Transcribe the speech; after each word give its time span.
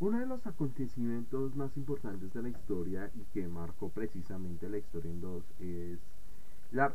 Uno 0.00 0.18
de 0.18 0.24
los 0.24 0.46
acontecimientos 0.46 1.54
más 1.56 1.76
importantes 1.76 2.32
de 2.32 2.42
la 2.42 2.48
historia 2.48 3.10
y 3.14 3.20
que 3.34 3.46
marcó 3.46 3.90
precisamente 3.90 4.66
la 4.70 4.78
historia 4.78 5.10
en 5.10 5.20
dos 5.20 5.44
es 5.60 5.98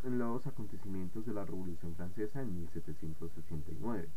los 0.06 0.48
acontecimientos 0.48 1.24
de 1.24 1.34
la 1.34 1.46
Revolución 1.46 1.94
Francesa 1.94 2.42
en 2.42 2.56
1789, 2.62 4.08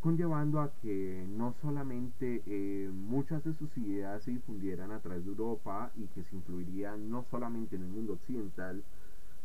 conllevando 0.00 0.62
a 0.62 0.72
que 0.80 1.26
no 1.36 1.52
solamente 1.60 2.42
eh, 2.46 2.88
muchas 2.90 3.44
de 3.44 3.52
sus 3.52 3.76
ideas 3.76 4.22
se 4.22 4.30
difundieran 4.30 4.92
a 4.92 5.00
través 5.00 5.22
de 5.22 5.32
Europa 5.32 5.90
y 5.98 6.06
que 6.06 6.22
se 6.22 6.36
incluirían 6.36 7.10
no 7.10 7.22
solamente 7.30 7.76
en 7.76 7.82
el 7.82 7.88
mundo 7.88 8.14
occidental, 8.14 8.82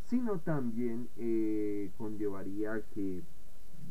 sino 0.06 0.40
también 0.40 1.10
eh, 1.18 1.92
conllevaría 1.98 2.82
que 2.96 3.22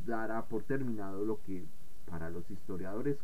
dará 0.06 0.46
por 0.46 0.62
terminado 0.62 1.26
lo 1.26 1.38
que 1.44 1.64
para 2.06 2.30
los 2.30 2.50
historiadores 2.50 3.18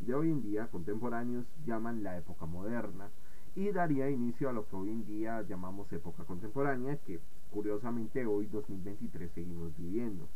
de 0.00 0.14
hoy 0.14 0.30
en 0.30 0.42
día 0.42 0.68
contemporáneos 0.68 1.46
llaman 1.64 2.02
la 2.02 2.16
época 2.18 2.46
moderna 2.46 3.08
y 3.54 3.70
daría 3.70 4.10
inicio 4.10 4.48
a 4.48 4.52
lo 4.52 4.68
que 4.68 4.76
hoy 4.76 4.90
en 4.90 5.06
día 5.06 5.42
llamamos 5.42 5.90
época 5.92 6.24
contemporánea 6.24 6.98
que 6.98 7.20
curiosamente 7.50 8.26
hoy 8.26 8.46
2023 8.46 9.30
seguimos 9.32 9.76
viviendo. 9.78 10.28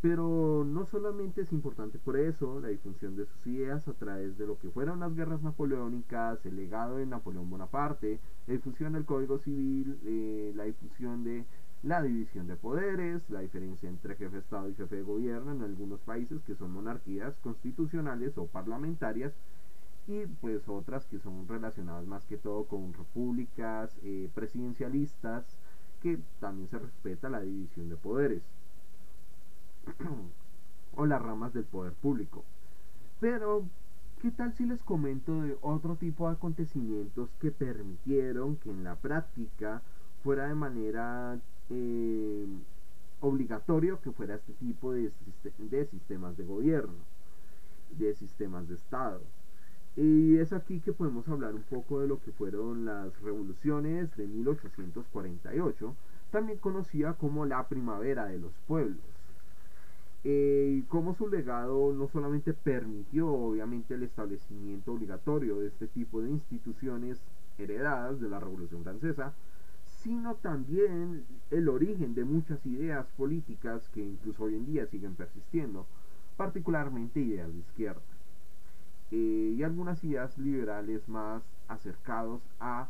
Pero 0.00 0.64
no 0.66 0.84
solamente 0.84 1.42
es 1.42 1.52
importante 1.52 2.00
por 2.00 2.16
eso 2.16 2.58
la 2.58 2.68
difusión 2.68 3.14
de 3.14 3.24
sus 3.24 3.46
ideas 3.46 3.86
a 3.86 3.92
través 3.92 4.36
de 4.36 4.48
lo 4.48 4.58
que 4.58 4.68
fueron 4.68 4.98
las 4.98 5.14
guerras 5.14 5.42
napoleónicas, 5.42 6.44
el 6.44 6.56
legado 6.56 6.96
de 6.96 7.06
Napoleón 7.06 7.48
Bonaparte, 7.48 8.18
la 8.48 8.54
difusión 8.54 8.94
del 8.94 9.04
Código 9.04 9.38
Civil, 9.38 10.00
eh, 10.04 10.52
la 10.56 10.64
difusión 10.64 11.22
de 11.22 11.44
la 11.82 12.00
división 12.00 12.46
de 12.46 12.56
poderes, 12.56 13.28
la 13.28 13.40
diferencia 13.40 13.88
entre 13.88 14.14
jefe 14.14 14.36
de 14.36 14.38
Estado 14.40 14.68
y 14.68 14.74
jefe 14.74 14.96
de 14.96 15.02
gobierno 15.02 15.52
en 15.52 15.62
algunos 15.62 16.00
países 16.00 16.40
que 16.42 16.54
son 16.54 16.72
monarquías 16.72 17.34
constitucionales 17.42 18.38
o 18.38 18.46
parlamentarias 18.46 19.32
y 20.06 20.26
pues 20.26 20.68
otras 20.68 21.06
que 21.06 21.18
son 21.18 21.46
relacionadas 21.48 22.06
más 22.06 22.24
que 22.26 22.36
todo 22.36 22.64
con 22.64 22.92
repúblicas 22.92 23.96
eh, 24.02 24.28
presidencialistas 24.34 25.44
que 26.00 26.18
también 26.40 26.68
se 26.68 26.78
respeta 26.78 27.28
la 27.28 27.40
división 27.40 27.88
de 27.88 27.96
poderes 27.96 28.42
o 30.96 31.06
las 31.06 31.22
ramas 31.22 31.52
del 31.52 31.64
poder 31.64 31.92
público. 31.94 32.44
Pero, 33.20 33.64
¿qué 34.20 34.30
tal 34.30 34.52
si 34.52 34.66
les 34.66 34.82
comento 34.82 35.42
de 35.42 35.56
otro 35.60 35.96
tipo 35.96 36.28
de 36.28 36.34
acontecimientos 36.34 37.30
que 37.40 37.50
permitieron 37.50 38.56
que 38.56 38.70
en 38.70 38.84
la 38.84 38.96
práctica 38.96 39.82
fuera 40.22 40.46
de 40.46 40.54
manera 40.54 41.38
eh, 41.70 42.46
obligatorio 43.20 44.00
que 44.00 44.10
fuera 44.10 44.34
este 44.34 44.52
tipo 44.54 44.92
de, 44.92 45.12
sistemas 45.90 46.36
de 46.36 46.44
gobierno, 46.44 46.94
de 47.98 48.14
sistemas 48.14 48.68
de 48.68 48.74
Estado. 48.74 49.20
Y 49.96 50.36
es 50.38 50.52
aquí 50.52 50.80
que 50.80 50.92
podemos 50.92 51.28
hablar 51.28 51.54
un 51.54 51.62
poco 51.62 52.00
de 52.00 52.08
lo 52.08 52.20
que 52.20 52.32
fueron 52.32 52.84
las 52.84 53.20
revoluciones 53.22 54.14
de 54.16 54.26
1848, 54.26 55.94
también 56.30 56.58
conocida 56.58 57.14
como 57.14 57.46
la 57.46 57.68
primavera 57.68 58.26
de 58.26 58.38
los 58.38 58.52
pueblos. 58.66 58.98
Eh, 60.24 60.78
y 60.78 60.82
como 60.82 61.14
su 61.14 61.28
legado 61.28 61.92
no 61.92 62.08
solamente 62.08 62.54
permitió 62.54 63.28
obviamente 63.28 63.94
el 63.94 64.04
establecimiento 64.04 64.92
obligatorio 64.92 65.58
de 65.58 65.66
este 65.66 65.88
tipo 65.88 66.22
de 66.22 66.30
instituciones 66.30 67.20
heredadas 67.58 68.20
de 68.20 68.28
la 68.28 68.38
Revolución 68.38 68.84
Francesa, 68.84 69.34
sino 70.02 70.34
también 70.34 71.24
el 71.50 71.68
origen 71.68 72.14
de 72.14 72.24
muchas 72.24 72.64
ideas 72.66 73.06
políticas 73.16 73.88
que 73.90 74.00
incluso 74.00 74.44
hoy 74.44 74.56
en 74.56 74.66
día 74.66 74.86
siguen 74.86 75.14
persistiendo, 75.14 75.86
particularmente 76.36 77.20
ideas 77.20 77.52
de 77.52 77.58
izquierda, 77.60 78.02
eh, 79.12 79.54
y 79.56 79.62
algunas 79.62 80.02
ideas 80.02 80.36
liberales 80.38 81.08
más 81.08 81.42
acercados 81.68 82.42
a, 82.58 82.88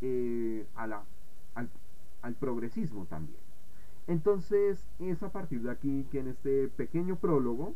eh, 0.00 0.64
al, 0.74 2.34
progresismo 2.40 3.04
también. 3.06 3.38
Entonces 4.06 4.86
es 4.98 5.22
a 5.22 5.30
partir 5.30 5.62
de 5.62 5.70
aquí 5.70 6.06
que 6.10 6.20
en 6.20 6.28
este 6.28 6.68
pequeño 6.68 7.16
prólogo, 7.16 7.74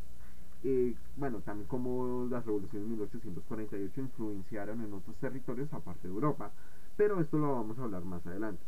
eh, 0.64 0.94
bueno, 1.16 1.40
también 1.40 1.68
como 1.68 2.26
las 2.30 2.46
revoluciones 2.46 2.88
de 2.88 2.96
1848 2.96 4.00
influenciaron 4.00 4.80
en 4.82 4.94
otros 4.94 5.16
territorios 5.16 5.72
aparte 5.74 6.08
de 6.08 6.14
Europa, 6.14 6.50
pero 6.96 7.20
esto 7.20 7.36
lo 7.36 7.54
vamos 7.54 7.78
a 7.78 7.84
hablar 7.84 8.04
más 8.04 8.26
adelante. 8.26 8.62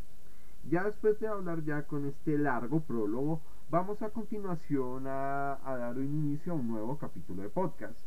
Ya 0.69 0.85
después 0.85 1.19
de 1.19 1.27
hablar 1.27 1.65
ya 1.65 1.83
con 1.87 2.07
este 2.07 2.37
largo 2.37 2.81
prólogo, 2.81 3.41
vamos 3.71 4.03
a 4.03 4.11
continuación 4.11 5.07
a, 5.07 5.59
dar 5.65 5.97
un 5.97 6.05
inicio 6.05 6.53
a 6.53 6.57
un 6.57 6.69
nuevo 6.69 6.99
capítulo 6.99 7.43
de 7.43 7.49
podcast, 7.49 7.99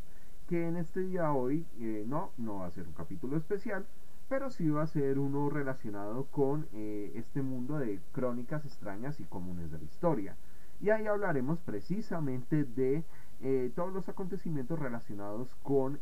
que 0.48 0.68
en 0.68 0.76
este 0.76 1.00
día 1.00 1.32
hoy 1.32 1.66
eh, 1.80 2.04
no, 2.06 2.30
no 2.38 2.60
va 2.60 2.66
a 2.66 2.70
ser 2.70 2.86
un 2.86 2.94
capítulo 2.94 3.36
especial, 3.36 3.84
pero 4.28 4.50
sí 4.50 4.68
va 4.70 4.82
a 4.82 4.86
ser 4.86 5.18
uno 5.18 5.50
relacionado 5.50 6.26
con 6.26 6.68
eh, 6.72 7.12
este 7.16 7.42
mundo 7.42 7.78
de 7.78 7.98
crónicas 8.12 8.64
extrañas 8.64 9.18
y 9.20 9.24
comunes 9.24 9.72
de 9.72 9.78
la 9.78 9.84
historia. 9.84 10.36
Y 10.80 10.90
ahí 10.90 11.06
hablaremos 11.06 11.58
precisamente 11.58 12.64
de 12.64 13.04
eh, 13.42 13.72
todos 13.74 13.92
los 13.92 14.08
acontecimientos 14.08 14.78
relacionados 14.78 15.54
con 15.62 15.98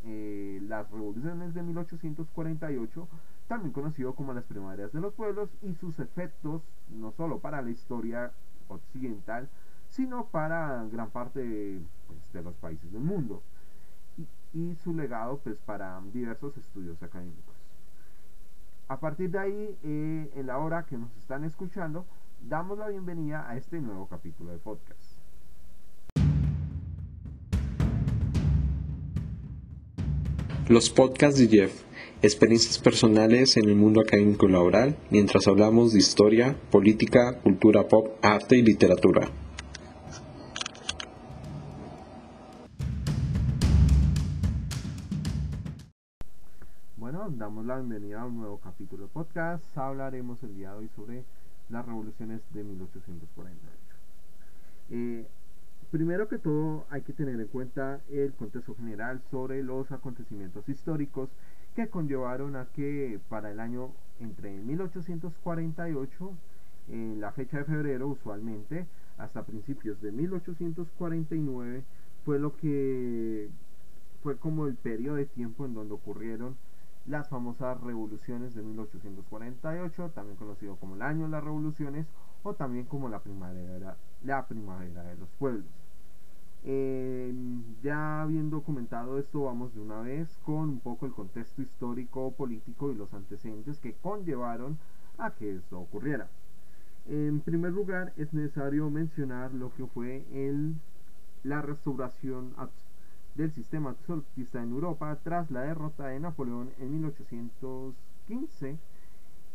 las 0.68 0.90
revoluciones 0.90 1.54
de 1.54 1.62
1848, 1.62 3.08
también 3.48 3.72
conocido 3.72 4.14
como 4.14 4.32
las 4.32 4.44
primarias 4.44 4.92
de 4.92 5.00
los 5.00 5.12
pueblos, 5.14 5.50
y 5.62 5.74
sus 5.74 5.98
efectos 5.98 6.62
no 6.88 7.12
solo 7.12 7.38
para 7.38 7.62
la 7.62 7.70
historia 7.70 8.32
occidental, 8.68 9.48
sino 9.88 10.26
para 10.26 10.84
gran 10.90 11.10
parte 11.10 11.80
pues, 12.06 12.32
de 12.32 12.42
los 12.42 12.54
países 12.56 12.90
del 12.92 13.02
mundo, 13.02 13.42
y, 14.54 14.74
su 14.76 14.94
legado 14.94 15.38
pues, 15.38 15.56
para 15.58 16.00
diversos 16.12 16.56
estudios 16.56 17.02
académicos. 17.02 17.54
A 18.88 19.00
partir 19.00 19.30
de 19.30 19.38
ahí, 19.38 19.78
eh, 19.82 20.32
en 20.34 20.46
la 20.46 20.58
hora 20.58 20.84
que 20.84 20.98
nos 20.98 21.14
están 21.16 21.44
escuchando, 21.44 22.04
damos 22.42 22.78
la 22.78 22.88
bienvenida 22.88 23.48
a 23.48 23.56
este 23.56 23.80
nuevo 23.80 24.06
capítulo 24.06 24.52
de 24.52 24.58
podcast. 24.58 25.00
Los 30.68 30.90
podcasts 30.90 31.38
de 31.38 31.48
Jeff 31.48 31.91
experiencias 32.22 32.78
personales 32.78 33.56
en 33.56 33.68
el 33.68 33.74
mundo 33.74 34.00
académico 34.00 34.48
y 34.48 34.52
laboral, 34.52 34.96
mientras 35.10 35.48
hablamos 35.48 35.92
de 35.92 35.98
historia, 35.98 36.56
política, 36.70 37.40
cultura 37.40 37.88
pop, 37.88 38.16
arte 38.22 38.56
y 38.56 38.62
literatura. 38.62 39.28
Bueno, 46.96 47.28
damos 47.30 47.66
la 47.66 47.76
bienvenida 47.76 48.22
a 48.22 48.26
un 48.26 48.38
nuevo 48.38 48.58
capítulo 48.58 49.04
de 49.04 49.08
podcast. 49.08 49.76
Hablaremos 49.76 50.40
el 50.44 50.54
día 50.54 50.70
de 50.70 50.76
hoy 50.76 50.90
sobre 50.94 51.24
las 51.70 51.84
revoluciones 51.84 52.40
de 52.54 52.62
1848. 52.62 53.58
Eh, 54.90 55.26
primero 55.90 56.28
que 56.28 56.38
todo 56.38 56.86
hay 56.88 57.02
que 57.02 57.12
tener 57.12 57.40
en 57.40 57.48
cuenta 57.48 58.00
el 58.12 58.32
contexto 58.34 58.76
general 58.76 59.20
sobre 59.32 59.64
los 59.64 59.90
acontecimientos 59.90 60.68
históricos 60.68 61.28
que 61.74 61.88
conllevaron 61.88 62.56
a 62.56 62.66
que 62.66 63.20
para 63.28 63.50
el 63.50 63.60
año 63.60 63.92
entre 64.20 64.50
1848, 64.50 66.32
en 66.88 67.20
la 67.20 67.32
fecha 67.32 67.58
de 67.58 67.64
febrero 67.64 68.08
usualmente, 68.08 68.86
hasta 69.18 69.44
principios 69.44 70.00
de 70.00 70.12
1849, 70.12 71.84
fue 72.24 72.38
lo 72.38 72.56
que 72.56 73.50
fue 74.22 74.36
como 74.36 74.66
el 74.66 74.76
periodo 74.76 75.16
de 75.16 75.26
tiempo 75.26 75.64
en 75.64 75.74
donde 75.74 75.94
ocurrieron 75.94 76.56
las 77.06 77.28
famosas 77.28 77.80
revoluciones 77.80 78.54
de 78.54 78.62
1848, 78.62 80.10
también 80.14 80.36
conocido 80.36 80.76
como 80.76 80.94
el 80.94 81.02
año 81.02 81.24
de 81.24 81.30
las 81.30 81.42
revoluciones 81.42 82.06
o 82.44 82.54
también 82.54 82.84
como 82.86 83.08
la 83.08 83.20
primavera, 83.20 83.96
la 84.22 84.46
primavera 84.46 85.02
de 85.02 85.16
los 85.16 85.28
pueblos. 85.38 85.81
Eh, 86.64 87.34
ya 87.82 88.22
habiendo 88.22 88.62
comentado 88.62 89.18
esto, 89.18 89.44
vamos 89.44 89.74
de 89.74 89.80
una 89.80 90.00
vez 90.00 90.38
con 90.44 90.68
un 90.68 90.80
poco 90.80 91.06
el 91.06 91.12
contexto 91.12 91.60
histórico, 91.62 92.32
político 92.32 92.92
y 92.92 92.94
los 92.94 93.12
antecedentes 93.14 93.80
que 93.80 93.94
conllevaron 93.94 94.78
a 95.18 95.32
que 95.32 95.56
esto 95.56 95.80
ocurriera. 95.80 96.28
En 97.06 97.40
primer 97.40 97.72
lugar, 97.72 98.12
es 98.16 98.32
necesario 98.32 98.88
mencionar 98.90 99.52
lo 99.52 99.74
que 99.74 99.86
fue 99.86 100.24
el, 100.32 100.76
la 101.42 101.62
restauración 101.62 102.54
del 103.34 103.52
sistema 103.52 103.90
absolutista 103.90 104.62
en 104.62 104.70
Europa 104.70 105.18
tras 105.24 105.50
la 105.50 105.62
derrota 105.62 106.06
de 106.06 106.20
Napoleón 106.20 106.70
en 106.78 106.92
1815 106.92 108.78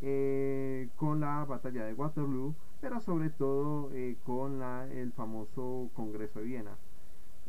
eh, 0.02 0.90
con 0.98 1.20
la 1.22 1.46
batalla 1.46 1.86
de 1.86 1.94
Waterloo, 1.94 2.54
pero 2.82 3.00
sobre 3.00 3.30
todo 3.30 3.92
eh, 3.94 4.18
con 4.26 4.60
la, 4.60 4.88
el 4.92 5.12
famoso 5.14 5.90
Congreso 5.96 6.40
de 6.40 6.46
Viena. 6.46 6.78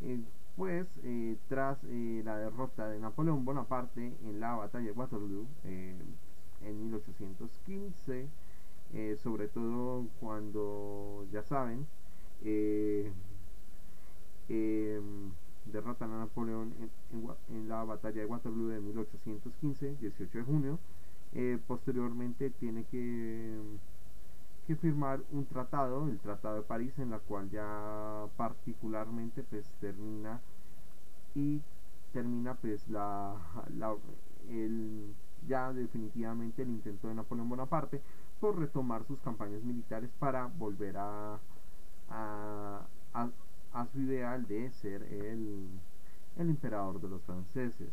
Eh, 0.02 0.20
pues 0.56 0.86
eh, 1.04 1.36
tras 1.48 1.78
eh, 1.84 2.22
la 2.24 2.36
derrota 2.36 2.88
de 2.88 2.98
Napoleón 2.98 3.44
Bonaparte 3.44 4.12
en 4.24 4.40
la 4.40 4.54
batalla 4.54 4.86
de 4.86 4.92
Waterloo 4.92 5.46
en 5.64 6.16
1815, 6.62 8.28
sobre 9.22 9.48
todo 9.48 10.06
cuando, 10.20 11.26
ya 11.30 11.42
saben, 11.42 11.86
derrotan 15.66 16.12
a 16.12 16.18
Napoleón 16.18 16.74
en, 16.80 17.68
la 17.68 17.76
la 17.76 17.84
batalla 17.84 18.20
de 18.20 18.26
Waterloo 18.26 18.68
de 18.68 18.80
1815, 18.80 19.96
18 20.00 20.38
de 20.38 20.44
junio. 20.44 20.78
Posteriormente 21.68 22.50
tiene 22.50 22.84
que, 22.84 23.56
que, 24.68 24.76
firmar 24.76 25.20
un 25.32 25.46
tratado, 25.46 26.06
el 26.08 26.18
Tratado 26.18 26.56
de 26.56 26.62
París, 26.62 26.92
en 26.98 27.10
la 27.10 27.18
cual 27.18 27.48
ya 27.50 28.26
particularmente 28.36 29.42
pues 29.42 29.66
termina 29.80 30.40
y 31.34 31.62
termina 32.12 32.54
pues 32.54 32.86
la, 32.88 33.34
la 33.78 33.94
el, 34.50 35.14
ya 35.46 35.72
definitivamente 35.72 36.62
el 36.62 36.68
intento 36.68 37.08
de 37.08 37.14
Napoleón 37.14 37.48
Bonaparte 37.48 38.02
por 38.40 38.58
retomar 38.58 39.04
sus 39.04 39.18
campañas 39.20 39.62
militares 39.62 40.10
para 40.18 40.46
volver 40.46 40.96
a, 40.98 41.38
a, 42.10 42.86
su 43.92 44.00
ideal 44.00 44.46
de 44.46 44.70
ser 44.70 45.02
el, 45.02 45.66
el 46.36 46.50
emperador 46.50 47.00
de 47.00 47.08
los 47.08 47.22
franceses. 47.22 47.88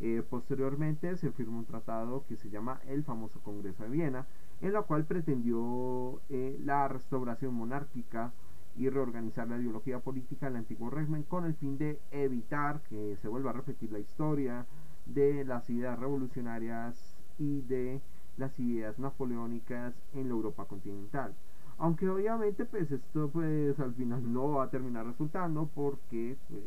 Eh, 0.00 0.22
posteriormente 0.30 1.16
se 1.16 1.32
firmó 1.32 1.58
un 1.58 1.64
tratado 1.66 2.24
que 2.28 2.36
se 2.36 2.48
llama 2.48 2.80
el 2.86 3.02
famoso 3.04 3.40
Congreso 3.40 3.82
de 3.82 3.90
Viena, 3.90 4.26
en 4.60 4.72
la 4.72 4.82
cual 4.82 5.04
pretendió 5.04 6.20
eh, 6.28 6.58
la 6.64 6.88
restauración 6.88 7.54
monárquica 7.54 8.32
y 8.76 8.88
reorganizar 8.88 9.48
la 9.48 9.58
ideología 9.58 9.98
política 10.00 10.46
del 10.46 10.56
antiguo 10.56 10.90
régimen 10.90 11.24
con 11.24 11.44
el 11.44 11.54
fin 11.54 11.78
de 11.78 11.98
evitar 12.10 12.80
que 12.88 13.16
se 13.20 13.28
vuelva 13.28 13.50
a 13.50 13.54
repetir 13.54 13.90
la 13.92 13.98
historia 13.98 14.66
de 15.06 15.44
las 15.44 15.68
ideas 15.70 15.98
revolucionarias 15.98 17.16
y 17.38 17.62
de 17.62 18.00
las 18.36 18.58
ideas 18.58 18.98
napoleónicas 18.98 19.94
en 20.14 20.28
la 20.28 20.34
Europa 20.34 20.64
continental. 20.64 21.34
Aunque 21.78 22.08
obviamente 22.08 22.64
pues 22.64 22.90
esto 22.90 23.30
pues 23.32 23.78
al 23.78 23.94
final 23.94 24.32
no 24.32 24.50
va 24.50 24.64
a 24.64 24.70
terminar 24.70 25.06
resultando 25.06 25.68
porque 25.74 26.36
pues 26.48 26.62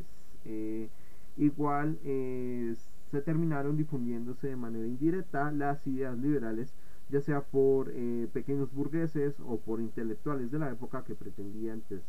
eh, 0.45 0.89
igual 1.37 1.97
eh, 2.03 2.75
se 3.09 3.21
terminaron 3.21 3.77
difundiéndose 3.77 4.47
de 4.47 4.55
manera 4.55 4.85
indirecta 4.85 5.51
las 5.51 5.85
ideas 5.87 6.17
liberales 6.17 6.73
ya 7.11 7.21
sea 7.21 7.41
por 7.41 7.91
eh, 7.93 8.27
pequeños 8.33 8.71
burgueses 8.73 9.35
o 9.45 9.57
por 9.57 9.81
intelectuales 9.81 10.51
de 10.51 10.59
la 10.59 10.71
época 10.71 11.03
que 11.03 11.15
pretendían 11.15 11.83
pues, 11.87 12.01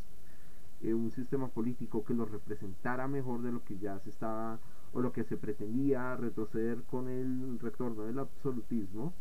un 0.82 1.10
sistema 1.10 1.48
político 1.48 2.04
que 2.04 2.14
los 2.14 2.30
representara 2.30 3.06
mejor 3.06 3.42
de 3.42 3.52
lo 3.52 3.64
que 3.64 3.78
ya 3.78 3.98
se 4.00 4.10
estaba 4.10 4.58
o 4.92 5.00
lo 5.00 5.12
que 5.12 5.24
se 5.24 5.36
pretendía 5.36 6.16
retroceder 6.16 6.82
con 6.84 7.08
el 7.08 7.58
retorno 7.60 8.04
del 8.04 8.18
absolutismo. 8.18 9.12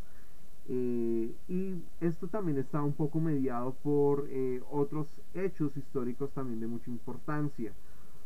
Eh, 0.68 1.34
y 1.48 1.76
esto 2.00 2.28
también 2.28 2.58
está 2.58 2.82
un 2.82 2.94
poco 2.94 3.20
mediado 3.20 3.74
por 3.84 4.28
eh, 4.30 4.62
otros 4.70 5.08
hechos 5.34 5.76
históricos 5.76 6.32
también 6.32 6.60
de 6.60 6.68
mucha 6.68 6.92
importancia, 6.92 7.74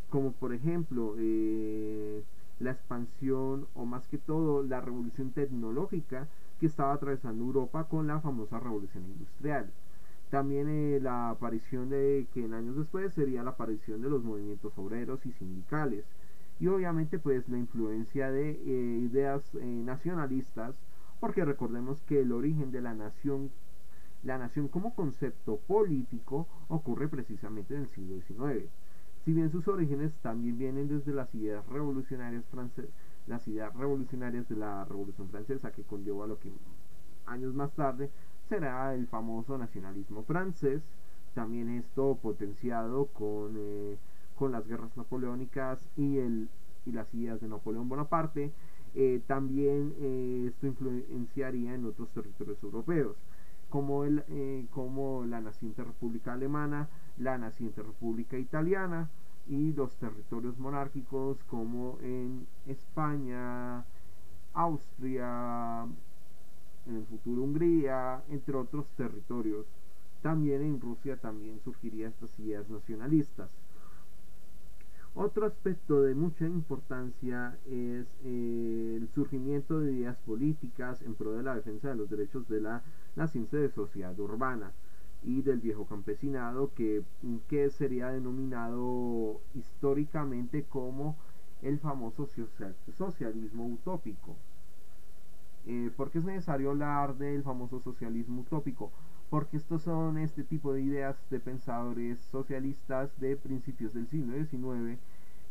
como 0.09 0.31
por 0.31 0.53
ejemplo 0.53 1.15
eh, 1.17 2.23
la 2.59 2.71
expansión 2.71 3.67
o 3.73 3.85
más 3.85 4.07
que 4.07 4.17
todo 4.17 4.63
la 4.63 4.81
revolución 4.81 5.31
tecnológica 5.31 6.27
que 6.59 6.65
estaba 6.67 6.93
atravesando 6.93 7.43
Europa 7.43 7.85
con 7.85 8.07
la 8.07 8.19
famosa 8.19 8.59
revolución 8.59 9.05
industrial. 9.05 9.71
También 10.29 11.03
la 11.03 11.29
aparición 11.29 11.89
de 11.89 12.27
que 12.33 12.45
en 12.45 12.53
años 12.53 12.75
después 12.75 13.13
sería 13.13 13.43
la 13.43 13.51
aparición 13.51 14.01
de 14.01 14.09
los 14.09 14.23
movimientos 14.23 14.77
obreros 14.77 15.25
y 15.25 15.31
sindicales. 15.33 16.05
Y 16.59 16.67
obviamente 16.67 17.19
pues 17.19 17.47
la 17.49 17.57
influencia 17.57 18.31
de 18.31 18.51
ideas 18.51 19.53
nacionalistas 19.53 20.75
porque 21.19 21.45
recordemos 21.45 22.01
que 22.03 22.21
el 22.21 22.31
origen 22.31 22.71
de 22.71 22.81
la 22.81 22.93
nación, 22.93 23.49
la 24.23 24.37
nación 24.37 24.67
como 24.67 24.95
concepto 24.95 25.57
político 25.57 26.47
ocurre 26.67 27.07
precisamente 27.07 27.75
en 27.75 27.81
el 27.81 27.87
siglo 27.87 28.15
XIX. 28.21 28.69
Si 29.23 29.33
bien 29.33 29.51
sus 29.51 29.67
orígenes 29.67 30.13
también 30.21 30.57
vienen 30.57 30.87
desde 30.87 31.13
las 31.13 31.33
ideas 31.33 31.65
revolucionarias 31.67 32.45
francesas, 32.45 32.91
las 33.27 33.47
ideas 33.47 33.73
revolucionarias 33.75 34.47
de 34.49 34.55
la 34.55 34.85
Revolución 34.85 35.29
Francesa 35.29 35.71
que 35.71 35.83
conllevó 35.83 36.23
a 36.23 36.27
lo 36.27 36.39
que 36.39 36.51
años 37.25 37.53
más 37.53 37.71
tarde 37.73 38.09
será 38.47 38.93
el 38.93 39.07
famoso 39.07 39.57
nacionalismo 39.57 40.23
francés, 40.23 40.81
también 41.33 41.69
esto 41.69 42.17
potenciado 42.21 43.07
con, 43.07 43.55
eh, 43.57 43.97
con 44.35 44.51
las 44.51 44.67
guerras 44.67 44.95
napoleónicas 44.95 45.79
y, 45.97 46.17
el, 46.17 46.49
y 46.85 46.91
las 46.91 47.13
ideas 47.13 47.41
de 47.41 47.47
Napoleón 47.47 47.89
Bonaparte, 47.89 48.51
eh, 48.93 49.21
también 49.27 49.93
eh, 49.99 50.45
esto 50.47 50.67
influenciaría 50.67 51.73
en 51.73 51.85
otros 51.85 52.09
territorios 52.11 52.61
europeos, 52.63 53.17
como, 53.69 54.05
el, 54.05 54.23
como 54.71 55.25
la 55.25 55.41
naciente 55.41 55.83
República 55.83 56.33
Alemana, 56.33 56.87
la 57.17 57.37
naciente 57.37 57.81
República 57.81 58.37
Italiana 58.37 59.09
y 59.47 59.73
los 59.73 59.95
territorios 59.95 60.57
monárquicos 60.57 61.37
como 61.45 61.97
en 62.01 62.47
España, 62.65 63.85
Austria, 64.53 65.85
en 66.87 66.95
el 66.95 67.05
futuro 67.05 67.43
Hungría, 67.43 68.23
entre 68.29 68.55
otros 68.55 68.87
territorios. 68.97 69.65
También 70.21 70.61
en 70.61 70.81
Rusia 70.81 71.17
también 71.17 71.59
surgirían 71.63 72.11
estas 72.11 72.39
ideas 72.39 72.67
nacionalistas. 72.69 73.49
Otro 75.13 75.45
aspecto 75.45 76.01
de 76.01 76.13
mucha 76.13 76.45
importancia 76.45 77.57
es 77.65 78.05
eh, 78.25 78.97
el 78.97 79.07
surgimiento 79.13 79.79
de 79.79 79.93
ideas 79.93 80.17
políticas 80.25 81.01
en 81.03 81.15
pro 81.15 81.33
de 81.33 81.43
la 81.43 81.55
defensa 81.55 81.89
de 81.89 81.95
los 81.95 82.09
derechos 82.09 82.47
de 82.49 82.59
la 82.59 82.81
ciencia 83.27 83.59
de 83.59 83.69
sociedad 83.69 84.19
urbana 84.19 84.73
y 85.25 85.41
del 85.41 85.59
viejo 85.59 85.85
campesinado 85.85 86.73
que, 86.75 87.03
que 87.49 87.69
sería 87.69 88.09
denominado 88.09 89.41
históricamente 89.55 90.63
como 90.63 91.15
el 91.61 91.79
famoso 91.79 92.29
socialismo 92.97 93.67
utópico. 93.67 94.35
Eh, 95.65 95.91
¿Por 95.95 96.11
qué 96.11 96.19
es 96.19 96.25
necesario 96.25 96.69
hablar 96.71 97.17
del 97.17 97.43
famoso 97.43 97.79
socialismo 97.79 98.41
utópico? 98.41 98.91
Porque 99.29 99.57
estos 99.57 99.81
son 99.81 100.17
este 100.19 100.43
tipo 100.43 100.73
de 100.73 100.81
ideas 100.83 101.17
de 101.31 101.39
pensadores 101.39 102.19
socialistas 102.19 103.19
de 103.19 103.35
principios 103.35 103.93
del 103.93 104.07
siglo 104.07 104.35
XIX 104.35 104.99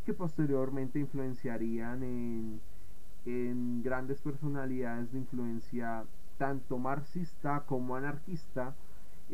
que 0.05 0.15
posteriormente 0.15 1.01
influenciarían 1.01 2.03
en, 2.05 2.61
en 3.25 3.83
grandes 3.83 4.21
personalidades 4.21 5.13
de 5.13 5.19
influencia 5.19 6.05
tanto 6.39 6.79
marxista 6.79 7.65
como 7.67 7.97
anarquista, 7.97 8.75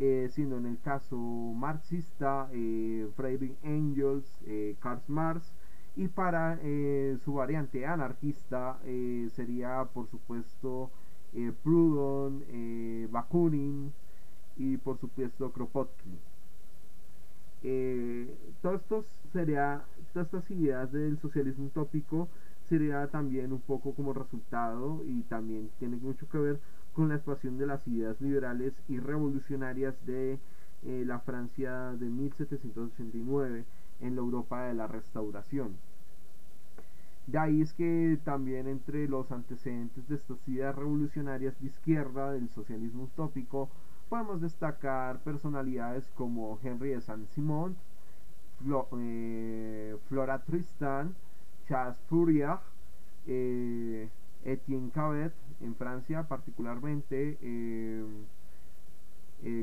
eh, 0.01 0.29
siendo 0.31 0.57
en 0.57 0.65
el 0.65 0.79
caso 0.79 1.15
marxista 1.15 2.49
eh, 2.53 3.07
Friedrich 3.15 3.55
Engels, 3.61 4.25
eh, 4.47 4.75
Karl 4.79 4.99
Marx, 5.07 5.53
y 5.95 6.07
para 6.07 6.57
eh, 6.63 7.19
su 7.23 7.33
variante 7.33 7.85
anarquista 7.85 8.79
sería 9.35 9.85
por 9.93 10.07
supuesto 10.07 10.89
Proudhon, 11.63 12.43
Bakunin 13.11 13.91
y 14.57 14.77
por 14.77 14.97
supuesto 14.97 15.51
Kropotkin. 15.51 16.17
todos 18.61 18.81
estos 18.81 19.05
sería, 19.33 19.83
todas 20.13 20.27
estas 20.33 20.49
ideas 20.49 20.91
del 20.91 21.19
socialismo 21.19 21.65
utópico 21.65 22.27
sería 22.63 23.05
también 23.07 23.51
un 23.51 23.61
poco 23.61 23.93
como 23.93 24.13
resultado 24.13 25.03
y 25.05 25.21
también 25.23 25.69
tiene 25.77 25.97
mucho 25.97 26.27
que 26.29 26.37
ver 26.39 26.59
con 26.93 27.09
la 27.09 27.15
expansión 27.15 27.57
de 27.57 27.67
las 27.67 27.87
ideas 27.87 28.19
liberales 28.21 28.73
y 28.87 28.99
revolucionarias 28.99 29.95
de 30.05 30.39
la 30.83 31.19
Francia 31.19 31.91
de 31.91 32.09
1789 32.09 33.65
en 34.01 34.15
la 34.15 34.21
Europa 34.21 34.63
de 34.63 34.73
la 34.73 34.87
Restauración. 34.87 35.75
De 37.27 37.37
ahí 37.37 37.61
es 37.61 37.73
que 37.73 38.19
también 38.25 38.67
entre 38.67 39.07
los 39.07 39.31
antecedentes 39.31 40.07
de 40.09 40.15
estas 40.15 40.45
ideas 40.47 40.75
revolucionarias 40.75 41.59
de 41.61 41.67
izquierda 41.67 42.31
del 42.31 42.49
socialismo 42.49 43.03
utópico 43.03 43.69
podemos 44.09 44.41
destacar 44.41 45.19
personalidades 45.19 46.09
como 46.15 46.59
Henry 46.61 46.89
de 46.89 47.01
Saint-Simon, 47.01 47.77
eh, 48.99 49.95
Flora 50.09 50.39
Tristan, 50.39 51.15
Charles 51.67 51.97
Fourier, 52.09 52.57
eh, 53.27 54.09
Etienne 54.43 54.89
Cabet 54.91 55.31
en 55.61 55.75
Francia 55.75 56.27
particularmente, 56.27 57.37
eh, 57.41 58.05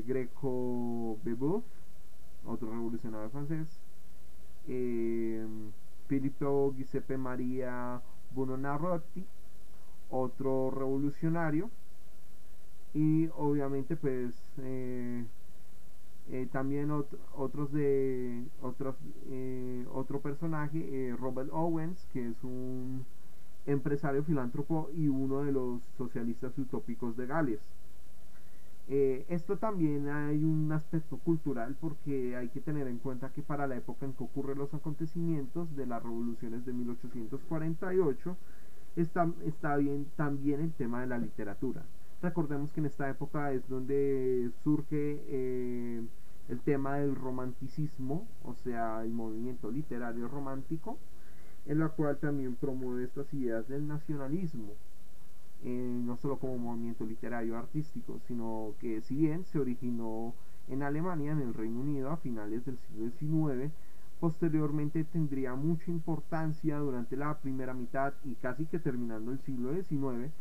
Greco 0.05 1.17
Bebeuf, 1.23 1.63
otro 2.45 2.69
revolucionario 2.71 3.29
francés, 3.29 3.67
eh, 4.67 5.45
Filippo 6.07 6.73
Giuseppe 6.75 7.17
Maria 7.17 8.01
Buonarroti, 8.31 9.25
otro 10.09 10.71
revolucionario, 10.71 11.69
y 12.93 13.29
obviamente 13.37 13.95
pues 13.95 14.33
eh, 14.57 15.23
eh, 16.31 16.47
también 16.51 16.91
otros 17.35 17.71
de 17.71 18.43
otros 18.61 18.95
eh, 19.29 19.85
otro 19.93 20.21
personaje 20.21 21.15
Robert 21.19 21.49
Owens 21.51 22.07
que 22.11 22.29
es 22.29 22.43
un 22.43 23.05
empresario 23.69 24.23
filántropo 24.23 24.89
y 24.95 25.07
uno 25.07 25.43
de 25.43 25.51
los 25.51 25.81
socialistas 25.97 26.57
utópicos 26.57 27.15
de 27.17 27.25
Gales 27.27 27.59
Eh, 28.91 29.23
esto 29.29 29.57
también 29.57 30.09
hay 30.09 30.43
un 30.43 30.71
aspecto 30.71 31.17
cultural 31.17 31.75
porque 31.79 32.35
hay 32.35 32.49
que 32.49 32.59
tener 32.59 32.87
en 32.87 32.97
cuenta 32.97 33.31
que 33.31 33.43
para 33.43 33.67
la 33.67 33.75
época 33.77 34.05
en 34.07 34.13
que 34.13 34.23
ocurren 34.23 34.57
los 34.57 34.73
acontecimientos 34.73 35.75
de 35.75 35.85
las 35.85 36.01
revoluciones 36.01 36.65
de 36.65 36.73
1848 36.73 38.35
está, 38.95 39.31
está 39.45 39.77
bien 39.77 40.07
también 40.15 40.61
el 40.61 40.73
tema 40.73 41.01
de 41.01 41.07
la 41.07 41.19
literatura. 41.19 41.83
Recordemos 42.21 42.73
que 42.73 42.79
en 42.81 42.87
esta 42.87 43.09
época 43.09 43.51
es 43.53 43.67
donde 43.69 44.49
surge 44.63 45.21
eh, 45.27 46.01
el 46.49 46.59
tema 46.61 46.97
del 46.97 47.15
romanticismo, 47.15 48.27
o 48.43 48.55
sea, 48.55 49.03
el 49.03 49.11
movimiento 49.11 49.69
literario 49.71 50.27
romántico, 50.27 50.97
en 51.69 51.77
la 51.77 51.89
cual 51.89 52.17
también 52.17 52.55
promueve 52.55 53.03
estas 53.03 53.31
ideas 53.31 53.67
del 53.67 53.87
nacionalismo, 53.87 54.73
eh, 55.63 56.01
no 56.03 56.17
solo 56.17 56.39
como 56.39 56.57
movimiento 56.57 57.05
literario 57.05 57.55
artístico, 57.55 58.19
sino 58.27 58.73
que 58.79 59.01
si 59.01 59.15
bien 59.15 59.45
se 59.45 59.59
originó 59.59 60.33
en 60.67 60.81
Alemania, 60.81 61.31
en 61.31 61.41
el 61.41 61.53
Reino 61.53 61.81
Unido, 61.81 62.09
a 62.09 62.17
finales 62.17 62.65
del 62.65 62.79
siglo 62.79 63.11
XIX, 63.19 63.71
posteriormente 64.19 65.03
tendría 65.03 65.53
mucha 65.53 65.91
importancia 65.91 66.79
durante 66.79 67.15
la 67.15 67.37
primera 67.37 67.75
mitad 67.75 68.13
y 68.25 68.33
casi 68.33 68.65
que 68.65 68.79
terminando 68.79 69.31
el 69.31 69.39
siglo 69.41 69.71
XIX, 69.71 70.31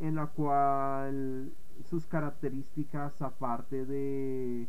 en 0.00 0.14
la 0.14 0.26
cual 0.28 1.52
sus 1.84 2.06
características, 2.06 3.20
aparte 3.20 3.84
de, 3.84 4.66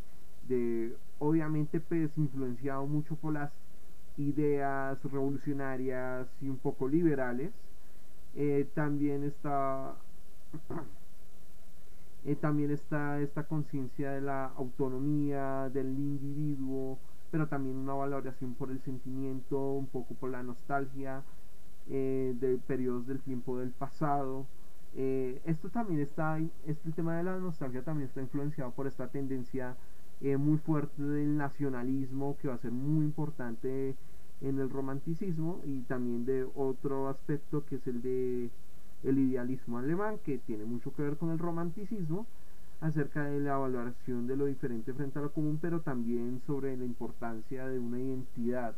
de 0.50 0.98
obviamente 1.20 1.80
pues 1.80 2.12
influenciado 2.18 2.86
mucho 2.88 3.16
por 3.16 3.32
las 3.32 3.54
ideas 4.18 5.02
revolucionarias 5.04 6.28
y 6.42 6.50
un 6.50 6.58
poco 6.58 6.88
liberales, 6.88 7.52
eh, 8.36 8.68
también 8.74 9.24
está 9.24 9.96
eh, 12.26 12.36
también 12.36 12.72
está 12.72 13.20
esta 13.20 13.44
conciencia 13.44 14.12
de 14.12 14.22
la 14.22 14.46
autonomía 14.58 15.70
del 15.70 15.88
individuo 15.98 16.98
pero 17.32 17.48
también 17.48 17.78
una 17.78 17.94
valoración 17.94 18.54
por 18.54 18.70
el 18.70 18.80
sentimiento 18.82 19.60
un 19.74 19.88
poco 19.88 20.14
por 20.14 20.30
la 20.30 20.44
nostalgia 20.44 21.24
eh, 21.90 22.36
de 22.40 22.58
periodos 22.60 23.08
del 23.08 23.22
tiempo 23.22 23.58
del 23.58 23.72
pasado. 23.72 24.46
Esto 24.96 25.70
también 25.70 26.02
está 26.02 26.40
este 26.68 26.92
tema 26.92 27.18
de 27.18 27.24
la 27.24 27.38
nostalgia 27.40 27.82
también 27.82 28.08
está 28.08 28.22
influenciado 28.22 28.70
por 28.70 28.86
esta 28.86 29.08
tendencia 29.08 29.76
muy 30.38 30.58
fuerte 30.58 31.02
del 31.04 31.38
nacionalismo 31.38 32.38
que 32.42 32.48
va 32.48 32.54
a 32.56 32.60
ser 32.60 32.72
muy 32.72 33.06
importante 33.06 33.96
en 34.42 34.60
el 34.60 34.70
romanticismo 34.70 35.62
y 35.66 35.82
también 35.82 36.26
de 36.26 36.48
otro 36.56 37.10
aspecto 37.10 37.66
que 37.66 37.76
es 37.76 37.88
el 37.88 38.02
de 38.02 38.50
el 39.04 39.20
idealismo 39.20 39.80
alemán 39.80 40.20
que 40.24 40.38
tiene 40.38 40.64
mucho 40.64 40.94
que 40.94 41.02
ver 41.02 41.18
con 41.18 41.32
el 41.32 41.40
romanticismo 41.40 42.26
acerca 42.80 43.26
de 43.26 43.42
la 43.42 43.58
valoración 43.58 44.28
de 44.28 44.38
lo 44.38 44.46
diferente 44.46 44.94
frente 44.94 45.20
a 45.20 45.24
lo 45.24 45.34
común 45.34 45.60
pero 45.62 45.82
también 45.82 46.42
sobre 46.48 46.78
la 46.78 46.86
importancia 46.86 47.68
de 47.68 47.80
una 47.80 48.00
identidad 48.00 48.76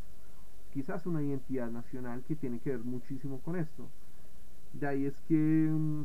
quizás 0.76 1.06
una 1.06 1.22
identidad 1.22 1.70
nacional 1.70 2.22
que 2.28 2.36
tiene 2.36 2.58
que 2.58 2.68
ver 2.68 2.84
muchísimo 2.84 3.40
con 3.40 3.56
esto. 3.56 3.88
De 4.74 4.86
ahí 4.86 5.06
es 5.06 5.14
que 5.26 5.34
mm, 5.34 6.04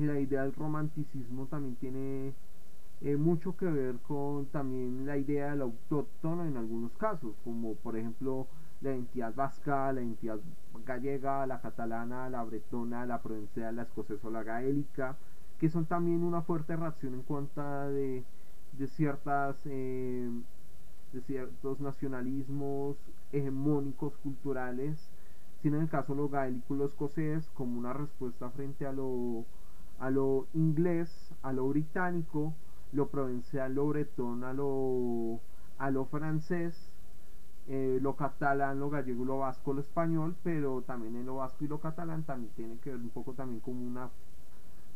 la 0.00 0.18
idea 0.18 0.42
del 0.42 0.52
romanticismo 0.52 1.46
también 1.46 1.76
tiene 1.76 2.34
eh, 3.00 3.16
mucho 3.16 3.56
que 3.56 3.66
ver 3.66 3.96
con 4.06 4.46
también 4.46 5.06
la 5.06 5.16
idea 5.16 5.50
del 5.50 5.62
autóctono 5.62 6.44
en 6.44 6.56
algunos 6.56 6.92
casos 6.92 7.34
como 7.44 7.74
por 7.74 7.96
ejemplo 7.96 8.46
la 8.80 8.90
identidad 8.92 9.34
vasca, 9.34 9.92
la 9.92 10.02
identidad 10.02 10.38
gallega, 10.84 11.46
la 11.46 11.60
catalana, 11.60 12.28
la 12.28 12.42
bretona, 12.44 13.06
la 13.06 13.22
provincial, 13.22 13.76
la 13.76 13.82
escocesa 13.82 14.28
o 14.28 14.30
la 14.30 14.42
gaélica, 14.42 15.16
que 15.58 15.68
son 15.70 15.86
también 15.86 16.22
una 16.22 16.42
fuerte 16.42 16.76
reacción 16.76 17.14
en 17.14 17.22
cuanto 17.22 17.62
de, 17.88 18.24
de 18.78 18.86
ciertas 18.88 19.56
eh, 19.66 20.28
de 21.12 21.20
ciertos 21.22 21.80
nacionalismos 21.80 22.96
hegemónicos 23.32 24.16
culturales, 24.18 25.08
sino 25.62 25.76
en 25.76 25.82
el 25.84 25.88
caso 25.88 26.14
de 26.14 26.20
lo 26.20 26.28
gaélico 26.28 26.74
y 26.74 26.78
lo 26.78 26.86
escocés 26.86 27.48
como 27.54 27.78
una 27.78 27.92
respuesta 27.92 28.50
frente 28.50 28.84
a 28.86 28.92
lo, 28.92 29.44
a 29.98 30.10
lo 30.10 30.46
inglés, 30.54 31.32
a 31.42 31.52
lo 31.52 31.68
británico, 31.68 32.52
lo 32.94 33.08
provincial, 33.08 33.74
lo 33.74 33.88
bretón, 33.88 34.44
a 34.44 34.52
lo, 34.52 35.40
a 35.78 35.90
lo 35.90 36.06
francés, 36.06 36.90
eh, 37.66 37.98
lo 38.00 38.14
catalán, 38.16 38.78
lo 38.78 38.90
gallego, 38.90 39.24
lo 39.24 39.38
vasco, 39.38 39.72
lo 39.72 39.80
español, 39.80 40.34
pero 40.42 40.82
también 40.82 41.16
en 41.16 41.26
lo 41.26 41.36
vasco 41.36 41.64
y 41.64 41.68
lo 41.68 41.80
catalán 41.80 42.22
también 42.22 42.52
tiene 42.54 42.78
que 42.78 42.90
ver 42.90 43.00
un 43.00 43.10
poco 43.10 43.32
también 43.32 43.60
como 43.60 43.84
una 43.84 44.10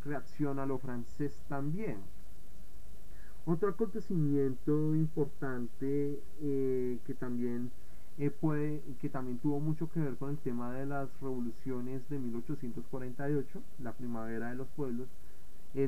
reacción 0.05 0.59
a 0.59 0.67
lo 0.67 0.79
francés 0.79 1.41
también. 1.49 1.99
Otro 3.47 3.71
acontecimiento 3.71 4.95
importante 4.95 6.21
eh, 6.41 6.99
que 7.07 7.15
también 7.15 7.71
eh, 8.19 8.31
puede, 8.31 8.83
que 9.01 9.09
también 9.09 9.39
tuvo 9.39 9.59
mucho 9.59 9.91
que 9.91 10.01
ver 10.01 10.17
con 10.17 10.31
el 10.31 10.39
tema 10.39 10.73
de 10.73 10.87
las 10.87 11.09
revoluciones 11.21 12.07
de 12.11 12.19
1848, 12.19 13.63
la 13.83 13.93
primavera 13.93 14.51
de 14.51 14.57
los 14.57 14.69
pueblos, 14.69 15.09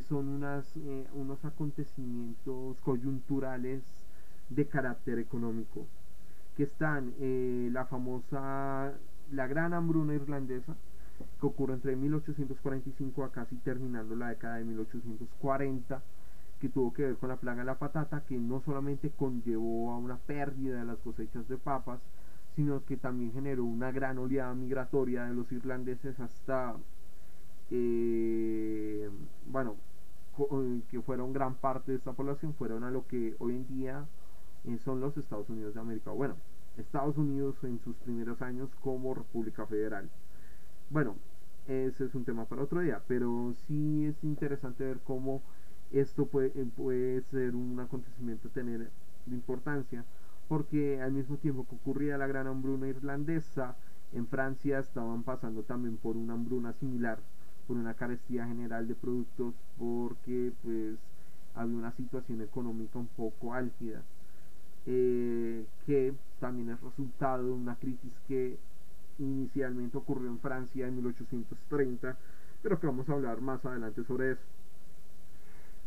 son 0.08 0.28
unas, 0.28 0.74
unos 1.14 1.44
acontecimientos 1.44 2.78
coyunturales 2.80 3.82
de 4.50 4.66
carácter 4.66 5.18
económico 5.18 5.86
que 6.56 6.64
están 6.64 7.14
eh, 7.20 7.70
la 7.72 7.86
famosa, 7.86 8.92
la 9.32 9.46
gran 9.46 9.72
hambruna 9.72 10.14
irlandesa, 10.14 10.76
que 11.40 11.46
ocurre 11.46 11.74
entre 11.74 11.96
1845 11.96 13.24
a 13.24 13.32
casi 13.32 13.56
terminando 13.56 14.14
la 14.14 14.28
década 14.28 14.56
de 14.56 14.64
1840, 14.64 16.02
que 16.60 16.68
tuvo 16.68 16.92
que 16.92 17.04
ver 17.04 17.16
con 17.16 17.30
la 17.30 17.36
plaga 17.36 17.60
de 17.60 17.66
la 17.66 17.78
patata, 17.78 18.24
que 18.28 18.36
no 18.36 18.60
solamente 18.60 19.10
conllevó 19.10 19.92
a 19.92 19.96
una 19.96 20.18
pérdida 20.18 20.80
de 20.80 20.84
las 20.84 20.98
cosechas 20.98 21.48
de 21.48 21.56
papas, 21.56 22.00
sino 22.56 22.84
que 22.84 22.96
también 22.98 23.32
generó 23.32 23.64
una 23.64 23.90
gran 23.90 24.18
oleada 24.18 24.52
migratoria 24.54 25.24
de 25.24 25.34
los 25.34 25.50
irlandeses 25.52 26.18
hasta, 26.20 26.74
eh, 27.70 29.10
bueno, 29.46 29.76
eh, 30.38 30.82
que 30.90 31.00
fueron 31.02 31.32
gran 31.32 31.54
parte 31.54 31.92
de 31.92 31.98
esta 31.98 32.12
población, 32.12 32.54
fueron 32.54 32.84
a 32.84 32.90
lo 32.90 33.06
que 33.06 33.36
hoy 33.38 33.56
en 33.56 33.66
día 33.66 34.06
son 34.84 35.00
los 35.00 35.16
Estados 35.16 35.48
Unidos 35.48 35.74
de 35.74 35.80
América. 35.80 36.10
Bueno, 36.10 36.36
Estados 36.76 37.16
Unidos 37.16 37.56
en 37.62 37.78
sus 37.80 37.96
primeros 37.96 38.42
años 38.42 38.70
como 38.82 39.14
República 39.14 39.66
Federal. 39.66 40.08
Bueno, 40.90 41.16
ese 41.66 42.04
es 42.06 42.14
un 42.14 42.24
tema 42.24 42.46
para 42.46 42.62
otro 42.62 42.80
día, 42.80 43.02
pero 43.06 43.54
sí 43.66 44.06
es 44.06 44.24
interesante 44.24 44.84
ver 44.84 44.98
cómo 45.04 45.42
esto 45.92 46.26
puede, 46.26 46.50
puede 46.64 47.20
ser 47.22 47.54
un 47.54 47.78
acontecimiento 47.80 48.48
tener 48.48 48.90
de 49.26 49.34
importancia, 49.34 50.04
porque 50.48 51.00
al 51.00 51.12
mismo 51.12 51.36
tiempo 51.36 51.66
que 51.68 51.76
ocurría 51.76 52.18
la 52.18 52.26
gran 52.26 52.46
hambruna 52.46 52.88
irlandesa, 52.88 53.76
en 54.12 54.26
Francia 54.26 54.80
estaban 54.80 55.22
pasando 55.22 55.62
también 55.62 55.96
por 55.96 56.16
una 56.16 56.34
hambruna 56.34 56.72
similar, 56.72 57.20
por 57.70 57.78
una 57.78 57.94
carestía 57.94 58.48
general 58.48 58.88
de 58.88 58.96
productos, 58.96 59.54
porque 59.78 60.50
pues 60.64 60.98
había 61.54 61.76
una 61.76 61.92
situación 61.92 62.42
económica 62.42 62.98
un 62.98 63.06
poco 63.06 63.54
álgida. 63.54 64.02
Eh, 64.86 65.64
que 65.86 66.12
también 66.40 66.70
es 66.70 66.80
resultado 66.80 67.46
de 67.46 67.52
una 67.52 67.76
crisis 67.76 68.12
que 68.26 68.58
inicialmente 69.20 69.96
ocurrió 69.98 70.30
en 70.30 70.40
Francia 70.40 70.88
en 70.88 70.96
1830, 70.96 72.16
pero 72.60 72.80
que 72.80 72.88
vamos 72.88 73.08
a 73.08 73.12
hablar 73.12 73.40
más 73.40 73.64
adelante 73.64 74.02
sobre 74.02 74.32
eso. 74.32 74.42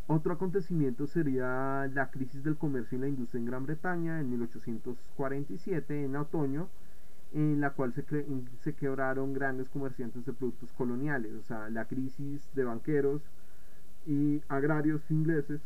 Otro 0.06 0.32
acontecimiento 0.32 1.06
sería 1.06 1.86
la 1.92 2.10
crisis 2.10 2.42
del 2.44 2.56
comercio 2.56 2.96
y 2.96 3.02
la 3.02 3.08
industria 3.08 3.40
en 3.40 3.46
Gran 3.46 3.66
Bretaña 3.66 4.20
en 4.20 4.30
1847, 4.30 6.06
en 6.06 6.16
otoño, 6.16 6.66
en 7.34 7.60
la 7.60 7.70
cual 7.70 7.92
se, 7.92 8.74
quebraron 8.74 9.32
grandes 9.32 9.68
comerciantes 9.68 10.24
de 10.24 10.32
productos 10.32 10.70
coloniales, 10.72 11.34
o 11.34 11.42
sea, 11.42 11.68
la 11.68 11.84
crisis 11.84 12.48
de 12.54 12.64
banqueros 12.64 13.22
y 14.06 14.40
agrarios 14.48 15.10
ingleses 15.10 15.60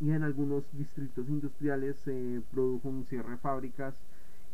y 0.00 0.10
en 0.10 0.24
algunos 0.24 0.64
distritos 0.72 1.28
industriales 1.28 1.96
se 2.04 2.42
produjo 2.50 2.88
un 2.88 3.04
cierre 3.04 3.30
de 3.30 3.36
fábricas 3.36 3.94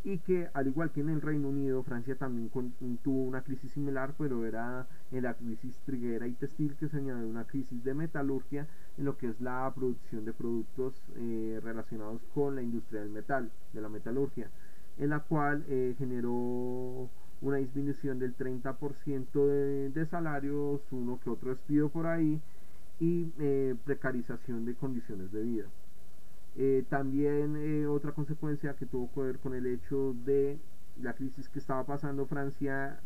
y 0.04 0.18
que 0.18 0.49
al 0.52 0.66
igual 0.66 0.90
que 0.90 1.00
en 1.00 1.08
el 1.08 1.23
Reino 1.23 1.49
Unido, 1.49 1.82
Francia 1.82 2.14
también 2.16 2.50
tuvo 3.02 3.23
una 3.23 3.40
crisis 3.40 3.73
similar, 3.73 4.12
pero 4.18 4.44
era 4.44 4.87
en 5.11 5.23
la 5.23 5.32
crisis 5.32 5.80
triguera 5.87 6.26
y 6.26 6.34
textil 6.34 6.75
que 6.75 6.88
se 6.88 6.99
añadió 6.99 7.26
una 7.26 7.44
crisis 7.44 7.82
de 7.82 7.94
metalurgia 7.94 8.66
en 8.99 9.06
lo 9.06 9.16
que 9.16 9.28
es 9.28 9.40
la 9.40 9.73
producción 9.75 10.26
de 10.26 10.34
productos 10.34 10.94
eh, 11.16 11.58
relacionados 11.64 12.20
con 12.34 12.54
la 12.56 12.62
industria 12.62 13.00
del 13.00 13.11
metal, 13.11 13.50
de 13.73 13.80
la 13.80 13.88
metalurgia, 13.88 14.50
en 14.98 15.10
la 15.10 15.20
cual 15.20 15.64
eh, 15.68 15.94
generó 15.98 17.08
una 17.40 17.56
disminución 17.58 18.18
del 18.18 18.36
30% 18.36 19.32
de, 19.32 19.90
de 19.90 20.06
salarios, 20.06 20.80
uno 20.90 21.20
que 21.22 21.30
otro 21.30 21.50
despido 21.50 21.88
por 21.88 22.06
ahí, 22.06 22.40
y 23.00 23.32
eh, 23.38 23.74
precarización 23.84 24.64
de 24.64 24.74
condiciones 24.74 25.32
de 25.32 25.42
vida. 25.42 25.66
Eh, 26.56 26.84
también 26.88 27.86
otra 27.88 28.12
consecuencia 28.12 28.74
que 28.74 28.86
tuvo 28.86 29.10
que 29.12 29.20
ver 29.20 29.38
con 29.40 29.54
el 29.54 29.66
hecho 29.66 30.14
de 30.24 30.58
la 31.02 31.12
crisis 31.14 31.48
que 31.48 31.58
estaba 31.58 31.84
pasando 31.84 32.26
Francia 32.26 33.00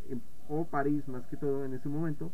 o 0.47 0.65
París 0.65 1.07
más 1.07 1.25
que 1.25 1.37
todo 1.37 1.65
en 1.65 1.73
ese 1.73 1.89
momento 1.89 2.31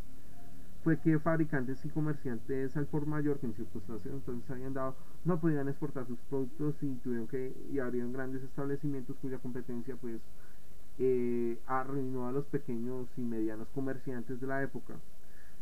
fue 0.86 1.00
que 1.00 1.18
fabricantes 1.18 1.84
y 1.84 1.88
comerciantes 1.88 2.76
al 2.76 2.86
por 2.86 3.06
mayor 3.06 3.40
que 3.40 3.46
en 3.46 3.54
circunstancias 3.54 4.14
entonces 4.14 4.48
habían 4.48 4.72
dado 4.72 4.94
no 5.24 5.40
podían 5.40 5.66
exportar 5.68 6.06
sus 6.06 6.16
productos 6.30 6.80
y 6.80 6.94
tuvieron 7.02 7.26
que 7.26 7.52
y 7.72 7.80
abrieron 7.80 8.12
grandes 8.12 8.44
establecimientos 8.44 9.16
cuya 9.20 9.38
competencia 9.38 9.96
pues 9.96 10.20
eh, 11.00 11.58
arruinó 11.66 12.28
a 12.28 12.30
los 12.30 12.44
pequeños 12.44 13.08
y 13.16 13.22
medianos 13.22 13.66
comerciantes 13.74 14.40
de 14.40 14.46
la 14.46 14.62
época 14.62 14.94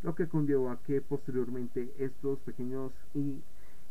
lo 0.03 0.15
que 0.15 0.29
conllevó 0.29 0.69
a 0.69 0.83
que 0.83 1.01
posteriormente 1.01 1.95
estos 1.97 2.39
pequeños 2.41 2.93
y 3.15 3.41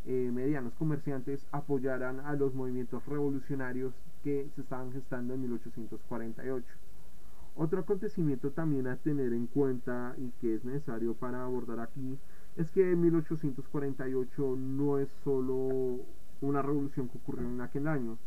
eh, 0.06 0.30
medianos 0.32 0.74
comerciantes 0.76 1.48
apoyaran 1.52 2.20
a 2.20 2.34
los 2.34 2.54
movimientos 2.54 3.04
revolucionarios 3.08 3.96
que 4.24 4.52
se 4.54 4.62
estaban 4.62 4.92
gestando 4.92 5.34
en 5.34 5.42
1848. 5.42 6.83
Otro 7.56 7.82
acontecimiento 7.82 8.52
también 8.52 8.88
a 8.88 8.96
tener 8.96 9.32
en 9.34 9.48
cuenta 9.48 10.16
y 10.18 10.32
que 10.42 10.56
es 10.56 10.66
necesario 10.66 11.14
para 11.14 11.44
abordar 11.44 11.80
aquí 11.80 12.18
es 12.56 12.70
que 12.72 12.96
1848 12.96 14.56
no 14.58 14.98
es 15.00 15.10
solo 15.24 16.00
una 16.42 16.62
revolución 16.62 17.10
que 17.10 17.18
ocurrió 17.18 17.48
en 17.48 17.62
aquel 17.62 17.88
año, 17.88 18.18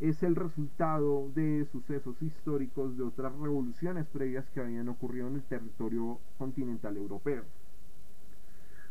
es 0.00 0.22
el 0.22 0.36
resultado 0.36 1.30
de 1.34 1.66
sucesos 1.72 2.20
históricos 2.20 2.96
de 2.96 3.04
otras 3.04 3.34
revoluciones 3.38 4.06
previas 4.06 4.44
que 4.50 4.60
habían 4.60 4.88
ocurrido 4.88 5.28
en 5.28 5.36
el 5.36 5.42
territorio 5.42 6.18
continental 6.38 6.96
europeo. 6.96 7.42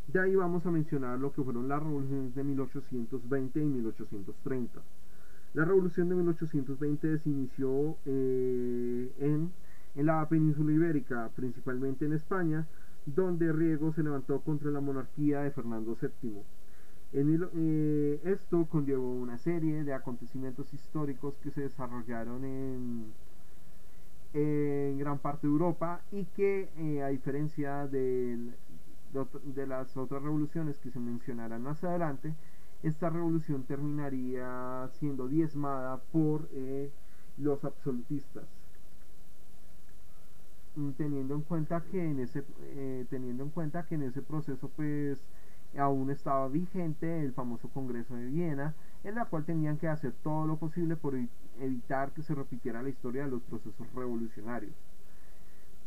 De 0.08 0.20
ahí 0.20 0.36
vamos 0.36 0.66
a 0.66 0.72
mencionar 0.72 1.20
lo 1.20 1.32
que 1.32 1.44
fueron 1.44 1.68
las 1.68 1.82
revoluciones 1.82 2.36
de 2.36 2.44
1820 2.44 3.60
y 3.60 3.66
1830. 3.66 4.82
La 5.54 5.66
revolución 5.66 6.10
de 6.10 6.16
1820 6.16 7.18
se 7.20 7.30
inició 7.30 7.98
eh, 8.06 9.12
en, 9.20 9.52
en 9.96 10.06
la 10.06 10.28
península 10.28 10.74
ibérica, 10.74 11.30
principalmente 11.36 12.06
en 12.06 12.14
España, 12.14 12.68
donde 13.06 13.52
Riego 13.52 13.94
se 13.94 14.04
levantó 14.04 14.42
contra 14.42 14.72
la 14.72 14.82
monarquía 14.82 15.42
de 15.42 15.52
Fernando 15.52 15.98
VII. 16.00 16.44
Eh, 17.14 18.20
esto 18.26 18.66
conllevó 18.66 19.14
una 19.14 19.38
serie 19.38 19.84
de 19.84 19.94
acontecimientos 19.94 20.74
históricos 20.74 21.36
que 21.42 21.52
se 21.52 21.62
desarrollaron 21.62 22.44
en, 22.44 23.14
gran 24.98 25.20
parte 25.20 25.48
de 25.48 25.54
Europa 25.54 26.02
y 26.12 26.26
que 26.26 26.68
eh, 26.78 27.02
a 27.02 27.08
diferencia 27.08 27.88
de, 27.88 28.52
las 29.66 29.96
otras 29.96 30.24
revoluciones 30.24 30.78
que 30.80 30.92
se 30.92 31.00
mencionarán 31.00 31.62
más 31.62 31.82
adelante, 31.86 32.34
esta 32.84 33.10
revolución 33.10 33.64
terminaría 33.64 34.90
siendo 35.00 35.30
diezmada 35.30 36.02
por 36.12 36.50
eh, 36.52 36.92
los 37.38 37.64
absolutistas 37.64 38.65
teniendo 40.98 41.36
en 41.36 41.42
cuenta 41.42 41.82
que 41.92 42.04
en 42.04 42.20
ese 42.20 42.44
teniendo 43.10 43.44
en 43.44 43.50
cuenta 43.50 43.86
que 43.86 43.96
en 43.96 44.04
ese 44.04 44.22
proceso 44.22 44.70
pues 44.76 45.20
aún 45.78 46.10
estaba 46.10 46.48
vigente 46.48 47.22
el 47.22 47.34
famoso 47.34 47.70
Congreso 47.70 48.16
de 48.16 48.26
Viena, 48.28 48.74
en 49.04 49.16
la 49.16 49.26
cual 49.26 49.46
tenían 49.46 49.78
que 49.78 49.88
hacer 49.88 50.14
todo 50.24 50.48
lo 50.48 50.58
posible 50.58 50.96
por 50.96 51.16
evitar 51.60 52.12
que 52.12 52.22
se 52.22 52.36
repitiera 52.36 52.82
la 52.82 52.90
historia 52.90 53.26
de 53.26 53.32
los 53.32 53.42
procesos 53.44 53.88
revolucionarios. 53.94 54.74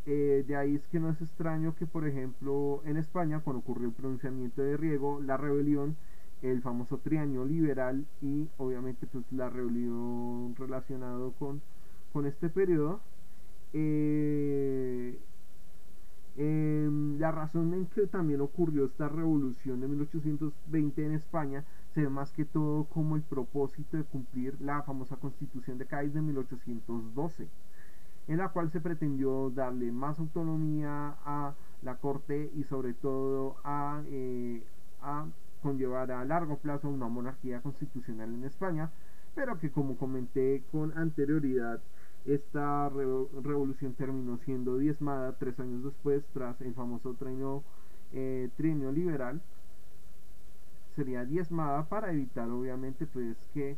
Eh, 0.07 0.45
de 0.47 0.57
ahí 0.57 0.77
es 0.77 0.87
que 0.87 1.01
no 1.01 1.11
es 1.11 1.21
extraño 1.21 1.75
que, 1.75 1.87
por 1.87 2.07
ejemplo, 2.07 2.81
en 2.87 2.97
España, 2.97 3.41
cuando 3.41 3.61
ocurrió 3.61 3.89
el 3.89 3.95
pronunciamiento 3.95 4.63
de 4.63 4.77
Riego, 4.77 5.21
la 5.21 5.37
rebelión, 5.37 5.97
el 6.41 6.63
famoso 6.63 6.99
trienio 6.99 7.45
liberal 7.45 8.07
y 8.23 8.49
obviamente 8.59 9.07
pues 9.07 9.25
la 9.33 9.51
rebelión 9.51 10.55
relacionado 10.57 11.33
con, 11.33 11.61
con 12.13 12.27
este 12.27 12.49
periodo, 12.49 13.01
eh, 13.73 15.19
Em, 16.41 17.19
la 17.19 17.33
razón 17.33 17.75
en 17.75 17.87
que 17.87 18.07
también 18.07 18.41
ocurrió 18.41 18.85
esta 18.85 19.09
revolución 19.09 19.81
de 19.81 19.89
1820 19.89 21.05
en 21.05 21.13
España 21.15 21.65
se 21.93 22.03
ve 22.03 22.09
más 22.09 22.31
que 22.31 22.45
todo 22.45 22.85
como 22.85 23.17
el 23.17 23.23
propósito 23.23 23.97
de 23.97 24.05
cumplir 24.05 24.57
la 24.61 24.85
famosa 24.85 25.17
constitución 25.17 25.79
de 25.79 25.87
Cádiz 25.87 26.15
de 26.15 26.23
1812, 26.23 27.49
en 28.29 28.39
la 28.39 28.51
cual 28.51 28.71
se 28.71 28.81
pretendió 28.81 29.51
darle 29.51 29.91
más 29.91 30.21
autonomía 30.21 31.17
a 31.25 31.55
la 31.83 31.97
corte 31.97 32.53
y 32.55 32.63
sobre 32.63 32.95
todo 32.95 33.57
a, 33.65 34.01
eh, 34.07 34.63
a 35.03 35.27
conllevar 35.61 36.13
a 36.13 36.25
largo 36.25 36.59
plazo 36.59 36.89
una 36.89 37.09
monarquía 37.09 37.61
constitucional 37.63 38.33
en 38.33 38.45
España, 38.45 38.93
pero 39.35 39.59
que 39.59 39.73
como 39.73 39.97
comenté 39.97 40.63
con 40.71 40.97
anterioridad, 40.97 41.81
esta 42.29 42.89
revolución 42.91 43.95
terminó 43.95 44.39
siendo 44.45 44.77
diezmada 44.77 45.33
tres 45.39 45.59
años 45.61 45.83
después 45.83 46.23
tras 46.35 46.61
el 46.61 46.75
famoso 46.75 47.15
trienio, 47.15 47.63
eh, 48.13 48.51
liberal. 48.59 49.41
Sería 50.95 51.25
diezmada 51.25 51.89
para 51.89 52.13
evitar 52.13 52.51
obviamente 52.51 53.07
pues 53.07 53.37
que 53.55 53.77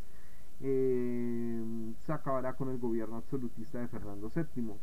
eh, 0.62 1.62
se 2.04 2.12
acabara 2.12 2.54
con 2.54 2.70
el 2.70 2.78
gobierno 2.78 3.16
absolutista 3.16 3.78
de 3.78 3.88
Fernando 3.88 4.30
VII. 4.34 4.74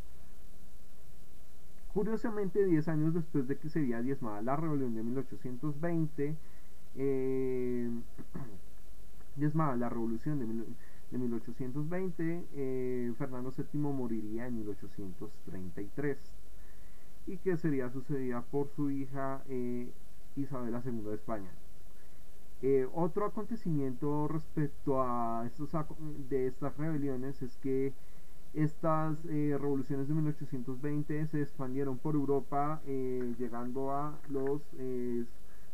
Curiosamente, 1.93 2.63
diez 2.65 2.87
años 2.87 3.13
después 3.13 3.47
de 3.47 3.57
que 3.57 3.69
sería 3.69 4.01
diezmada 4.01 4.41
la 4.41 4.55
rebelión 4.55 4.93
de 4.95 5.03
1820, 5.03 6.35
eh, 6.95 7.89
diezmada 9.35 9.75
la 9.75 9.89
revolución 9.89 10.39
de 10.39 10.45
de 11.11 11.17
1820, 11.17 12.47
eh, 12.55 13.13
Fernando 13.17 13.51
VII 13.51 13.79
moriría 13.81 14.47
en 14.47 14.57
1833 14.57 16.17
y 17.27 17.37
que 17.37 17.57
sería 17.57 17.89
sucedida 17.89 18.41
por 18.41 18.69
su 18.69 18.89
hija 18.89 19.41
eh, 19.47 19.89
Isabela 20.35 20.81
II 20.85 21.01
de 21.01 21.15
España. 21.15 21.49
Eh, 22.61 22.87
otro 22.93 23.25
acontecimiento 23.25 24.27
respecto 24.27 25.01
a 25.01 25.43
estos 25.45 25.69
de 26.29 26.47
estas 26.47 26.75
rebeliones 26.77 27.41
es 27.41 27.55
que 27.57 27.93
estas 28.53 29.23
revoluciones 29.23 30.07
de 30.07 30.15
1820 30.15 31.27
se 31.27 31.41
expandieron 31.41 31.97
por 31.99 32.15
Europa 32.15 32.81
llegando 32.85 33.91
a 33.91 34.17
los 34.29 34.61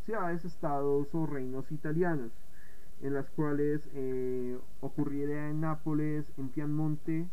ciudades, 0.03 0.43
estados 0.43 1.07
o 1.13 1.25
reinos 1.25 1.71
italianos 1.71 2.31
en 3.03 3.13
las 3.13 3.29
cuales 3.31 3.81
eh, 3.93 4.57
en 4.81 5.61
Nápoles, 5.61 6.25
en 6.37 6.49
Piamonte, 6.49 7.27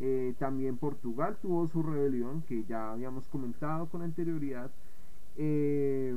eh, 0.00 0.34
también 0.38 0.76
Portugal 0.76 1.36
tuvo 1.40 1.66
su 1.66 1.82
rebelión, 1.82 2.42
que 2.42 2.64
ya 2.64 2.92
habíamos 2.92 3.26
comentado 3.28 3.86
con 3.86 4.02
anterioridad, 4.02 4.70
eh, 5.36 6.14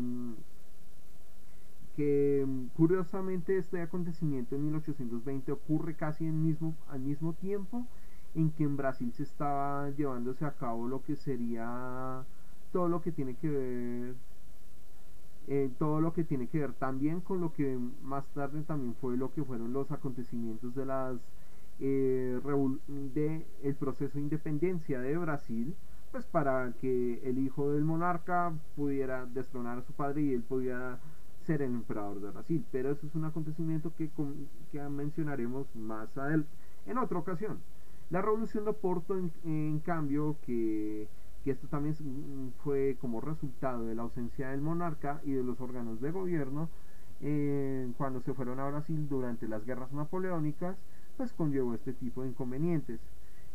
que 1.95 2.45
curiosamente 2.75 3.57
este 3.57 3.81
acontecimiento 3.81 4.55
en 4.55 4.65
1820 4.65 5.51
ocurre 5.53 5.95
casi 5.95 6.25
en 6.25 6.43
mismo, 6.43 6.75
al 6.89 6.99
mismo 6.99 7.33
tiempo 7.33 7.85
en 8.35 8.51
que 8.51 8.63
en 8.63 8.77
Brasil 8.77 9.11
se 9.13 9.23
estaba 9.23 9.89
llevándose 9.91 10.45
a 10.45 10.51
cabo 10.51 10.87
lo 10.87 11.01
que 11.03 11.15
sería 11.15 12.23
todo 12.71 12.87
lo 12.87 13.01
que 13.01 13.11
tiene 13.11 13.35
que 13.35 13.49
ver 13.49 14.15
eh, 15.53 15.69
todo 15.77 15.99
lo 15.99 16.13
que 16.13 16.23
tiene 16.23 16.47
que 16.47 16.59
ver 16.59 16.71
también 16.71 17.19
con 17.19 17.41
lo 17.41 17.51
que 17.51 17.77
más 18.03 18.25
tarde 18.27 18.61
también 18.61 18.95
fue 19.01 19.17
lo 19.17 19.33
que 19.33 19.43
fueron 19.43 19.73
los 19.73 19.91
acontecimientos 19.91 20.73
de 20.75 20.85
las 20.85 21.17
eh, 21.81 22.39
de 23.13 23.45
el 23.61 23.75
proceso 23.75 24.13
de 24.13 24.21
independencia 24.21 25.01
de 25.01 25.17
Brasil 25.17 25.75
pues 26.13 26.25
para 26.25 26.71
que 26.79 27.19
el 27.25 27.37
hijo 27.37 27.69
del 27.73 27.83
monarca 27.83 28.53
pudiera 28.77 29.25
destronar 29.25 29.79
a 29.79 29.81
su 29.81 29.91
padre 29.91 30.21
y 30.21 30.33
él 30.33 30.41
pudiera 30.41 30.99
ser 31.45 31.61
el 31.61 31.73
emperador 31.73 32.21
de 32.21 32.29
Brasil. 32.29 32.65
Pero 32.71 32.91
eso 32.91 33.05
es 33.05 33.13
un 33.15 33.25
acontecimiento 33.25 33.91
que, 33.97 34.09
que 34.71 34.81
mencionaremos 34.83 35.67
más 35.75 36.17
adelante 36.17 36.49
en 36.85 36.97
otra 36.97 37.19
ocasión. 37.19 37.59
La 38.09 38.21
revolución 38.21 38.63
de 38.63 38.71
Porto 38.71 39.17
en 39.43 39.79
cambio 39.79 40.37
que 40.45 41.09
que 41.43 41.51
esto 41.51 41.67
también 41.67 41.95
mm, 41.99 42.51
fue 42.63 42.97
como 43.01 43.21
resultado 43.21 43.85
de 43.85 43.95
la 43.95 44.03
ausencia 44.03 44.49
del 44.49 44.61
monarca 44.61 45.21
y 45.25 45.31
de 45.31 45.43
los 45.43 45.59
órganos 45.59 46.01
de 46.01 46.11
gobierno 46.11 46.69
eh, 47.21 47.91
cuando 47.97 48.21
se 48.21 48.33
fueron 48.33 48.59
a 48.59 48.67
Brasil 48.69 49.07
durante 49.07 49.47
las 49.47 49.65
guerras 49.65 49.91
napoleónicas, 49.91 50.75
pues 51.17 51.31
conllevó 51.33 51.75
este 51.75 51.93
tipo 51.93 52.23
de 52.23 52.29
inconvenientes. 52.29 52.99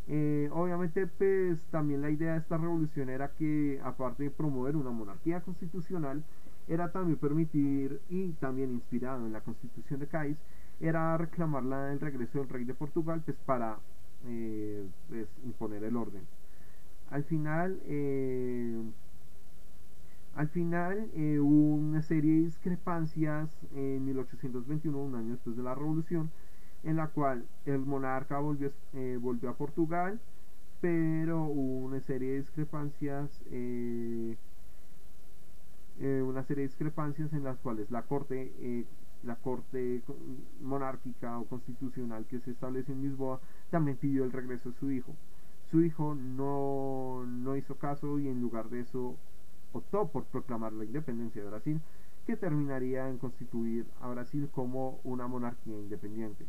Eh, 0.09 0.49
obviamente, 0.53 1.07
pues 1.07 1.61
también 1.71 2.01
la 2.01 2.11
idea 2.11 2.35
de 2.35 2.39
esta 2.39 2.57
revolución 2.59 3.09
era 3.11 3.33
que, 3.33 3.81
aparte 3.83 4.25
de 4.25 4.31
promover 4.31 4.77
una 4.77 4.91
monarquía 4.91 5.41
constitucional, 5.41 6.23
era 6.69 6.93
también 6.93 7.19
permitir, 7.19 8.01
y 8.09 8.33
también 8.35 8.73
inspirado 8.73 9.27
en 9.27 9.33
la 9.33 9.41
constitución 9.41 10.01
de 10.01 10.07
Cádiz, 10.07 10.37
era 10.81 11.17
reclamar 11.17 11.65
la, 11.65 11.93
el 11.93 12.01
regreso 12.01 12.39
del 12.39 12.49
rey 12.49 12.65
de 12.65 12.75
Portugal, 12.75 13.23
pues 13.25 13.37
para 13.47 13.79
eh, 14.27 14.87
pues, 15.09 15.29
imponer 15.45 15.83
el 15.85 15.97
orden. 15.97 16.23
Al 17.11 17.25
final, 17.25 17.81
eh, 17.85 18.81
al 20.35 20.49
final 20.49 21.11
eh, 21.15 21.39
hubo 21.41 21.77
una 21.77 22.03
serie 22.03 22.33
de 22.33 22.41
discrepancias 22.47 23.51
en 23.75 24.05
1821, 24.05 24.99
un 24.99 25.15
año 25.15 25.33
después 25.33 25.57
de 25.57 25.63
la 25.63 25.75
revolución, 25.75 26.31
en 26.85 26.97
la 26.97 27.09
cual 27.09 27.47
el 27.65 27.81
monarca 27.81 28.39
volvió, 28.39 28.71
eh, 28.95 29.19
volvió 29.21 29.51
a 29.51 29.57
Portugal, 29.57 30.21
pero 30.81 31.45
hubo 31.45 31.87
una 31.87 32.01
serie 32.01 32.33
de 32.33 32.39
discrepancias 32.39 33.31
eh, 35.99 36.23
una 36.23 36.43
serie 36.45 36.63
de 36.63 36.69
discrepancias 36.69 37.33
en 37.33 37.45
las 37.45 37.59
cuales 37.59 37.91
la 37.91 38.03
corte 38.03 38.53
eh, 38.61 38.85
la 39.23 39.37
corte 39.37 40.03
monárquica 40.61 41.39
o 41.39 41.47
constitucional 41.47 42.27
que 42.27 42.39
se 42.41 42.51
estableció 42.51 42.95
en 42.95 43.03
Lisboa 43.03 43.41
también 43.71 43.97
pidió 43.97 44.25
el 44.25 44.33
regreso 44.33 44.71
de 44.71 44.77
su 44.77 44.91
hijo 44.91 45.17
su 45.71 45.83
hijo 45.83 46.15
no, 46.15 47.25
no 47.27 47.57
hizo 47.57 47.77
caso 47.77 48.19
y 48.19 48.29
en 48.29 48.41
lugar 48.41 48.69
de 48.69 48.81
eso 48.81 49.17
optó 49.73 50.09
por 50.09 50.25
proclamar 50.25 50.73
la 50.73 50.85
independencia 50.85 51.43
de 51.43 51.49
Brasil 51.49 51.81
que 52.27 52.37
terminaría 52.37 53.09
en 53.09 53.19
constituir 53.19 53.87
a 54.01 54.09
Brasil 54.09 54.49
como 54.53 55.01
una 55.05 55.27
monarquía 55.27 55.79
independiente. 55.79 56.45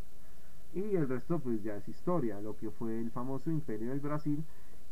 Y 0.73 0.95
el 0.95 1.07
resto 1.07 1.39
pues 1.39 1.63
ya 1.63 1.75
es 1.75 1.87
historia 1.87 2.41
lo 2.41 2.57
que 2.57 2.71
fue 2.71 2.99
el 2.99 3.11
famoso 3.11 3.51
imperio 3.51 3.89
del 3.89 3.99
Brasil 3.99 4.43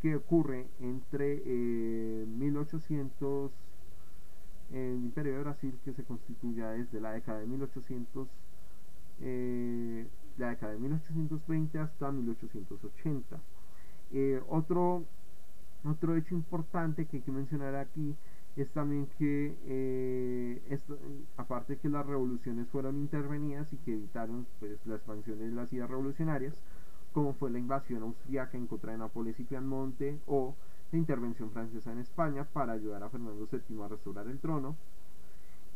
que 0.02 0.16
ocurre 0.16 0.68
entre 0.80 1.42
1800 1.46 3.52
eh, 4.72 4.94
el 4.96 5.04
imperio 5.04 5.34
de 5.34 5.44
Brasil 5.44 5.78
que 5.84 5.94
se 5.94 6.04
constituye 6.04 6.64
desde 6.64 7.00
la 7.00 7.12
década 7.12 7.40
de 7.40 7.46
1800 7.46 8.28
eh, 9.22 10.08
la 10.38 10.50
década 10.50 10.74
de 10.74 10.80
1820 10.80 11.80
hasta 11.80 12.12
1880 12.12 13.40
eh, 14.15 14.41
otro 14.49 15.04
otro 15.84 16.15
hecho 16.15 16.34
importante 16.34 17.06
que 17.06 17.17
hay 17.17 17.23
que 17.23 17.32
mencionar 17.32 17.75
aquí 17.75 18.15
es 18.56 18.71
también 18.71 19.08
que 19.19 20.62
esto, 20.69 20.97
aparte 21.38 21.73
de 21.73 21.80
que 21.80 21.89
las 21.89 22.06
revoluciones 22.06 22.67
fueron 22.69 22.95
intervenidas 22.97 23.71
y 23.71 23.78
que 23.78 23.93
evitaron 23.93 24.47
pues, 24.60 24.80
la 24.86 24.95
expansión 24.95 25.38
de 25.38 25.51
las 25.51 25.71
ideas 25.73 25.89
revolucionarias 25.89 26.56
como 27.15 27.34
fue 27.34 27.49
la 27.49 27.60
invasión 27.60 28.04
austriaca 28.04 28.58
en 28.58 28.67
contra 28.67 28.91
de 28.91 28.97
Nápoles 28.97 29.39
y 29.39 29.45
Piamonte 29.45 30.19
o 30.28 30.54
la 30.91 30.97
intervención 30.97 31.49
francesa 31.49 31.93
en 31.93 31.99
España 31.99 32.43
para 32.43 32.73
ayudar 32.73 33.01
a 33.04 33.10
Fernando 33.10 33.47
VII 33.49 33.84
a 33.84 33.88
restaurar 33.88 34.28
el 34.28 34.38
trono. 34.38 34.75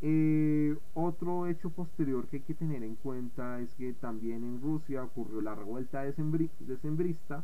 Eh, 0.01 0.77
otro 0.93 1.47
hecho 1.47 1.69
posterior 1.69 2.27
que 2.27 2.37
hay 2.37 2.43
que 2.43 2.53
tener 2.53 2.83
en 2.83 2.95
cuenta 2.95 3.61
es 3.61 3.73
que 3.75 3.93
también 3.93 4.43
en 4.43 4.61
Rusia 4.61 5.01
ocurrió 5.01 5.39
la 5.39 5.55
revuelta 5.55 6.03
decembrista 6.03 7.43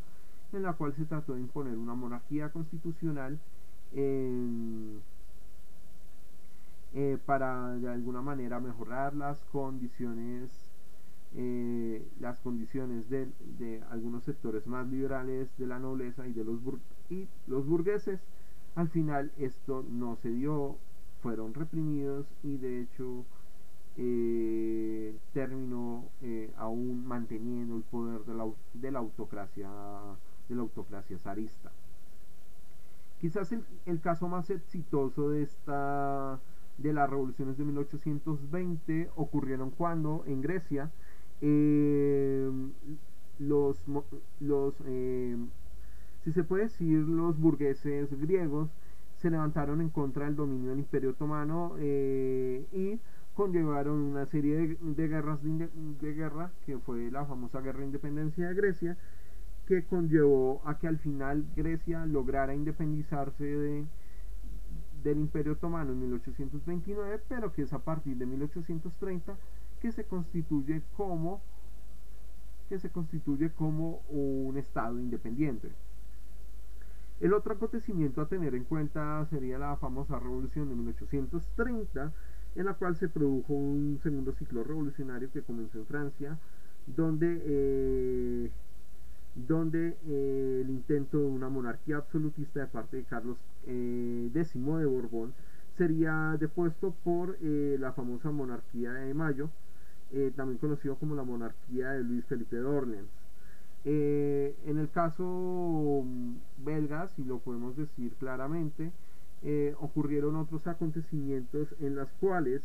en 0.56 0.64
la 0.64 0.74
cual 0.74 0.94
se 0.94 1.06
trató 1.06 1.36
de 1.36 1.42
imponer 1.42 1.78
una 1.78 1.96
monarquía 1.96 2.50
constitucional 2.50 3.40
eh, 3.94 5.00
para 7.26 7.76
de 7.76 7.90
alguna 7.90 8.22
manera 8.22 8.60
mejorar 8.60 9.16
las 9.16 9.38
condiciones 9.52 10.66
eh, 11.38 12.02
las 12.22 12.40
condiciones 12.40 13.10
de, 13.10 13.28
algunos 13.92 14.24
sectores 14.24 14.66
más 14.68 14.88
liberales 14.88 15.50
de 15.58 15.68
la 15.68 15.80
nobleza 15.80 16.26
y 16.28 16.32
de 16.32 16.46
los, 16.46 16.60
y 17.10 17.28
los 17.48 17.66
burgueses. 17.68 18.22
Al 18.76 18.88
final 18.88 19.32
esto 19.38 19.86
no 19.90 20.16
se 20.16 20.30
dio, 20.30 20.78
fueron 21.22 21.54
reprimidos 21.54 22.26
y 22.42 22.56
de 22.58 22.82
hecho 22.82 23.26
eh, 23.98 25.18
terminó 25.34 26.06
eh, 26.22 26.54
aún 26.58 27.06
manteniendo 27.06 27.76
el 27.76 27.84
poder 27.84 28.22
de 28.22 28.34
la, 28.34 28.48
de 28.74 28.92
la, 28.92 29.00
autocracia 29.00 29.70
de 30.50 30.56
la 30.56 30.62
autocracia 30.62 31.18
zarista. 31.20 31.72
Quizás 33.20 33.54
el, 33.86 34.02
caso 34.02 34.28
más 34.28 34.50
exitoso 34.50 35.30
de 35.30 35.44
esta 35.44 36.40
de 36.78 36.92
las 36.92 37.10
revoluciones 37.10 37.58
de 37.58 37.64
1820 37.64 39.10
ocurrieron 39.16 39.72
cuando 39.72 40.24
en 40.28 40.42
Grecia 40.42 40.92
eh, 41.40 42.52
los, 43.40 43.78
los 44.42 44.76
eh, 44.86 45.38
si 46.26 46.32
se 46.32 46.44
puede 46.44 46.64
decir, 46.64 47.00
los 47.00 47.40
burgueses 47.40 48.10
griegos 48.20 48.70
se 49.18 49.30
levantaron 49.30 49.80
en 49.80 49.90
contra 49.90 50.26
del 50.26 50.36
dominio 50.36 50.72
del 50.72 50.80
imperio 50.80 51.12
otomano 51.12 51.76
eh, 51.78 52.66
y 52.74 53.00
conllevaron 53.36 53.96
una 53.96 54.26
serie 54.26 54.78
de, 54.80 55.08
guerras 55.08 55.40
de, 55.44 56.14
guerra, 56.14 56.52
que 56.66 56.80
fue 56.80 57.12
la 57.12 57.26
famosa 57.26 57.62
guerra 57.62 57.80
de 57.80 57.86
independencia 57.86 58.48
de 58.48 58.56
Grecia, 58.56 58.98
que 59.68 59.84
conllevó 59.84 60.62
a 60.66 60.78
que 60.78 60.88
al 60.88 61.00
final 61.00 61.46
Grecia 61.56 62.06
lograra 62.06 62.54
independizarse 62.54 63.44
de, 63.44 63.86
del 65.04 65.18
imperio 65.20 65.54
otomano 65.54 65.92
en 65.92 66.02
1829, 66.02 67.22
pero 67.28 67.52
que 67.54 67.64
es 67.64 67.74
a 67.74 67.80
partir 67.80 68.18
de 68.18 68.26
1830 68.26 69.36
que 69.82 69.92
se 69.92 70.04
constituye 70.06 70.82
como 70.96 71.42
que 72.70 72.80
se 72.80 72.90
constituye 72.90 73.52
como 73.52 74.02
un 74.10 74.58
estado 74.58 75.00
independiente. 75.00 75.70
El 77.20 77.34
otro 77.34 77.54
acontecimiento 77.54 78.22
a 78.22 78.28
tener 78.28 78.56
en 78.56 78.66
cuenta 78.66 79.26
sería 79.30 79.58
la 79.58 79.78
famosa 79.78 80.20
revolución 80.20 80.70
de 80.70 80.76
1830, 80.76 82.12
en 82.56 82.66
la 82.66 82.74
cual 82.74 82.96
se 82.96 83.08
produjo 83.08 83.54
un 83.54 84.00
segundo 84.04 84.34
ciclo 84.34 84.64
revolucionario 84.64 85.32
que 85.32 85.42
comenzó 85.42 85.78
en 85.78 85.86
Francia, 85.86 86.38
donde, 86.88 87.42
eh, 87.46 88.52
donde 89.36 89.98
eh, 90.08 90.62
el 90.64 90.70
intento 90.70 91.20
de 91.20 91.26
una 91.26 91.50
monarquía 91.50 91.98
absolutista 91.98 92.62
de 92.62 92.68
parte 92.68 92.98
de 92.98 93.04
Carlos 93.04 93.38
eh, 93.68 94.30
X 94.34 94.54
de 94.54 94.86
Borbón 94.86 95.34
sería 95.78 96.38
depuesto 96.40 96.96
por 97.04 97.38
la 97.42 97.92
famosa 97.92 98.32
monarquía 98.32 98.94
de 98.94 99.14
Mayo, 99.14 99.50
eh, 100.12 100.32
también 100.36 100.60
conocido 100.60 100.96
como 100.96 101.16
la 101.16 101.24
monarquía 101.24 101.92
de 101.92 102.04
Luis 102.04 102.24
Felipe 102.26 102.56
de 102.56 102.64
Orleans. 102.64 103.10
Eh, 103.84 104.56
en 104.66 104.78
el 104.78 104.90
caso 104.90 106.04
mm, 106.06 106.36
belga, 106.64 107.08
si 107.10 107.24
lo 107.24 107.40
podemos 107.40 107.76
decir 107.76 108.14
claramente, 108.20 108.92
eh, 109.44 109.76
ocurrieron 109.80 110.36
otros 110.38 110.66
acontecimientos 110.68 111.76
en 111.82 111.96
las 111.96 112.10
cuales 112.14 112.62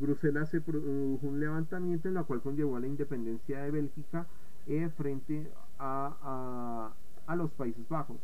Bruselas 0.00 0.48
se 0.48 0.60
produjo 0.60 1.24
un 1.24 1.38
levantamiento 1.38 2.08
en 2.08 2.14
la 2.14 2.24
cual 2.24 2.40
conllevó 2.40 2.76
a 2.76 2.80
la 2.80 2.88
independencia 2.88 3.62
de 3.62 3.70
Bélgica 3.70 4.26
frente 4.96 5.46
a, 5.82 6.92
a, 7.26 7.36
los 7.36 7.50
Países 7.52 7.88
Bajos, 7.88 8.18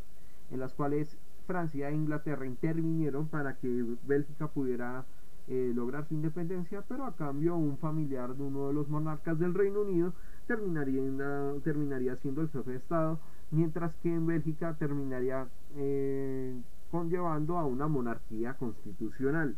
en 0.51 0.59
las 0.59 0.73
cuales 0.73 1.17
Francia 1.47 1.89
e 1.89 1.95
Inglaterra 1.95 2.45
intervinieron 2.45 3.27
para 3.27 3.55
que 3.55 3.85
Bélgica 4.03 4.47
pudiera 4.47 5.03
eh, 5.47 5.71
lograr 5.75 6.05
su 6.07 6.13
independencia, 6.13 6.83
pero 6.87 7.05
a 7.05 7.15
cambio 7.15 7.55
un 7.55 7.77
familiar 7.77 8.35
de 8.35 8.43
uno 8.43 8.67
de 8.67 8.73
los 8.73 8.87
monarcas 8.87 9.39
del 9.39 9.53
Reino 9.53 9.81
Unido 9.81 10.13
terminaría, 10.47 11.01
terminaría 11.63 12.15
siendo 12.17 12.41
el 12.41 12.49
jefe 12.49 12.71
de 12.71 12.77
Estado, 12.77 13.19
mientras 13.51 13.95
que 13.95 14.13
en 14.13 14.27
Bélgica 14.27 14.75
terminaría 14.77 15.47
eh, 15.75 16.55
conllevando 16.91 17.57
a 17.57 17.65
una 17.65 17.87
monarquía 17.87 18.53
constitucional. 18.53 19.55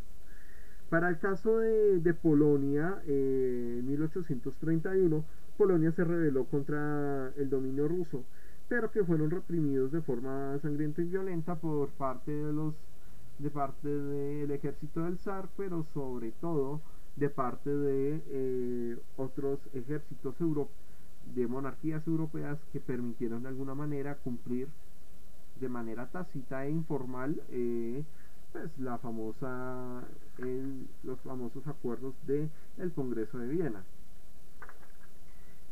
Para 0.88 1.08
el 1.08 1.18
caso 1.18 1.58
de, 1.58 2.14
Polonia, 2.14 3.00
eh, 3.06 3.78
en 3.80 3.86
1831, 3.86 5.24
Polonia 5.62 5.92
se 5.92 6.02
rebeló 6.02 6.44
contra 6.46 7.32
el 7.36 7.48
dominio 7.48 7.86
ruso, 7.86 8.24
pero 8.68 8.90
que 8.90 9.04
fueron 9.04 9.30
reprimidos 9.30 9.92
de 9.92 10.02
forma 10.02 10.58
sangrienta 10.60 11.02
y 11.02 11.04
violenta 11.04 11.54
por 11.54 11.88
parte 11.90 12.32
de 12.32 12.52
los 12.52 12.74
de 13.38 13.48
parte 13.48 13.86
del 13.88 14.50
ejército 14.50 15.04
del 15.04 15.18
zar, 15.18 15.48
pero 15.56 15.86
sobre 15.94 16.32
todo 16.40 16.80
de 17.14 17.28
parte 17.28 17.70
de 17.70 18.20
eh, 18.26 18.98
otros 19.16 19.60
ejércitos 19.72 20.34
de 21.32 21.46
monarquías 21.46 22.04
europeas 22.08 22.58
que 22.72 22.80
permitieron 22.80 23.44
de 23.44 23.50
alguna 23.50 23.76
manera 23.76 24.16
cumplir 24.16 24.66
de 25.60 25.68
manera 25.68 26.08
tácita 26.08 26.66
e 26.66 26.70
informal 26.70 27.40
eh, 27.52 28.02
pues 28.50 28.76
la 28.80 28.98
famosa 28.98 30.02
los 31.04 31.20
famosos 31.20 31.64
acuerdos 31.68 32.14
de 32.26 32.48
el 32.78 32.90
Congreso 32.90 33.38
de 33.38 33.46
Viena 33.46 33.84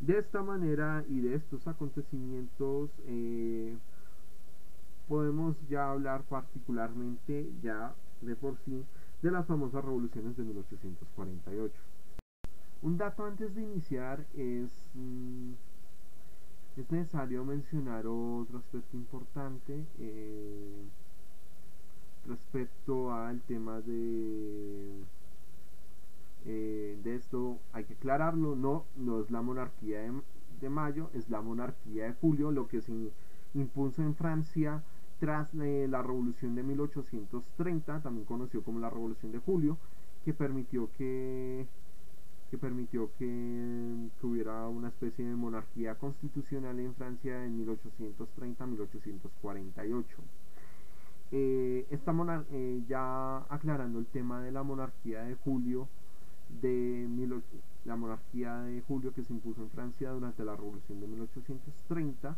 de 0.00 0.18
esta 0.18 0.42
manera 0.42 1.04
y 1.08 1.20
de 1.20 1.34
estos 1.34 1.66
acontecimientos 1.66 2.90
eh, 3.06 3.76
podemos 5.08 5.56
ya 5.68 5.90
hablar 5.90 6.22
particularmente 6.22 7.50
ya 7.62 7.94
de 8.22 8.34
por 8.34 8.56
sí 8.64 8.84
de 9.22 9.30
las 9.30 9.46
famosas 9.46 9.84
revoluciones 9.84 10.36
de 10.36 10.44
1848. 10.44 11.74
Un 12.82 12.96
dato 12.96 13.26
antes 13.26 13.54
de 13.54 13.62
iniciar 13.62 14.24
es, 14.34 14.70
mm, 14.94 15.52
es 16.78 16.90
necesario 16.90 17.44
mencionar 17.44 18.06
otro 18.06 18.58
aspecto 18.58 18.96
importante 18.96 19.84
eh, 19.98 20.82
respecto 22.26 23.12
al 23.12 23.40
tema 23.42 23.80
de 23.82 25.02
eh, 26.46 26.98
de 27.02 27.14
esto 27.14 27.58
hay 27.72 27.84
que 27.84 27.94
aclararlo 27.94 28.56
no 28.56 28.84
no 28.96 29.20
es 29.20 29.30
la 29.30 29.42
monarquía 29.42 30.00
de, 30.00 30.12
de 30.60 30.70
mayo 30.70 31.10
es 31.14 31.28
la 31.28 31.40
monarquía 31.40 32.06
de 32.06 32.14
julio 32.14 32.50
lo 32.50 32.68
que 32.68 32.80
se 32.80 32.92
impuso 33.54 34.02
en 34.02 34.14
Francia 34.14 34.82
tras 35.20 35.54
eh, 35.54 35.86
la 35.88 36.02
revolución 36.02 36.56
de 36.56 36.62
1830, 36.62 38.00
también 38.00 38.24
conocido 38.24 38.62
como 38.64 38.80
la 38.80 38.88
revolución 38.90 39.32
de 39.32 39.38
julio, 39.38 39.76
que 40.24 40.32
permitió 40.32 40.88
que, 40.96 41.66
que 42.50 42.58
permitió 42.58 43.10
que, 43.18 44.08
hubiera 44.22 44.66
una 44.68 44.88
especie 44.88 45.26
de 45.26 45.36
monarquía 45.36 45.94
constitucional 45.96 46.80
en 46.80 46.94
Francia 46.94 47.44
en 47.44 47.66
1830-1848. 47.66 50.04
Eh, 51.32 51.86
esta 51.90 52.12
eh, 52.50 52.82
ya 52.88 53.44
aclarando 53.50 54.00
el 54.00 54.06
tema 54.06 54.42
de 54.42 54.50
la 54.50 54.62
monarquía 54.62 55.22
de 55.22 55.34
Julio, 55.36 55.88
de 56.60 57.08
la 57.84 57.96
monarquía 57.96 58.62
de 58.62 58.82
Julio 58.82 59.12
que 59.12 59.22
se 59.22 59.32
impuso 59.32 59.62
en 59.62 59.70
Francia 59.70 60.10
durante 60.10 60.44
la 60.44 60.56
Revolución 60.56 61.00
de 61.00 61.06
1830, 61.06 62.36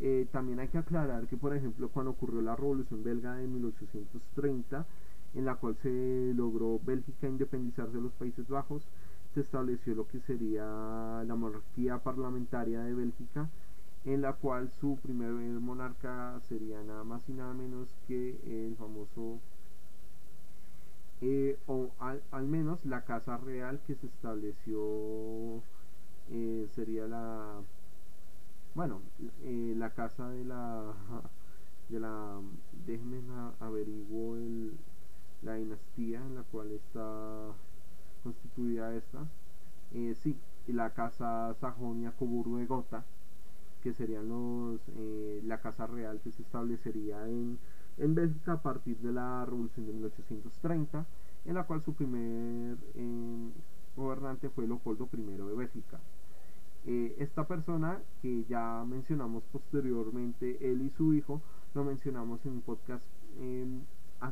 eh, 0.00 0.26
también 0.32 0.60
hay 0.60 0.68
que 0.68 0.78
aclarar 0.78 1.26
que, 1.26 1.36
por 1.36 1.54
ejemplo, 1.54 1.88
cuando 1.90 2.12
ocurrió 2.12 2.40
la 2.40 2.56
Revolución 2.56 3.04
Belga 3.04 3.34
de 3.34 3.46
1830, 3.46 4.86
en 5.34 5.44
la 5.44 5.56
cual 5.56 5.76
se 5.82 6.32
logró 6.34 6.80
Bélgica 6.84 7.28
independizarse 7.28 7.96
de 7.96 8.02
los 8.02 8.12
Países 8.12 8.48
Bajos, 8.48 8.82
se 9.34 9.40
estableció 9.40 9.94
lo 9.94 10.08
que 10.08 10.20
sería 10.20 10.64
la 11.26 11.34
monarquía 11.36 11.98
parlamentaria 11.98 12.80
de 12.80 12.94
Bélgica, 12.94 13.48
en 14.04 14.22
la 14.22 14.32
cual 14.32 14.70
su 14.80 14.96
primer 15.02 15.30
monarca 15.30 16.40
sería 16.48 16.82
nada 16.82 17.04
más 17.04 17.28
y 17.28 17.32
nada 17.32 17.52
menos 17.52 17.88
que 18.08 18.40
el 18.44 18.74
famoso, 18.76 19.38
eh, 21.22 21.58
o 21.66 21.90
al, 21.98 22.46
menos 22.46 22.84
la 22.84 23.04
casa 23.04 23.36
real 23.38 23.80
que 23.86 23.94
se 23.94 24.06
estableció 24.06 25.62
eh, 26.30 26.68
sería 26.74 27.06
la, 27.06 27.60
bueno, 28.74 29.00
eh, 29.42 29.74
la 29.76 29.90
casa 29.90 30.28
de 30.30 30.44
la, 30.44 30.94
de 31.88 32.00
la, 32.00 32.40
déjenme 32.86 33.20
averiguo 33.60 34.36
el, 34.36 34.72
la 35.42 35.54
dinastía 35.54 36.20
en 36.20 36.34
la 36.36 36.42
cual 36.42 36.70
está 36.72 37.52
constituida 38.22 38.94
esta. 38.94 39.26
Eh, 39.92 40.14
sí, 40.14 40.36
la 40.68 40.90
casa 40.90 41.54
Sajonia 41.54 42.12
Coburgo 42.12 42.58
de 42.58 42.68
que 43.82 43.92
serían 43.94 44.28
los 44.28 44.80
eh, 44.98 45.40
la 45.44 45.60
casa 45.60 45.86
real 45.86 46.20
que 46.22 46.30
se 46.30 46.42
establecería 46.42 47.26
en, 47.26 47.58
en 48.00 48.14
Bélgica 48.14 48.54
a 48.54 48.62
partir 48.62 48.98
de 48.98 49.12
la 49.12 49.44
Revolución 49.44 49.86
de 49.86 49.92
1830, 49.92 51.06
en 51.44 51.54
la 51.54 51.64
cual 51.64 51.82
su 51.84 51.94
primer 51.94 52.76
eh, 52.94 53.50
gobernante 53.96 54.48
fue 54.50 54.66
Leopoldo 54.66 55.08
I 55.12 55.22
de 55.22 55.54
Bélgica. 55.54 56.00
esta 56.84 57.46
persona 57.46 57.98
que 58.22 58.44
ya 58.48 58.84
mencionamos 58.86 59.42
posteriormente, 59.52 60.58
él 60.60 60.82
y 60.82 60.90
su 60.90 61.14
hijo, 61.14 61.40
lo 61.74 61.84
mencionamos 61.84 62.44
en 62.46 62.52
un 62.52 62.62
podcast 62.62 63.04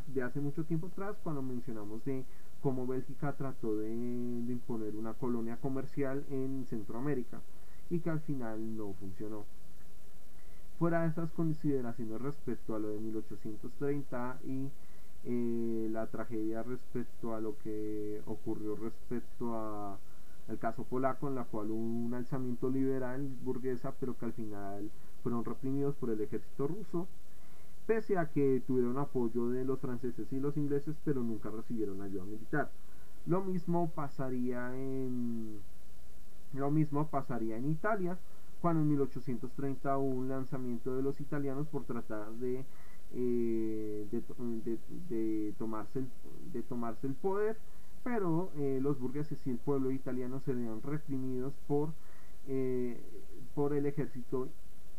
de 0.07 0.23
hace 0.23 0.41
mucho 0.41 0.65
tiempo 0.65 0.89
atrás 0.89 1.17
cuando 1.23 1.43
mencionamos 1.43 2.05
de 2.05 2.25
cómo 2.63 2.87
Bélgica 2.87 3.33
trató 3.33 3.77
de, 3.77 3.93
imponer 3.93 4.97
una 4.97 5.15
colonia 5.15 5.57
comercial 5.57 6.25
en 6.31 6.67
Centroamérica 6.67 7.41
y 7.89 8.01
que 8.01 8.11
al 8.11 8.21
final 8.21 8.77
no 8.77 8.93
funcionó. 8.95 9.45
Fuera 10.79 11.03
de 11.03 11.09
estas 11.09 11.31
consideraciones 11.33 12.21
respecto 12.21 12.75
a 12.75 12.79
lo 12.79 12.89
de 12.91 13.01
1830 13.01 14.39
y 14.47 14.69
eh, 15.25 15.89
la 15.91 16.07
tragedia 16.07 16.63
respecto 16.63 17.35
a 17.35 17.41
lo 17.41 17.59
que 17.59 18.23
ocurrió 18.27 18.77
respecto 18.77 19.55
a 19.55 19.99
el 20.49 20.59
caso 20.59 20.85
polaco 20.85 21.29
en 21.29 21.35
la 21.35 21.45
cual 21.45 21.71
hubo 21.71 22.07
un 22.07 22.15
alzamiento 22.15 22.71
liberal 22.71 23.29
burguesa 23.43 23.93
pero 23.99 24.17
que 24.17 24.27
al 24.27 24.33
final 24.33 24.91
fueron 25.23 25.45
reprimidos 25.45 25.97
por 25.97 26.11
el 26.11 26.21
ejército 26.21 26.69
ruso 26.69 27.09
pese 27.89 28.19
a 28.19 28.27
que 28.27 28.63
tuvieron 28.67 28.99
apoyo 28.99 29.49
de 29.49 29.65
los 29.65 29.81
franceses 29.81 30.31
y 30.31 30.39
los 30.39 30.59
ingleses, 30.59 30.95
pero 31.07 31.23
nunca 31.23 31.49
recibieron 31.49 32.03
ayuda 32.03 32.25
militar. 32.25 32.71
Lo 33.27 33.43
mismo 33.43 33.89
pasaría 33.89 34.77
en 34.77 35.59
lo 36.53 36.71
mismo 36.71 37.07
pasaría 37.09 37.57
en 37.57 37.71
Italia, 37.71 38.19
cuando 38.61 38.83
en 38.83 38.89
1830 38.91 39.99
hubo 39.99 40.15
un 40.15 40.29
lanzamiento 40.29 40.97
de 40.97 41.03
los 41.03 41.21
italianos 41.21 41.67
por 41.69 41.85
tratar 41.85 42.31
de, 42.33 42.65
eh, 43.15 44.07
de, 44.11 45.55
tomarse, 45.59 46.01
el, 46.01 46.09
de 46.53 46.63
tomarse 46.63 47.07
el 47.07 47.15
poder, 47.15 47.57
pero 48.05 48.51
eh, 48.57 48.79
los 48.83 48.99
burgueses 48.99 49.39
y 49.47 49.51
el 49.51 49.59
pueblo 49.59 49.91
italiano 49.91 50.41
serían 50.41 50.83
reprimidos 50.83 51.53
por, 51.67 51.91
eh, 52.47 53.01
por 53.55 53.75
el 53.75 53.87
ejército, 53.87 54.49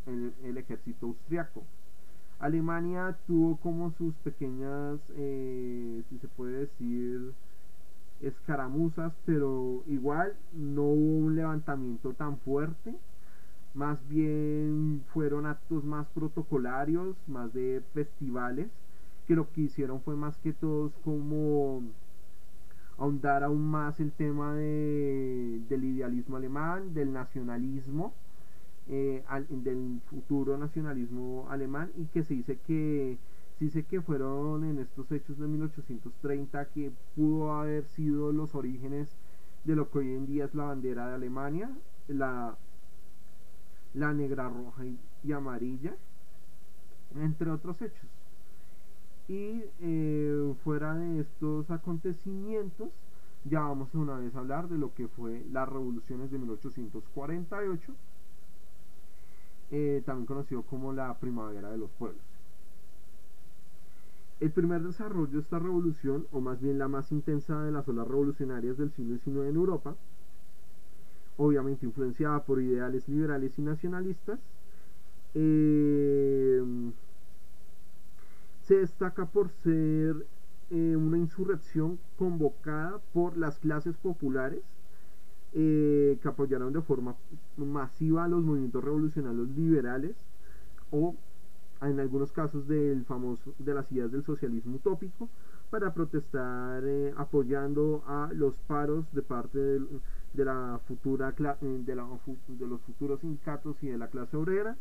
el 0.06 0.56
ejército 0.56 1.06
austriaco. 1.06 1.62
Alemania 2.40 3.18
tuvo 3.26 3.56
como 3.56 3.92
sus 3.92 4.14
pequeñas, 4.16 4.98
eh, 5.10 6.02
si 6.08 6.18
se 6.18 6.28
puede 6.28 6.60
decir, 6.60 7.34
escaramuzas, 8.22 9.12
pero 9.26 9.82
igual 9.86 10.34
no 10.54 10.84
hubo 10.84 11.26
un 11.26 11.36
levantamiento 11.36 12.14
tan 12.14 12.38
fuerte. 12.38 12.94
Más 13.74 14.06
bien 14.08 15.02
fueron 15.12 15.46
actos 15.46 15.84
más 15.84 16.08
protocolarios, 16.08 17.16
más 17.28 17.52
de 17.54 17.82
festivales, 17.94 18.68
que 19.26 19.36
lo 19.36 19.50
que 19.52 19.62
hicieron 19.62 20.00
fue 20.00 20.16
más 20.16 20.36
que 20.38 20.52
todos 20.52 20.92
como 21.04 21.82
ahondar 22.98 23.44
aún 23.44 23.70
más 23.70 24.00
el 24.00 24.12
tema 24.12 24.54
de, 24.54 25.60
del 25.68 25.84
idealismo 25.84 26.36
alemán, 26.36 26.92
del 26.94 27.12
nacionalismo 27.12 28.12
eh, 28.92 29.22
del 29.50 30.00
futuro 30.06 30.58
nacionalismo 30.58 31.46
alemán 31.48 31.92
y 31.96 32.06
que 32.06 32.24
se 32.24 32.34
dice 32.34 32.58
que 32.66 33.18
se 33.58 33.66
dice 33.66 33.84
que 33.84 34.00
fueron 34.02 34.64
en 34.64 34.80
estos 34.80 35.12
hechos 35.12 35.38
de 35.38 35.46
1830 35.46 36.64
que 36.70 36.90
pudo 37.14 37.52
haber 37.52 37.84
sido 37.86 38.32
los 38.32 38.54
orígenes 38.56 39.16
de 39.64 39.76
lo 39.76 39.88
que 39.90 39.98
hoy 39.98 40.14
en 40.14 40.26
día 40.26 40.46
es 40.46 40.54
la 40.56 40.64
bandera 40.64 41.06
de 41.06 41.14
Alemania, 41.14 41.70
la, 42.08 42.56
la 43.94 44.12
negra, 44.12 44.48
roja 44.48 44.82
y, 45.22 45.32
amarilla, 45.32 45.94
entre 47.16 47.50
otros 47.50 47.80
hechos. 47.82 48.08
Y 49.28 49.62
eh, 49.80 50.54
fuera 50.64 50.94
de 50.94 51.20
estos 51.20 51.70
acontecimientos, 51.70 52.90
ya 53.44 53.60
vamos 53.60 53.94
una 53.94 54.18
vez 54.18 54.34
a 54.34 54.40
hablar 54.40 54.68
de 54.68 54.78
lo 54.78 54.94
que 54.94 55.08
fue 55.08 55.44
las 55.50 55.68
revoluciones 55.68 56.30
de 56.30 56.38
1848 56.38 57.94
eh, 59.72 60.02
también 60.04 60.26
conocido 60.26 60.62
como 60.62 60.92
la 60.92 61.14
primavera 61.14 61.70
de 61.70 61.78
los 61.78 61.90
pueblos. 61.90 62.22
El 64.40 64.50
primer 64.50 64.82
desarrollo 64.82 65.30
de 65.30 65.40
esta 65.40 65.58
revolución, 65.58 66.26
o 66.32 66.40
más 66.40 66.60
bien 66.60 66.78
la 66.78 66.88
más 66.88 67.12
intensa 67.12 67.62
de 67.62 67.70
las 67.70 67.86
olas 67.86 68.08
revolucionarias 68.08 68.78
del 68.78 68.90
siglo 68.90 69.16
XIX 69.18 69.48
en 69.48 69.54
Europa, 69.54 69.94
obviamente 71.40 71.86
influenciada 71.86 72.44
por 72.44 72.60
ideales 72.60 73.08
liberales 73.08 73.58
y 73.58 73.62
nacionalistas, 73.62 74.38
eh, 75.34 76.62
se 78.60 78.76
destaca 78.76 79.24
por 79.24 79.48
ser 79.48 80.26
eh, 80.70 80.96
una 80.96 81.16
insurrección 81.16 81.98
convocada 82.18 83.00
por 83.14 83.38
las 83.38 83.58
clases 83.58 83.96
populares 83.96 84.60
eh, 85.54 86.18
que 86.20 86.28
apoyaron 86.28 86.74
de 86.74 86.82
forma 86.82 87.16
masiva 87.56 88.24
a 88.24 88.28
los 88.28 88.44
movimientos 88.44 88.84
revolucionarios 88.84 89.48
liberales 89.48 90.14
o 90.90 91.16
en 91.80 91.98
algunos 91.98 92.32
casos 92.32 92.68
del 92.68 93.06
famoso 93.06 93.54
de 93.58 93.72
las 93.72 93.90
ideas 93.90 94.12
del 94.12 94.24
socialismo 94.24 94.76
utópico 94.76 95.30
para 95.70 95.94
protestar 95.94 96.82
eh, 96.84 97.14
apoyando 97.16 98.02
a 98.06 98.28
los 98.34 98.54
paros 98.66 99.04
de 99.12 99.22
parte 99.22 99.58
de, 99.58 100.44
la 100.44 100.80
futura 100.86 101.32
eh, 101.38 101.82
de, 101.86 101.94
los 101.94 102.80
futuros 102.82 103.20
sindicatos 103.20 103.76
y 103.82 103.88
de 103.88 103.98
la 103.98 104.08
clase 104.08 104.36
obrera 104.36 104.76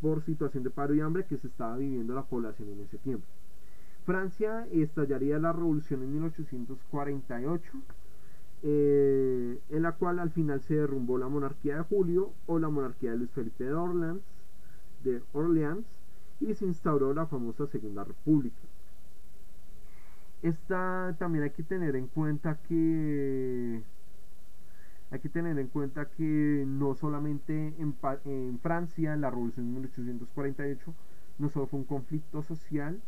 por 0.00 0.22
situación 0.22 0.64
de 0.64 0.70
paro 0.70 0.94
y 0.94 1.00
hambre 1.00 1.26
que 1.26 1.36
se 1.36 1.46
estaba 1.46 1.76
viviendo 1.76 2.14
la 2.14 2.24
población 2.24 2.70
en 2.70 2.80
ese 2.80 2.98
tiempo. 2.98 3.26
Francia 4.04 4.66
estallaría 4.72 5.38
la 5.38 5.52
revolución 5.52 6.02
en 6.02 6.12
1848 6.12 7.72
eh, 8.66 9.58
en 9.68 9.82
la 9.82 9.92
cual 9.92 10.18
al 10.18 10.30
final 10.30 10.62
se 10.62 10.74
derrumbó 10.74 11.18
la 11.18 11.28
monarquía 11.28 11.76
de 11.76 11.82
Julio 11.82 12.32
o 12.46 12.58
la 12.58 12.70
monarquía 12.70 13.10
de 13.10 13.18
Luis 13.18 13.30
Felipe 13.30 13.64
de 13.64 13.74
Orleans, 13.74 14.22
de 15.04 15.22
Orleans 15.34 15.84
y 16.40 16.54
se 16.54 16.64
instauró 16.64 17.12
la 17.12 17.26
famosa 17.26 17.66
Segunda 17.66 18.04
República. 18.04 18.56
Esta 20.44 21.16
también 21.18 21.44
hay 21.44 21.52
que 21.52 21.62
tener 21.62 21.96
en 21.96 22.06
cuenta 22.06 22.58
que 22.68 23.82
hay 25.10 25.18
que 25.20 25.30
tener 25.30 25.58
en 25.58 25.68
cuenta 25.68 26.04
que 26.10 26.64
no 26.66 26.94
solamente 26.94 27.72
en, 27.78 28.58
Francia, 28.58 29.16
la 29.16 29.30
Revolución 29.30 29.68
de 29.68 29.72
1848, 29.72 30.94
no 31.38 31.48
solo 31.48 31.66
fue 31.66 31.78
un 31.78 31.86
conflicto 31.86 32.42
social, 32.42 33.00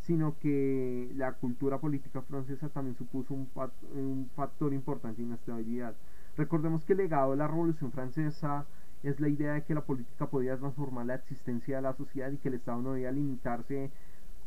sino 0.00 0.38
que 0.38 1.12
la 1.14 1.32
cultura 1.34 1.76
política 1.76 2.22
francesa 2.22 2.70
también 2.70 2.96
supuso 2.96 3.34
un, 3.34 3.50
un 3.94 4.30
factor 4.34 4.72
importante 4.72 5.20
en 5.20 5.28
la 5.28 5.34
estabilidad. 5.34 5.94
Recordemos 6.38 6.86
que 6.86 6.94
el 6.94 7.00
legado 7.00 7.32
de 7.32 7.36
la 7.36 7.48
Revolución 7.48 7.92
Francesa 7.92 8.64
es 9.02 9.20
la 9.20 9.28
idea 9.28 9.52
de 9.52 9.62
que 9.64 9.74
la 9.74 9.82
política 9.82 10.26
podía 10.30 10.56
transformar 10.56 11.04
la 11.04 11.16
existencia 11.16 11.76
de 11.76 11.82
la 11.82 11.92
sociedad 11.92 12.30
y 12.30 12.38
que 12.38 12.48
el 12.48 12.54
Estado 12.54 12.80
no 12.80 12.94
debía 12.94 13.12
limitarse 13.12 13.90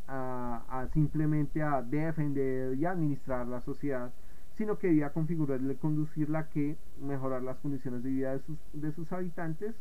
a, 0.08 0.86
simplemente 0.92 1.62
a 1.62 1.82
defender 1.82 2.74
y 2.76 2.84
administrar 2.84 3.46
la 3.46 3.60
sociedad, 3.60 4.12
sino 4.56 4.78
que 4.78 4.88
debía 4.88 5.10
configurarla 5.10 5.72
y 5.72 5.76
conducirla 5.76 6.40
a 6.40 6.48
que 6.48 6.76
mejorar 7.00 7.42
las 7.42 7.58
condiciones 7.58 8.02
de 8.02 8.10
vida 8.10 8.32
de 8.32 8.40
sus, 8.40 8.58
de 8.72 8.92
sus 8.92 9.12
habitantes 9.12 9.74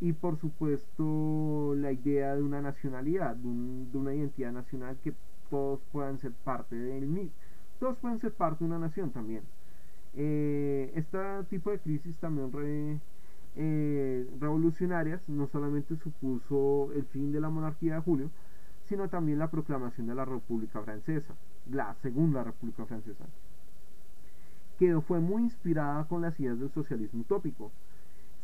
y 0.00 0.12
por 0.12 0.38
supuesto 0.38 1.74
la 1.76 1.92
idea 1.92 2.36
de 2.36 2.42
una 2.42 2.60
nacionalidad, 2.60 3.34
de, 3.36 3.98
una 3.98 4.14
identidad 4.14 4.52
nacional 4.52 4.96
que 5.02 5.14
todos 5.50 5.80
puedan 5.92 6.18
ser 6.18 6.32
parte 6.32 6.76
del 6.76 7.06
mismo, 7.06 7.32
todos 7.80 7.96
pueden 7.98 8.18
ser 8.18 8.32
parte 8.32 8.64
de 8.64 8.70
una 8.70 8.78
nación 8.78 9.10
también. 9.10 9.42
Eh, 10.14 10.92
este 10.94 11.18
tipo 11.50 11.70
de 11.70 11.78
crisis 11.78 12.16
también 12.18 13.00
eh, 13.54 14.26
revolucionarias 14.40 15.28
no 15.28 15.46
solamente 15.46 15.96
supuso 15.96 16.90
el 16.94 17.04
fin 17.06 17.32
de 17.32 17.40
la 17.40 17.50
monarquía 17.50 17.94
de 17.96 18.00
Julio, 18.00 18.30
sino 18.86 19.08
también 19.08 19.38
la 19.38 19.50
proclamación 19.50 20.06
de 20.06 20.14
la 20.14 20.24
República 20.24 20.80
Francesa, 20.82 21.34
la 21.70 21.94
Segunda 22.02 22.44
República 22.44 22.86
Francesa, 22.86 23.24
que 24.78 25.00
fue 25.00 25.20
muy 25.20 25.42
inspirada 25.42 26.04
con 26.04 26.22
las 26.22 26.38
ideas 26.38 26.58
del 26.58 26.70
socialismo 26.70 27.20
utópico. 27.20 27.72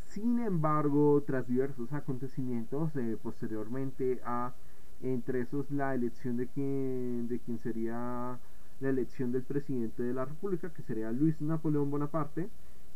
Sin 0.08 0.40
embargo, 0.40 1.22
tras 1.26 1.46
diversos 1.46 1.92
acontecimientos, 1.92 2.94
eh, 2.96 3.16
posteriormente 3.22 4.20
a, 4.24 4.52
entre 5.00 5.40
esos, 5.40 5.70
la 5.70 5.94
elección 5.94 6.36
de 6.36 6.48
quien, 6.48 7.28
de 7.28 7.38
quien 7.38 7.58
sería 7.60 8.38
la 8.80 8.88
elección 8.88 9.30
del 9.32 9.42
presidente 9.42 10.02
de 10.02 10.12
la 10.12 10.24
República, 10.24 10.70
que 10.70 10.82
sería 10.82 11.12
Luis 11.12 11.40
Napoleón 11.40 11.90
Bonaparte, 11.90 12.48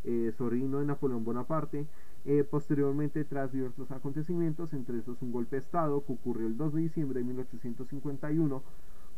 eh, 0.05 0.33
sobrino 0.37 0.81
de 0.81 0.87
Napoleón 0.87 1.25
Bonaparte, 1.25 1.87
eh, 2.27 2.43
posteriormente, 2.43 3.25
tras 3.25 3.53
diversos 3.53 3.91
acontecimientos, 3.93 4.73
entre 4.73 4.99
esos 4.99 5.23
un 5.23 5.31
golpe 5.31 5.57
de 5.57 5.61
Estado 5.61 6.05
que 6.05 6.13
ocurrió 6.13 6.49
el 6.49 6.57
2 6.57 6.75
de 6.75 6.81
diciembre 6.83 7.21
de 7.21 7.27
1851, 7.27 8.63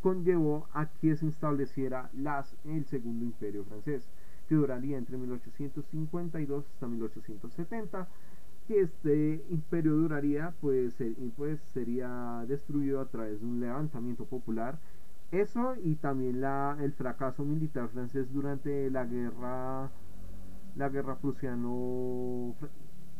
conllevó 0.01 0.67
a 0.73 0.85
que 0.85 1.15
se 1.15 1.27
estableciera 1.27 2.11
las, 2.13 2.55
el 2.65 2.85
Segundo 2.85 3.25
Imperio 3.25 3.65
francés, 3.65 4.07
que 4.47 4.55
duraría 4.55 4.97
entre 4.97 5.17
1852 5.17 6.65
hasta 6.71 6.87
1870, 6.87 8.07
que 8.67 8.81
este 8.81 9.43
imperio 9.49 9.95
duraría, 9.95 10.53
pues, 10.61 10.95
pues 11.35 11.59
sería 11.73 12.45
destruido 12.47 13.01
a 13.01 13.05
través 13.05 13.41
de 13.41 13.47
un 13.47 13.59
levantamiento 13.59 14.25
popular. 14.25 14.77
Eso 15.31 15.75
y 15.83 15.95
también 15.95 16.41
la, 16.41 16.77
el 16.79 16.93
fracaso 16.93 17.43
militar 17.43 17.89
francés 17.89 18.31
durante 18.31 18.89
la 18.91 19.05
guerra 19.05 19.89
la 20.75 20.89
guerra 20.89 21.17
prusiano 21.17 22.55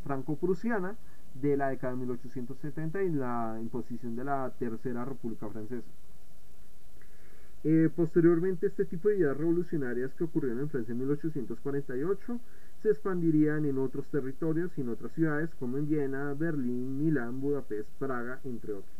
franco-prusiana 0.04 0.96
de 1.36 1.58
la 1.58 1.70
década 1.70 1.94
de 1.94 2.00
1870 2.00 3.04
y 3.04 3.10
la 3.10 3.58
imposición 3.62 4.16
de 4.16 4.24
la 4.24 4.52
Tercera 4.58 5.06
República 5.06 5.48
Francesa. 5.50 5.88
Eh, 7.64 7.90
posteriormente, 7.94 8.68
este 8.68 8.86
tipo 8.86 9.10
de 9.10 9.18
ideas 9.18 9.36
revolucionarias 9.36 10.14
que 10.14 10.24
ocurrieron 10.24 10.62
en 10.62 10.70
Francia 10.70 10.94
en 10.94 11.00
1848 11.00 12.40
se 12.82 12.90
expandirían 12.90 13.66
en 13.66 13.78
otros 13.78 14.08
territorios 14.08 14.72
y 14.78 14.82
en 14.82 14.90
otras 14.90 15.12
ciudades 15.12 15.50
como 15.60 15.78
en 15.78 15.90
Viena, 15.90 16.34
Berlín, 16.34 16.98
Milán, 16.98 17.42
Budapest, 17.42 17.90
Praga, 18.00 18.40
entre 18.46 18.74
otros. 18.74 18.94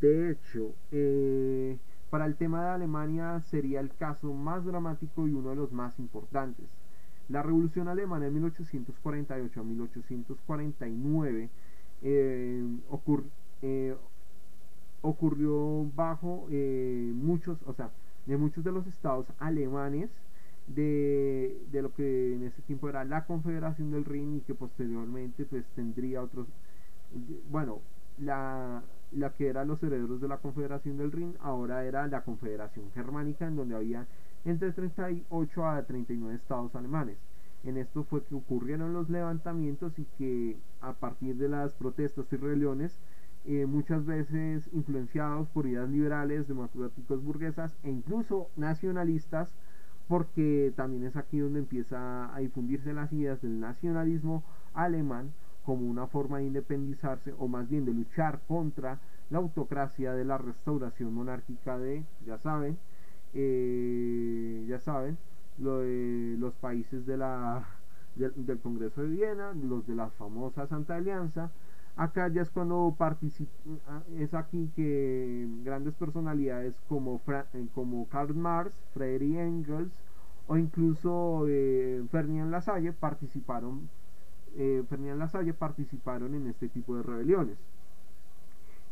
De 0.00 0.30
hecho, 0.30 0.74
eh, 0.90 1.78
para 2.10 2.26
el 2.26 2.34
tema 2.34 2.64
de 2.64 2.70
Alemania 2.70 3.40
sería 3.42 3.80
el 3.80 3.90
caso 3.94 4.32
más 4.32 4.64
dramático 4.64 5.28
y 5.28 5.32
uno 5.32 5.50
de 5.50 5.56
los 5.56 5.72
más 5.72 5.98
importantes. 6.00 6.66
La 7.28 7.42
Revolución 7.42 7.88
Alemana 7.88 8.26
de 8.26 8.30
1848 8.30 9.60
a 9.60 9.64
1849 9.64 11.48
eh, 12.02 12.62
eh, 13.62 13.96
ocurrió 15.00 15.90
bajo 15.94 16.46
eh, 16.50 17.12
muchos, 17.14 17.58
o 17.66 17.72
sea, 17.72 17.90
de 18.26 18.36
muchos 18.36 18.64
de 18.64 18.72
los 18.72 18.86
estados 18.86 19.26
alemanes 19.38 20.10
de, 20.66 21.58
de, 21.70 21.82
lo 21.82 21.94
que 21.94 22.34
en 22.34 22.44
ese 22.44 22.62
tiempo 22.62 22.88
era 22.88 23.04
la 23.04 23.24
Confederación 23.26 23.90
del 23.90 24.04
Rin 24.04 24.36
y 24.36 24.40
que 24.40 24.54
posteriormente 24.54 25.44
pues 25.44 25.64
tendría 25.74 26.22
otros, 26.22 26.46
bueno, 27.50 27.80
la, 28.18 28.82
la 29.14 29.30
que 29.30 29.48
eran 29.48 29.68
los 29.68 29.82
herederos 29.82 30.20
de 30.20 30.28
la 30.28 30.38
Confederación 30.38 30.98
del 30.98 31.12
Rin 31.12 31.34
ahora 31.40 31.84
era 31.84 32.06
la 32.06 32.22
Confederación 32.22 32.90
Germánica 32.92 33.46
en 33.46 33.56
donde 33.56 33.76
había 33.76 34.06
entre 34.44 34.72
38 34.72 35.66
a 35.66 35.82
39 35.82 36.34
estados 36.34 36.74
alemanes. 36.74 37.16
En 37.64 37.78
esto 37.78 38.04
fue 38.04 38.22
que 38.24 38.34
ocurrieron 38.34 38.92
los 38.92 39.08
levantamientos 39.08 39.98
y 39.98 40.04
que 40.18 40.56
a 40.80 40.92
partir 40.92 41.36
de 41.36 41.48
las 41.48 41.72
protestas 41.72 42.30
y 42.30 42.36
rebeliones, 42.36 42.98
eh, 43.46 43.66
muchas 43.66 44.04
veces 44.04 44.68
influenciados 44.72 45.48
por 45.48 45.66
ideas 45.66 45.88
liberales, 45.88 46.48
democráticos 46.48 47.22
burguesas 47.22 47.72
e 47.82 47.90
incluso 47.90 48.48
nacionalistas, 48.56 49.50
porque 50.08 50.72
también 50.76 51.04
es 51.04 51.16
aquí 51.16 51.38
donde 51.38 51.60
empieza 51.60 52.34
a 52.34 52.38
difundirse 52.40 52.92
las 52.92 53.12
ideas 53.12 53.40
del 53.40 53.60
nacionalismo 53.60 54.44
alemán 54.74 55.32
como 55.64 55.88
una 55.88 56.06
forma 56.06 56.38
de 56.38 56.44
independizarse 56.44 57.34
o 57.38 57.48
más 57.48 57.68
bien 57.68 57.84
de 57.84 57.92
luchar 57.92 58.40
contra 58.46 58.98
la 59.30 59.38
autocracia 59.38 60.12
de 60.12 60.24
la 60.24 60.38
restauración 60.38 61.14
monárquica 61.14 61.78
de, 61.78 62.04
ya 62.26 62.38
saben, 62.38 62.76
eh, 63.32 64.64
ya 64.68 64.78
saben, 64.78 65.16
lo 65.58 65.80
de 65.80 66.36
los 66.38 66.54
países 66.54 67.06
de 67.06 67.16
la, 67.16 67.66
del 68.16 68.58
Congreso 68.60 69.02
de 69.02 69.08
Viena, 69.08 69.52
los 69.52 69.86
de 69.86 69.94
la 69.94 70.08
famosa 70.10 70.66
Santa 70.66 70.96
Alianza. 70.96 71.50
Acá 71.96 72.26
ya 72.28 72.42
es 72.42 72.50
cuando 72.50 72.94
participa, 72.98 73.52
es 74.18 74.34
aquí 74.34 74.70
que 74.74 75.46
grandes 75.62 75.94
personalidades 75.94 76.74
como, 76.88 77.20
eh, 77.28 77.66
como 77.72 78.08
Karl 78.08 78.34
Marx, 78.34 78.76
Friedrich 78.92 79.36
Engels 79.36 79.92
o 80.48 80.56
incluso 80.56 81.46
eh, 81.48 82.04
Lasalle 82.50 82.92
participaron, 82.92 83.88
eh, 84.56 84.84
Ferdinand 84.88 85.18
Lasalle 85.18 85.54
participaron 85.54 86.34
en 86.34 86.46
este 86.46 86.68
tipo 86.68 86.96
de 86.96 87.02
rebeliones. 87.02 87.56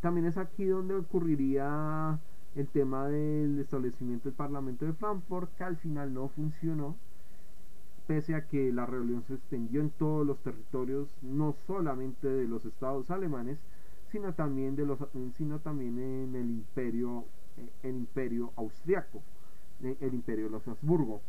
También 0.01 0.27
es 0.27 0.37
aquí 0.37 0.65
donde 0.65 0.95
ocurriría 0.97 2.19
el 2.55 2.69
tema 2.69 3.07
del 3.07 3.59
establecimiento 3.61 4.29
del 4.29 4.35
Parlamento 4.35 4.85
de 4.85 4.93
Frankfurt, 4.93 5.55
que 5.57 5.65
al 5.65 5.77
final 5.77 6.13
no 6.13 6.29
funcionó, 6.29 6.97
pese 8.07 8.35
a 8.35 8.47
que 8.47 8.73
la 8.73 8.85
rebelión 8.85 9.23
se 9.23 9.35
extendió 9.35 9.81
en 9.81 9.91
todos 9.91 10.27
los 10.27 10.39
territorios, 10.41 11.09
no 11.23 11.55
solamente 11.67 12.29
de 12.29 12.49
los 12.49 12.65
estados 12.65 13.11
alemanes, 13.11 13.59
sino 14.11 14.35
también, 14.35 14.77
de 14.77 14.85
los, 14.85 14.99
sino 15.37 15.61
también 15.61 15.99
en 15.99 16.37
el 16.37 16.51
imperio, 16.51 17.25
eh, 17.57 17.69
el 17.85 17.97
imperio 17.97 18.53
austriaco, 18.57 19.23
eh, 19.83 19.97
el 20.01 20.15
imperio 20.15 20.47
de 20.47 20.51
los 20.51 20.69
Habsburgo. 20.69 21.23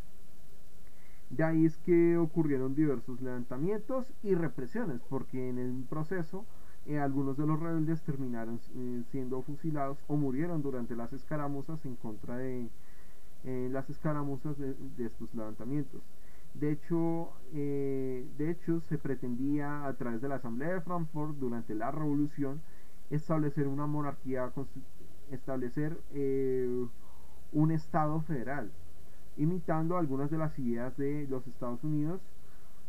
De 1.35 1.43
ahí 1.43 1.65
es 1.65 1.77
que 1.77 2.15
ocurrieron 2.15 2.75
diversos 2.75 3.19
levantamientos 3.19 4.05
y 4.21 4.35
represiones, 4.35 5.01
porque 5.09 5.49
en 5.49 5.57
el 5.57 5.83
proceso 5.89 6.45
eh, 6.85 6.99
algunos 6.99 7.37
de 7.37 7.47
los 7.47 7.59
rebeldes 7.59 8.03
terminaron 8.03 8.59
eh, 8.75 9.01
siendo 9.09 9.41
fusilados 9.41 9.97
o 10.07 10.15
murieron 10.15 10.61
durante 10.61 10.95
las 10.95 11.11
escaramuzas 11.11 11.83
en 11.85 11.95
contra 11.95 12.37
de 12.37 12.69
eh, 13.45 13.67
las 13.71 13.89
escaramuzas 13.89 14.59
de, 14.59 14.75
estos 15.03 15.33
levantamientos. 15.33 16.03
De 16.53 16.71
hecho, 16.71 17.31
de 17.51 18.51
hecho, 18.51 18.79
se 18.81 18.99
pretendía 18.99 19.87
a 19.87 19.93
través 19.93 20.21
de 20.21 20.29
la 20.29 20.35
Asamblea 20.35 20.71
de 20.71 20.81
Frankfurt 20.81 21.35
durante 21.37 21.73
la 21.73 21.89
Revolución 21.89 22.61
establecer 23.09 23.67
una 23.67 23.87
monarquía, 23.87 24.51
establecer 25.31 25.97
un 27.51 27.71
Estado 27.71 28.21
federal, 28.21 28.71
imitando 29.37 29.97
algunas 29.97 30.29
de 30.29 30.37
las 30.37 30.57
ideas 30.59 30.95
de 30.97 31.27
los 31.29 31.45
Estados 31.47 31.83
Unidos 31.83 32.21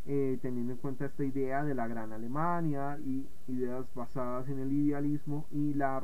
eh, 0.06 0.38
teniendo 0.42 0.74
en 0.74 0.78
cuenta 0.78 1.06
esta 1.06 1.24
idea 1.24 1.64
de 1.64 1.74
la 1.74 1.88
gran 1.88 2.12
Alemania 2.12 2.98
y 3.06 3.26
ideas 3.48 3.86
basadas 3.94 4.46
en 4.50 4.58
el 4.58 4.70
idealismo 4.70 5.46
y 5.50 5.72
la 5.72 6.02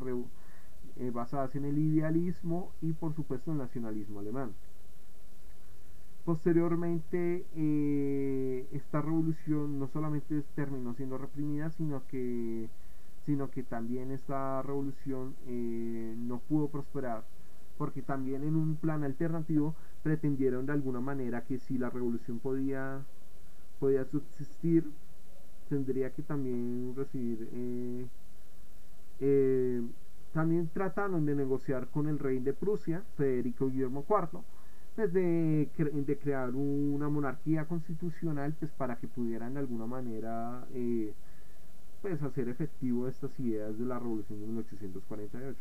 eh, 0.96 1.10
basadas 1.10 1.54
en 1.56 1.66
el 1.66 1.76
idealismo 1.76 2.72
y 2.80 2.94
por 2.94 3.14
supuesto 3.14 3.52
el 3.52 3.58
nacionalismo 3.58 4.20
alemán. 4.20 4.52
Posteriormente 6.24 7.44
eh, 7.54 8.66
esta 8.72 9.02
revolución 9.02 9.78
no 9.78 9.86
solamente 9.88 10.44
terminó 10.54 10.94
siendo 10.94 11.18
reprimida 11.18 11.70
sino 11.70 12.02
que 12.06 12.70
sino 13.26 13.50
que 13.50 13.62
también 13.62 14.12
esta 14.12 14.62
revolución 14.62 15.34
no 16.26 16.38
pudo 16.38 16.68
prosperar 16.68 17.22
porque 17.76 18.00
también 18.00 18.44
en 18.44 18.56
un 18.56 18.76
plan 18.76 19.04
alternativo 19.04 19.74
pretendieron 20.02 20.66
de 20.66 20.72
alguna 20.72 21.00
manera 21.00 21.44
que 21.44 21.58
si 21.58 21.78
la 21.78 21.90
revolución 21.90 22.38
podía 22.38 23.04
podía 23.80 24.04
subsistir, 24.04 24.84
tendría 25.68 26.10
que 26.10 26.22
también 26.22 26.94
recibir... 26.94 27.48
Eh, 27.52 28.06
eh, 29.20 29.82
también 30.32 30.68
trataron 30.68 31.26
de 31.26 31.34
negociar 31.34 31.88
con 31.88 32.06
el 32.06 32.18
rey 32.18 32.38
de 32.38 32.52
Prusia, 32.52 33.02
Federico 33.16 33.68
Guillermo 33.68 34.04
IV, 34.08 34.42
pues 34.94 35.12
de, 35.12 35.68
de, 35.76 36.18
crear 36.18 36.54
una 36.54 37.08
monarquía 37.08 37.64
constitucional 37.64 38.54
pues 38.58 38.70
para 38.70 38.96
que 38.96 39.08
pudieran 39.08 39.54
de 39.54 39.60
alguna 39.60 39.86
manera 39.86 40.64
eh, 40.72 41.12
pues 42.00 42.22
hacer 42.22 42.48
efectivo 42.48 43.08
estas 43.08 43.38
ideas 43.40 43.76
de 43.76 43.84
la 43.84 43.98
revolución 43.98 44.40
de 44.40 44.46
1848. 44.46 45.58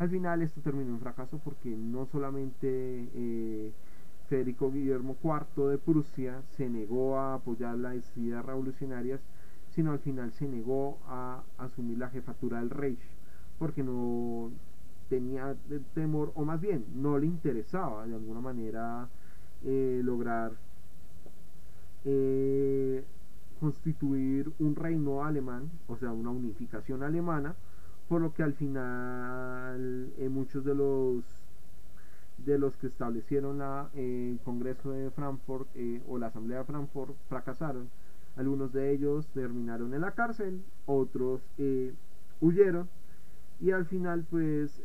Al 0.00 0.08
final 0.08 0.40
esto 0.40 0.62
terminó 0.62 0.94
en 0.94 1.00
fracaso 1.00 1.38
porque 1.44 1.68
no 1.68 2.06
solamente 2.06 3.70
Federico 4.30 4.72
Guillermo 4.72 5.14
IV 5.22 5.68
de 5.68 5.76
Prusia 5.76 6.40
se 6.56 6.70
negó 6.70 7.18
a 7.18 7.34
apoyar 7.34 7.76
las 7.76 8.16
ideas 8.16 8.42
revolucionarias, 8.42 9.20
sino 9.74 9.92
al 9.92 9.98
final 9.98 10.32
se 10.32 10.48
negó 10.48 10.96
a 11.06 11.42
asumir 11.58 11.98
la 11.98 12.08
jefatura 12.08 12.60
del 12.60 12.70
Reich 12.70 12.98
porque 13.58 13.82
no 13.82 14.50
tenía 15.10 15.54
temor, 15.92 16.32
o 16.34 16.46
más 16.46 16.62
bien 16.62 16.86
no 16.94 17.18
le 17.18 17.26
interesaba 17.26 18.06
de 18.06 18.14
alguna 18.14 18.40
manera 18.40 19.06
eh, 19.64 20.00
lograr 20.02 20.52
eh, 22.06 23.04
constituir 23.60 24.50
un 24.60 24.76
reino 24.76 25.24
alemán, 25.24 25.70
o 25.88 25.96
sea, 25.98 26.10
una 26.10 26.30
unificación 26.30 27.02
alemana, 27.02 27.54
por 28.10 28.20
lo 28.20 28.34
que 28.34 28.42
al 28.42 28.52
final 28.52 30.12
eh, 30.18 30.28
muchos 30.28 30.64
de 30.64 30.74
los 30.74 31.24
de 32.38 32.58
los 32.58 32.76
que 32.76 32.88
establecieron 32.88 33.58
la, 33.58 33.88
el 33.94 34.38
Congreso 34.44 34.90
de 34.90 35.10
Frankfurt 35.10 35.68
o 36.08 36.18
la 36.18 36.26
Asamblea 36.26 36.58
de 36.58 36.64
Frankfurt 36.64 37.14
fracasaron. 37.28 37.88
Algunos 38.36 38.72
de 38.72 38.92
ellos 38.92 39.26
terminaron 39.28 39.94
en 39.94 40.00
la 40.00 40.12
cárcel, 40.12 40.62
otros 40.86 41.42
huyeron 42.40 42.88
y 43.60 43.70
al 43.72 43.84
final 43.84 44.26
pues 44.30 44.80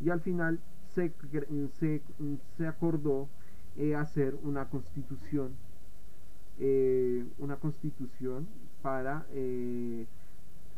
y 0.00 0.10
al 0.10 0.20
final 0.20 0.58
se, 0.94 1.12
se, 1.78 2.02
se 2.56 2.66
acordó 2.66 3.28
eh, 3.76 3.94
hacer 3.94 4.36
una 4.42 4.64
constitución, 4.68 5.52
eh, 6.58 7.24
una 7.38 7.54
constitución 7.54 8.48
para, 8.82 9.24
eh, 9.30 10.04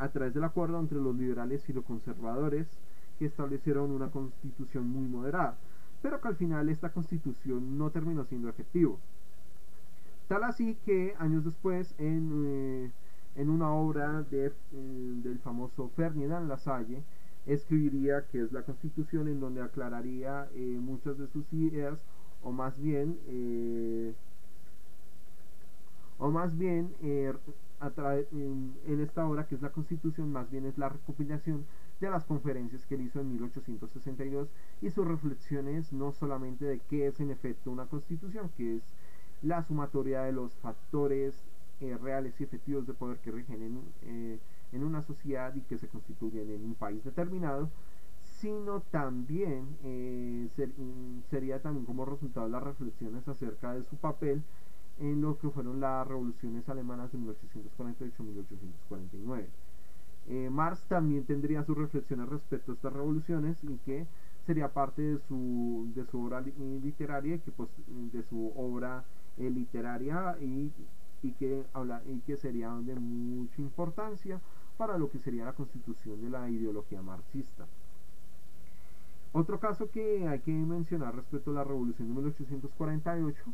a 0.00 0.08
través 0.08 0.34
del 0.34 0.44
acuerdo 0.44 0.80
entre 0.80 0.98
los 0.98 1.14
liberales 1.14 1.68
y 1.68 1.72
los 1.72 1.84
conservadores, 1.84 2.66
que 3.18 3.26
establecieron 3.26 3.90
una 3.90 4.10
constitución 4.10 4.88
muy 4.88 5.06
moderada, 5.06 5.56
pero 6.02 6.20
que 6.20 6.28
al 6.28 6.36
final 6.36 6.68
esta 6.70 6.90
constitución 6.90 7.76
no 7.76 7.90
terminó 7.90 8.24
siendo 8.24 8.48
efectivo. 8.48 8.98
Tal 10.26 10.44
así 10.44 10.76
que 10.86 11.14
años 11.18 11.44
después, 11.44 11.94
en, 11.98 12.92
en 13.36 13.50
una 13.50 13.72
obra 13.74 14.22
de, 14.22 14.52
del 14.72 15.38
famoso 15.40 15.90
Ferdinand 15.96 16.48
Lasalle, 16.48 17.02
escribiría 17.46 18.26
que 18.26 18.42
es 18.42 18.52
la 18.52 18.62
constitución 18.62 19.28
en 19.28 19.40
donde 19.40 19.62
aclararía 19.62 20.48
muchas 20.80 21.18
de 21.18 21.26
sus 21.26 21.52
ideas 21.52 21.98
o 22.42 22.52
más 22.52 22.78
bien 22.80 23.18
eh, 23.28 24.14
o 26.18 26.30
más 26.30 26.56
bien 26.56 26.94
eh, 27.82 28.26
en, 28.32 29.00
esta 29.00 29.26
obra 29.26 29.46
que 29.46 29.54
es 29.54 29.62
la 29.62 29.70
constitución 29.70 30.30
más 30.32 30.50
bien 30.50 30.66
es 30.66 30.76
la 30.76 30.88
recopilación 30.88 31.64
de 32.00 32.10
las 32.10 32.24
conferencias 32.24 32.86
que 32.86 32.94
él 32.94 33.02
hizo 33.02 33.20
en 33.20 33.30
1862 33.32 34.48
y 34.82 34.90
sus 34.90 35.06
reflexiones 35.06 35.92
no 35.92 36.12
solamente 36.12 36.64
de 36.64 36.80
qué 36.80 37.06
es 37.06 37.20
en 37.20 37.30
efecto 37.30 37.70
una 37.70 37.86
constitución 37.86 38.50
que 38.56 38.76
es 38.76 38.82
la 39.42 39.62
sumatoria 39.62 40.22
de 40.22 40.32
los 40.32 40.52
factores 40.56 41.34
eh, 41.80 41.96
reales 41.96 42.38
y 42.40 42.44
efectivos 42.44 42.86
de 42.86 42.94
poder 42.94 43.18
que 43.18 43.30
rigen 43.30 43.82
en, 44.02 44.40
en 44.72 44.84
una 44.84 45.02
sociedad 45.02 45.54
y 45.54 45.62
que 45.62 45.78
se 45.78 45.88
constituyen 45.88 46.50
en 46.50 46.64
un 46.64 46.74
país 46.74 47.02
determinado 47.02 47.70
sino 48.40 48.80
también 48.90 49.76
eh, 49.84 50.48
mm, 50.56 51.20
sería 51.28 51.60
como 51.60 52.04
resultado 52.04 52.46
de 52.46 52.52
las 52.52 52.62
reflexiones 52.62 53.26
acerca 53.28 53.74
de 53.74 53.84
su 53.84 53.96
papel 53.96 54.42
en 55.00 55.20
lo 55.22 55.36
que 55.38 55.50
fueron 55.50 55.80
las 55.80 56.06
revoluciones 56.06 56.68
alemanas 56.68 57.10
de 57.10 57.18
1848-1849. 57.18 59.46
Eh, 60.28 60.48
Marx 60.50 60.82
también 60.82 61.24
tendría 61.24 61.64
sus 61.64 61.76
reflexiones 61.76 62.28
respecto 62.28 62.70
a 62.72 62.74
estas 62.74 62.92
revoluciones 62.92 63.56
y 63.64 63.78
que 63.78 64.06
sería 64.46 64.68
parte 64.68 65.02
de 65.02 65.18
su, 65.26 65.90
de 65.94 66.04
su 66.06 66.24
obra 66.24 66.40
literaria 66.40 67.38
que 67.38 67.50
pues, 67.50 67.68
de 67.88 68.22
su 68.24 68.52
obra 68.56 69.04
eh, 69.38 69.50
literaria 69.50 70.36
y, 70.40 70.70
y, 71.22 71.32
que 71.32 71.64
habla, 71.72 72.02
y 72.06 72.20
que 72.20 72.36
sería 72.36 72.70
de 72.70 72.94
mucha 72.94 73.62
importancia 73.62 74.40
para 74.76 74.98
lo 74.98 75.10
que 75.10 75.18
sería 75.18 75.46
la 75.46 75.54
constitución 75.54 76.20
de 76.20 76.30
la 76.30 76.48
ideología 76.50 77.02
marxista. 77.02 77.66
Otro 79.32 79.60
caso 79.60 79.88
que 79.90 80.26
hay 80.26 80.40
que 80.40 80.50
mencionar 80.50 81.14
respecto 81.14 81.52
a 81.52 81.54
la 81.54 81.64
revolución 81.64 82.08
de 82.08 82.14
1848 82.14 83.44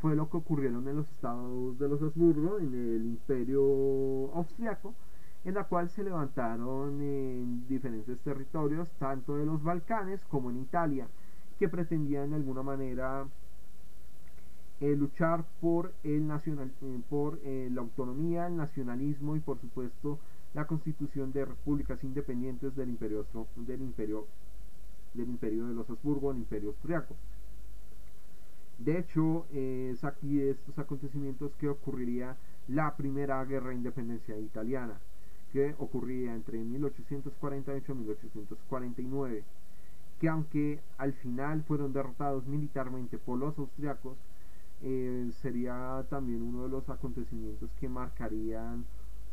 fue 0.00 0.14
lo 0.14 0.30
que 0.30 0.36
ocurrieron 0.36 0.86
en 0.88 0.96
los 0.96 1.10
estados 1.10 1.78
de 1.78 1.88
los 1.88 2.00
Habsburgo, 2.00 2.58
en 2.58 2.74
el 2.74 3.06
imperio 3.06 4.32
austriaco, 4.34 4.94
en 5.44 5.54
la 5.54 5.64
cual 5.64 5.88
se 5.88 6.04
levantaron 6.04 7.00
en 7.02 7.66
diferentes 7.68 8.20
territorios, 8.20 8.90
tanto 8.98 9.36
de 9.36 9.46
los 9.46 9.62
Balcanes 9.62 10.20
como 10.26 10.50
en 10.50 10.60
Italia, 10.60 11.08
que 11.58 11.68
pretendían 11.68 12.30
de 12.30 12.36
alguna 12.36 12.62
manera 12.62 13.26
eh, 14.80 14.94
luchar 14.94 15.44
por, 15.60 15.92
el 16.04 16.26
nacional, 16.28 16.70
eh, 16.82 17.00
por 17.10 17.40
eh, 17.42 17.68
la 17.72 17.80
autonomía, 17.80 18.46
el 18.46 18.56
nacionalismo 18.56 19.34
y 19.34 19.40
por 19.40 19.58
supuesto 19.58 20.20
la 20.54 20.66
constitución 20.66 21.32
de 21.32 21.44
repúblicas 21.44 22.02
independientes 22.04 22.76
del 22.76 22.88
imperio, 22.90 23.26
del 23.56 23.82
imperio 23.82 24.26
del 25.14 25.28
imperio 25.28 25.66
de 25.66 25.74
los 25.74 25.88
Habsburgo, 25.90 26.30
el 26.30 26.38
imperio 26.38 26.70
austriaco. 26.70 27.16
De 28.78 28.98
hecho, 28.98 29.46
es 29.52 30.04
aquí 30.04 30.36
de 30.36 30.50
estos 30.52 30.78
acontecimientos 30.78 31.52
que 31.56 31.68
ocurriría 31.68 32.36
la 32.68 32.96
primera 32.96 33.44
guerra 33.44 33.70
de 33.70 33.76
independencia 33.76 34.38
italiana, 34.38 35.00
que 35.52 35.74
ocurría 35.78 36.34
entre 36.34 36.58
1848 36.58 37.92
y 37.92 37.94
1849, 37.96 39.44
que 40.20 40.28
aunque 40.28 40.80
al 40.96 41.12
final 41.12 41.62
fueron 41.64 41.92
derrotados 41.92 42.46
militarmente 42.46 43.18
por 43.18 43.38
los 43.38 43.58
austriacos, 43.58 44.16
eh, 44.82 45.28
sería 45.40 46.04
también 46.08 46.42
uno 46.42 46.62
de 46.62 46.68
los 46.68 46.88
acontecimientos 46.88 47.70
que 47.80 47.88
marcarían 47.88 48.84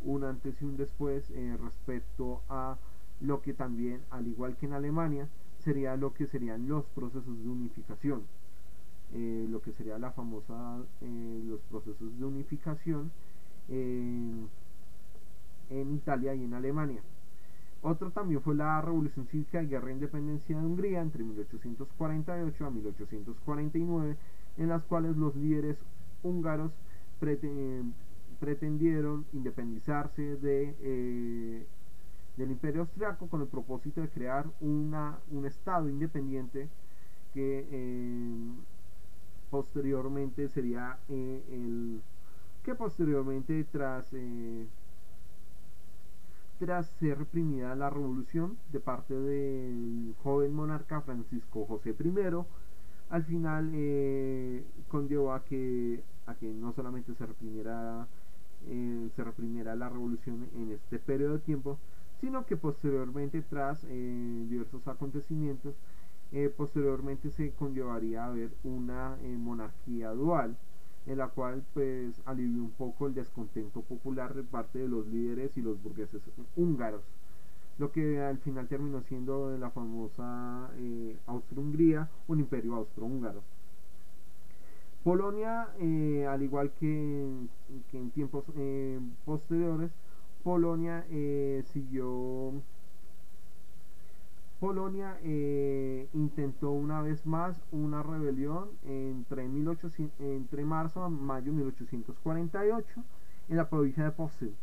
un 0.04 0.24
antes 0.24 0.60
y 0.62 0.66
un 0.66 0.78
después 0.78 1.30
eh, 1.32 1.58
respecto 1.62 2.42
a 2.50 2.78
lo 3.22 3.42
que 3.42 3.54
también, 3.54 4.02
al 4.10 4.28
igual 4.28 4.56
que 4.58 4.66
en 4.66 4.74
Alemania, 4.74 5.28
sería 5.60 5.96
lo 5.98 6.14
que 6.14 6.26
serían 6.26 6.68
los 6.68 6.86
procesos 6.86 7.44
de 7.44 7.50
unificación. 7.50 8.24
Eh, 9.14 9.48
lo 9.50 9.62
que 9.62 9.72
sería 9.72 9.98
la 9.98 10.12
famosa, 10.12 10.78
eh, 11.02 11.42
los 11.46 11.62
procesos 11.62 12.20
de 12.20 12.26
unificación 12.26 13.12
en 13.68 14.50
Italia 15.70 16.36
y 16.36 16.44
en 16.44 16.54
Alemania. 16.54 17.02
Otro 17.82 18.10
también 18.10 18.42
fue 18.42 18.56
la 18.56 18.82
Revolución 18.82 19.28
Cívica 19.28 19.62
y 19.62 19.68
Guerra 19.68 19.86
de 19.88 19.94
Independencia 19.94 20.60
de 20.60 20.66
Hungría 20.66 21.02
entre 21.02 21.24
1848 21.24 22.66
a 22.66 22.70
1849, 22.72 24.18
en 24.58 24.70
las 24.70 24.84
cuales 24.86 25.16
los 25.16 25.36
líderes 25.36 25.78
húngaros 26.24 26.72
pretendieron 28.40 29.26
independizarse 29.34 30.36
de 30.38 30.76
eh, 30.82 31.66
del 32.38 32.52
Imperio 32.52 32.82
Austriaco 32.82 33.28
con 33.28 33.42
el 33.42 33.48
propósito 33.48 34.02
de 34.02 34.10
crear 34.10 34.46
una, 34.62 35.20
un 35.32 35.46
Estado 35.46 35.88
independiente 35.88 36.68
que 37.34 37.68
eh, 37.70 38.34
posteriormente 39.50 40.48
sería 40.50 40.98
eh, 41.10 41.44
el 41.52 42.02
que 42.64 42.76
posteriormente 42.76 43.64
tras 43.72 44.08
eh, 44.14 44.68
tras 46.60 46.88
ser 47.00 47.18
reprimida 47.18 47.76
la 47.76 47.90
revolución 47.90 48.58
de 48.72 48.80
parte 48.80 49.14
del 49.14 50.16
joven 50.24 50.54
monarca 50.54 51.02
Francisco 51.02 51.66
José 51.66 51.96
I 52.00 52.14
al 53.10 53.24
final 53.24 53.72
conllevó 54.88 55.34
a 55.34 55.44
que 55.44 56.02
a 56.26 56.34
que 56.36 56.48
no 56.48 56.72
solamente 56.74 57.14
se 57.14 57.26
reprimiera 57.26 58.08
se 59.16 59.24
reprimiera 59.24 59.76
la 59.76 59.90
revolución 59.90 60.48
en 60.56 60.72
este 60.72 60.98
periodo 60.98 61.34
de 61.34 61.40
tiempo 61.40 61.78
sino 62.22 62.46
que 62.46 62.58
posteriormente 62.58 63.42
tras 63.44 63.84
eh, 63.88 64.46
diversos 64.50 64.88
acontecimientos, 64.88 65.76
eh, 66.36 66.50
posteriormente 66.56 67.32
se 67.32 67.52
conllevaría 67.54 68.26
a 68.26 68.30
ver 68.30 68.52
una 68.64 69.18
eh, 69.24 69.36
monarquía 69.38 70.12
dual, 70.12 70.56
en 71.08 71.18
la 71.18 71.30
cual 71.30 71.64
pues 71.74 72.22
alivió 72.26 72.62
un 72.62 72.72
poco 72.72 73.08
el 73.08 73.16
descontento 73.16 73.82
popular 73.82 74.36
de 74.36 74.44
parte 74.44 74.80
de 74.80 74.88
los 74.88 75.08
líderes 75.08 75.58
y 75.58 75.62
los 75.62 75.82
burgueses 75.82 76.22
húngaros, 76.56 77.02
lo 77.80 77.92
que 77.92 78.22
al 78.22 78.38
final 78.38 78.68
terminó 78.68 79.02
siendo 79.02 79.58
la 79.58 79.72
famosa 79.72 80.70
Austro-Hungría, 81.28 82.10
un 82.28 82.40
imperio 82.40 82.76
austrohúngaro. 82.76 83.42
Polonia, 85.04 85.70
al 86.30 86.42
igual 86.44 86.72
que, 86.80 87.28
en 87.94 88.12
tiempos 88.12 88.46
posteriores, 89.26 89.92
Polonia 90.46 91.04
eh, 91.10 91.64
siguió 91.74 92.54
Polonia 94.60 95.18
eh, 95.22 96.08
intentó 96.14 96.72
una 96.72 97.02
vez 97.02 97.26
más 97.26 97.62
una 97.72 98.02
rebelión 98.02 98.70
entre, 98.84 99.44
entre 100.20 100.66
marzo 100.66 101.04
a 101.04 101.10
mayo 101.10 101.52
de 101.52 101.58
1848 101.58 103.04
en 103.50 103.58
la 103.58 103.70
provincia 103.70 104.06
de 104.06 104.12
Posen 104.12 104.56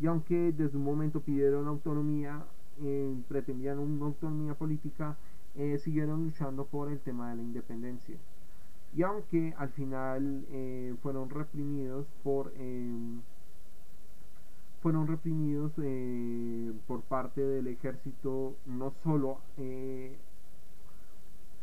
y 0.00 0.06
aunque 0.06 0.52
desde 0.52 0.78
un 0.78 0.84
momento 0.84 1.20
pidieron 1.20 1.68
autonomía 1.68 2.42
eh, 2.80 3.14
pretendían 3.28 3.78
una 3.78 4.06
autonomía 4.06 4.54
política 4.54 5.16
siguieron 5.78 6.24
luchando 6.24 6.64
por 6.64 6.90
el 6.90 6.98
tema 6.98 7.30
de 7.30 7.36
la 7.36 7.42
independencia. 7.42 8.16
Y 8.92 9.02
aunque 9.02 9.54
al 9.56 9.68
final 9.68 10.44
fueron 11.00 11.30
reprimidos 11.30 12.08
por 12.24 12.52
fueron 14.84 15.06
reprimidos 15.06 15.72
eh, 15.82 16.70
por 16.86 17.00
parte 17.00 17.40
del 17.40 17.68
ejército 17.68 18.54
no 18.66 18.92
solo 19.02 19.38
eh, 19.56 20.14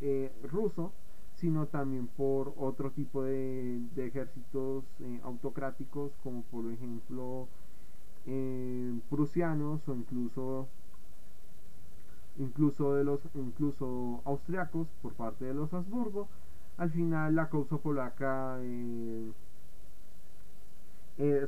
eh, 0.02 0.32
ruso, 0.52 0.92
sino 1.36 1.68
también 1.68 2.08
por 2.08 2.52
otro 2.58 2.90
tipo 2.90 3.22
de, 3.22 3.80
ejércitos 3.96 4.86
autocráticos 5.22 6.12
como 6.24 6.42
por 6.46 6.66
ejemplo 6.72 7.48
prusianos 9.12 9.88
o 9.88 9.94
incluso 9.94 10.68
incluso 12.40 12.96
de 12.96 13.04
los 13.04 13.20
incluso 13.36 14.22
austriacos 14.26 14.88
por 15.04 15.14
parte 15.14 15.46
de 15.46 15.54
los 15.54 15.72
Habsburgo. 15.72 16.28
Al 16.78 16.90
final 16.90 17.36
la 17.36 17.50
causa 17.50 17.78
polaca 17.78 18.58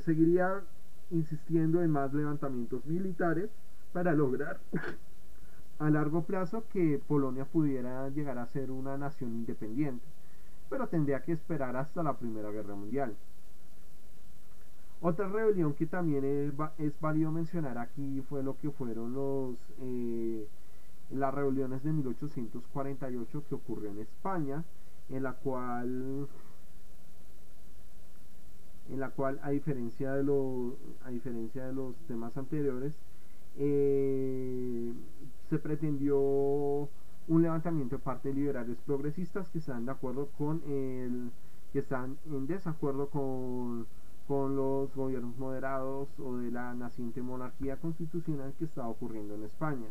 seguiría 0.04 0.62
insistiendo 1.10 1.82
en 1.82 1.90
más 1.90 2.12
levantamientos 2.12 2.84
militares 2.86 3.50
para 3.92 4.12
lograr 4.12 4.58
a 5.78 5.90
largo 5.90 6.22
plazo 6.22 6.64
que 6.72 7.00
Polonia 7.06 7.44
pudiera 7.44 8.08
llegar 8.10 8.38
a 8.38 8.46
ser 8.46 8.70
una 8.70 8.96
nación 8.96 9.32
independiente, 9.34 10.04
pero 10.70 10.88
tendría 10.88 11.22
que 11.22 11.32
esperar 11.32 11.76
hasta 11.76 12.02
la 12.02 12.16
Primera 12.16 12.50
Guerra 12.50 12.74
Mundial. 12.74 13.14
Otra 15.00 15.28
rebelión 15.28 15.74
que 15.74 15.86
también 15.86 16.24
es, 16.24 17.00
válido 17.00 17.30
mencionar 17.30 17.76
aquí 17.76 18.22
fue 18.28 18.42
lo 18.42 18.56
que 18.58 18.70
fueron 18.70 19.12
los 19.12 19.56
eh, 19.80 20.48
las 21.10 21.34
rebeliones 21.34 21.82
de 21.82 21.92
1848 21.92 23.44
que 23.48 23.54
ocurrió 23.54 23.90
en 23.90 23.98
España, 23.98 24.64
en 25.10 25.22
la 25.22 25.34
cual 25.34 26.26
en 28.90 29.00
la 29.00 29.10
cual 29.10 29.40
a 29.42 29.50
diferencia 29.50 30.12
de, 30.12 30.22
lo, 30.22 30.76
a 31.04 31.10
diferencia 31.10 31.66
de 31.66 31.72
los 31.72 31.94
temas 32.06 32.36
anteriores 32.36 32.94
eh, 33.56 34.92
se 35.48 35.58
pretendió 35.58 36.18
un 37.26 37.42
levantamiento 37.42 37.96
de 37.96 38.02
parte 38.02 38.28
de 38.28 38.34
liberales 38.34 38.76
progresistas 38.84 39.48
que 39.48 39.58
están 39.58 39.86
de 39.86 39.92
acuerdo 39.92 40.28
con 40.36 40.62
el 40.66 41.30
que 41.72 41.80
están 41.80 42.18
en 42.26 42.46
desacuerdo 42.46 43.08
con, 43.08 43.86
con 44.28 44.54
los 44.54 44.94
gobiernos 44.94 45.36
moderados 45.38 46.08
o 46.20 46.36
de 46.36 46.50
la 46.50 46.74
naciente 46.74 47.22
monarquía 47.22 47.76
constitucional 47.76 48.54
que 48.58 48.66
estaba 48.66 48.88
ocurriendo 48.88 49.34
en 49.34 49.44
España. 49.44 49.86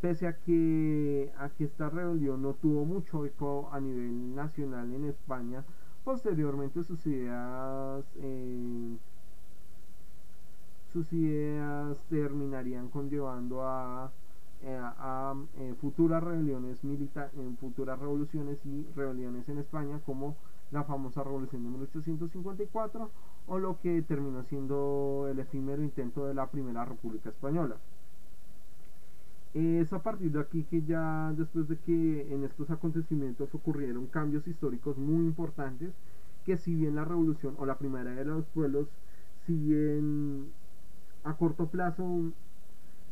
Pese 0.00 0.26
a 0.26 0.36
que, 0.36 1.32
a 1.38 1.48
que 1.48 1.64
esta 1.64 1.88
rebelión 1.88 2.42
no 2.42 2.54
tuvo 2.54 2.84
mucho 2.84 3.24
eco 3.24 3.68
a 3.72 3.80
nivel 3.80 4.34
nacional 4.34 4.92
en 4.92 5.04
España 5.06 5.64
Posteriormente 6.04 6.82
sus 6.82 7.06
ideas 7.06 8.04
eh, 8.16 8.96
sus 10.92 11.10
ideas 11.12 11.96
terminarían 12.10 12.88
conllevando 12.88 13.62
a, 13.62 14.10
eh, 14.62 14.78
a, 14.78 15.34
eh, 15.58 15.74
futuras 15.80 16.22
rebeliones 16.22 16.82
militares, 16.84 17.32
futuras 17.60 17.98
revoluciones 17.98 18.58
y 18.66 18.84
rebeliones 18.94 19.48
en 19.48 19.58
España 19.58 20.00
como 20.04 20.36
la 20.72 20.84
famosa 20.84 21.22
revolución 21.22 21.62
de 21.62 21.70
1854 21.70 23.10
o 23.46 23.58
lo 23.58 23.80
que 23.80 24.02
terminó 24.02 24.42
siendo 24.44 25.28
el 25.30 25.38
efímero 25.38 25.82
intento 25.82 26.26
de 26.26 26.34
la 26.34 26.46
primera 26.48 26.84
república 26.84 27.30
española. 27.30 27.76
Es 29.54 29.92
a 29.92 30.02
partir 30.02 30.32
de 30.32 30.40
aquí 30.40 30.64
que 30.64 30.82
ya 30.82 31.32
después 31.36 31.68
de 31.68 31.76
que 31.78 32.34
en 32.34 32.44
estos 32.44 32.70
acontecimientos 32.70 33.54
ocurrieron 33.54 34.06
cambios 34.06 34.46
históricos 34.48 34.96
muy 34.96 35.26
importantes, 35.26 35.92
que 36.46 36.56
si 36.56 36.74
bien 36.74 36.94
la 36.96 37.04
revolución 37.04 37.54
o 37.58 37.66
la 37.66 37.76
primera 37.76 38.12
de 38.12 38.24
los 38.24 38.46
pueblos, 38.46 38.88
si 39.46 39.54
bien 39.54 40.52
a 41.24 41.34
corto 41.34 41.66
plazo 41.66 42.32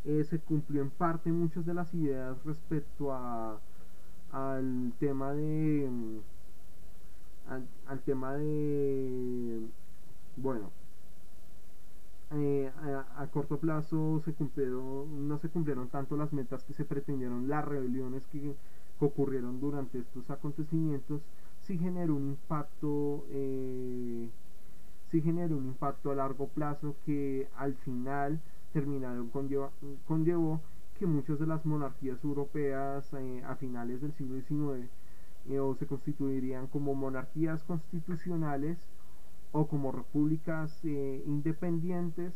eh, 0.05 0.25
se 0.25 0.39
cumplió 0.39 0.83
en 0.83 0.91
parte 0.91 1.31
muchas 1.31 1.67
de 1.67 1.75
las 1.75 1.93
ideas 1.95 2.37
respecto 2.45 3.13
a 3.13 3.61
al 4.33 4.93
tema 5.01 5.33
de 5.33 5.89
al 7.87 8.01
tema 8.05 8.35
de 8.35 9.61
bueno 10.37 10.71
eh, 12.33 12.71
a, 13.17 13.27
corto 13.27 13.59
plazo 13.59 14.21
se 14.25 14.33
cumplieron, 14.33 15.29
no 15.29 15.39
se 15.39 15.49
cumplieron 15.49 15.89
tanto 15.89 16.17
las 16.17 16.33
metas 16.33 16.63
que 16.65 16.73
se 16.73 16.85
pretendieron, 16.85 17.49
las 17.49 17.65
rebeliones 17.65 18.27
que, 18.27 18.55
ocurrieron 19.01 19.61
durante 19.61 19.99
estos 19.99 20.29
acontecimientos, 20.29 21.23
sí 21.63 21.79
generó 21.79 22.15
un 22.17 22.29
impacto, 22.29 23.25
eh, 23.31 24.29
sí 25.11 25.23
generó 25.23 25.57
un 25.57 25.69
impacto 25.69 26.11
a 26.11 26.15
largo 26.15 26.49
plazo 26.49 26.95
que 27.07 27.49
al 27.57 27.75
final 27.77 28.39
terminaron 28.75 29.31
conlleva, 29.31 29.71
conllevó 30.07 30.61
que 30.99 31.07
muchas 31.07 31.39
de 31.39 31.47
las 31.47 31.65
monarquías 31.65 32.23
europeas 32.23 33.11
eh, 33.15 33.43
a 33.47 33.57
finales 33.57 34.03
del 34.03 34.13
siglo 34.13 34.37
XIX 34.37 34.91
eh, 35.49 35.59
o 35.59 35.75
se 35.75 35.87
constituirían 35.87 36.67
como 36.67 36.95
monarquías 36.95 37.65
constitucionales 37.65 38.77
o 39.53 39.67
como 39.67 39.93
repúblicas 39.93 40.79
eh, 40.85 41.23
independientes 41.27 42.33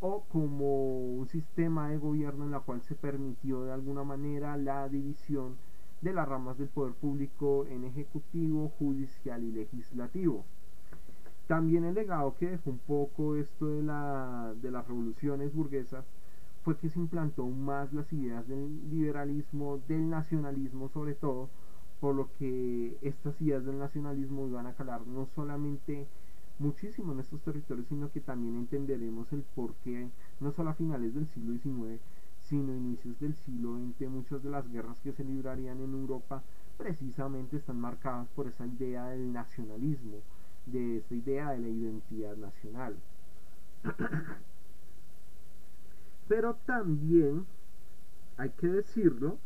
o 0.00 0.24
como 0.30 1.14
un 1.14 1.28
sistema 1.28 1.88
de 1.88 1.98
gobierno 1.98 2.44
en 2.44 2.50
la 2.50 2.60
cual 2.60 2.82
se 2.82 2.94
permitió 2.94 3.62
de 3.64 3.72
alguna 3.72 4.04
manera 4.04 4.56
la 4.56 4.88
división 4.88 5.56
de 6.02 6.12
las 6.12 6.28
ramas 6.28 6.58
del 6.58 6.68
poder 6.68 6.92
público 6.92 7.66
en 7.66 7.84
ejecutivo, 7.84 8.68
judicial 8.78 9.42
y 9.42 9.52
legislativo. 9.52 10.44
También 11.46 11.84
el 11.84 11.94
legado 11.94 12.34
que 12.36 12.50
dejó 12.50 12.70
un 12.70 12.78
poco 12.78 13.36
esto 13.36 13.66
de, 13.66 13.82
la, 13.82 14.54
de 14.60 14.70
las 14.70 14.86
revoluciones 14.86 15.54
burguesas 15.54 16.04
fue 16.62 16.76
que 16.78 16.88
se 16.90 16.98
implantó 16.98 17.46
más 17.46 17.92
las 17.92 18.10
ideas 18.12 18.46
del 18.48 18.90
liberalismo, 18.90 19.80
del 19.88 20.08
nacionalismo 20.08 20.88
sobre 20.88 21.14
todo, 21.14 21.48
por 22.00 22.14
lo 22.14 22.28
que 22.38 22.96
estas 23.02 23.40
ideas 23.40 23.64
del 23.64 23.78
nacionalismo 23.78 24.46
iban 24.48 24.66
a 24.66 24.74
calar 24.74 25.06
no 25.06 25.26
solamente 25.34 26.06
muchísimo 26.58 27.12
en 27.12 27.20
estos 27.20 27.40
territorios, 27.42 27.86
sino 27.88 28.10
que 28.10 28.20
también 28.20 28.56
entenderemos 28.56 29.32
el 29.32 29.42
por 29.54 29.74
qué, 29.84 30.08
no 30.40 30.52
solo 30.52 30.70
a 30.70 30.74
finales 30.74 31.14
del 31.14 31.26
siglo 31.28 31.52
XIX, 31.58 32.00
sino 32.44 32.74
inicios 32.74 33.18
del 33.20 33.34
siglo 33.34 33.76
XX, 33.76 34.08
muchas 34.10 34.42
de 34.42 34.50
las 34.50 34.70
guerras 34.70 35.00
que 35.00 35.12
se 35.12 35.24
librarían 35.24 35.80
en 35.80 35.92
Europa 35.92 36.42
precisamente 36.76 37.56
están 37.56 37.80
marcadas 37.80 38.28
por 38.34 38.46
esa 38.46 38.66
idea 38.66 39.06
del 39.06 39.32
nacionalismo, 39.32 40.18
de 40.66 40.98
esa 40.98 41.14
idea 41.14 41.50
de 41.50 41.58
la 41.58 41.68
identidad 41.68 42.36
nacional. 42.36 42.96
Pero 46.28 46.54
también, 46.66 47.46
hay 48.36 48.50
que 48.50 48.66
decirlo, 48.66 49.38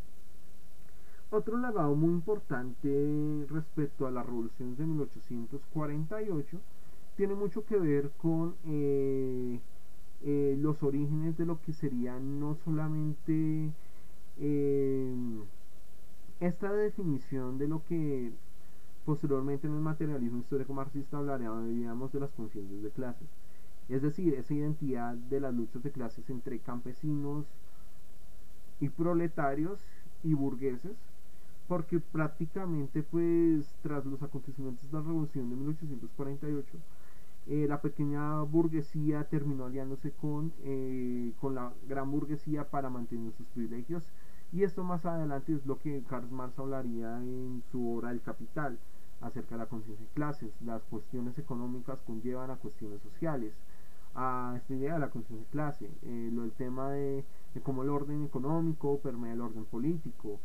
otro 1.30 1.58
legado 1.58 1.94
muy 1.94 2.10
importante 2.10 3.46
respecto 3.50 4.06
a 4.06 4.10
las 4.10 4.24
revoluciones 4.24 4.78
de 4.78 4.86
1848 4.86 6.60
tiene 7.18 7.34
mucho 7.34 7.64
que 7.64 7.76
ver 7.76 8.12
con 8.22 8.54
eh, 8.64 9.58
eh, 10.22 10.56
los 10.56 10.84
orígenes 10.84 11.36
de 11.36 11.46
lo 11.46 11.60
que 11.62 11.72
sería 11.72 12.16
no 12.20 12.54
solamente 12.64 13.72
eh, 14.38 15.16
esta 16.38 16.72
definición 16.72 17.58
de 17.58 17.66
lo 17.66 17.84
que 17.86 18.30
posteriormente 19.04 19.66
en 19.66 19.74
el 19.74 19.80
materialismo 19.80 20.38
histórico 20.38 20.72
marxista 20.72 21.18
hablaríamos 21.18 22.12
de 22.12 22.20
las 22.20 22.30
conciencias 22.30 22.84
de 22.84 22.90
clases. 22.90 23.26
Es 23.88 24.00
decir, 24.02 24.34
esa 24.34 24.54
identidad 24.54 25.14
de 25.14 25.40
las 25.40 25.52
luchas 25.52 25.82
de 25.82 25.90
clases 25.90 26.30
entre 26.30 26.60
campesinos 26.60 27.46
y 28.78 28.90
proletarios 28.90 29.80
y 30.22 30.34
burgueses, 30.34 30.96
porque 31.66 31.98
prácticamente 31.98 33.02
pues 33.02 33.74
tras 33.82 34.06
los 34.06 34.22
acontecimientos 34.22 34.88
de 34.88 34.96
la 34.96 35.02
revolución 35.02 35.50
de 35.50 35.56
1848 35.56 36.78
eh, 37.48 37.66
la 37.66 37.80
pequeña 37.80 38.42
burguesía 38.42 39.24
terminó 39.24 39.64
aliándose 39.64 40.12
con, 40.12 40.52
eh, 40.64 41.32
con 41.40 41.54
la 41.54 41.72
gran 41.88 42.10
burguesía 42.10 42.68
para 42.68 42.90
mantener 42.90 43.32
sus 43.32 43.46
privilegios 43.48 44.04
y 44.52 44.64
esto 44.64 44.84
más 44.84 45.04
adelante 45.06 45.54
es 45.54 45.64
lo 45.64 45.78
que 45.78 46.02
Karl 46.08 46.30
Marx 46.30 46.58
hablaría 46.58 47.16
en 47.18 47.62
su 47.70 47.96
obra 47.96 48.10
El 48.10 48.20
Capital 48.20 48.78
acerca 49.20 49.54
de 49.54 49.58
la 49.60 49.66
conciencia 49.66 50.06
de 50.06 50.12
clases. 50.12 50.50
Las 50.64 50.82
cuestiones 50.84 51.38
económicas 51.38 51.98
conllevan 52.06 52.50
a 52.50 52.56
cuestiones 52.56 53.00
sociales, 53.02 53.54
a 54.14 54.54
esta 54.56 54.74
idea 54.74 54.94
de 54.94 55.00
la 55.00 55.10
conciencia 55.10 55.44
de 55.44 55.50
clase, 55.50 55.90
eh, 56.02 56.30
lo, 56.32 56.44
el 56.44 56.52
tema 56.52 56.90
de, 56.90 57.24
cómo 57.62 57.82
el 57.82 57.90
orden 57.90 58.24
económico 58.24 58.98
permea 58.98 59.32
el 59.32 59.40
orden 59.40 59.64
político, 59.64 60.38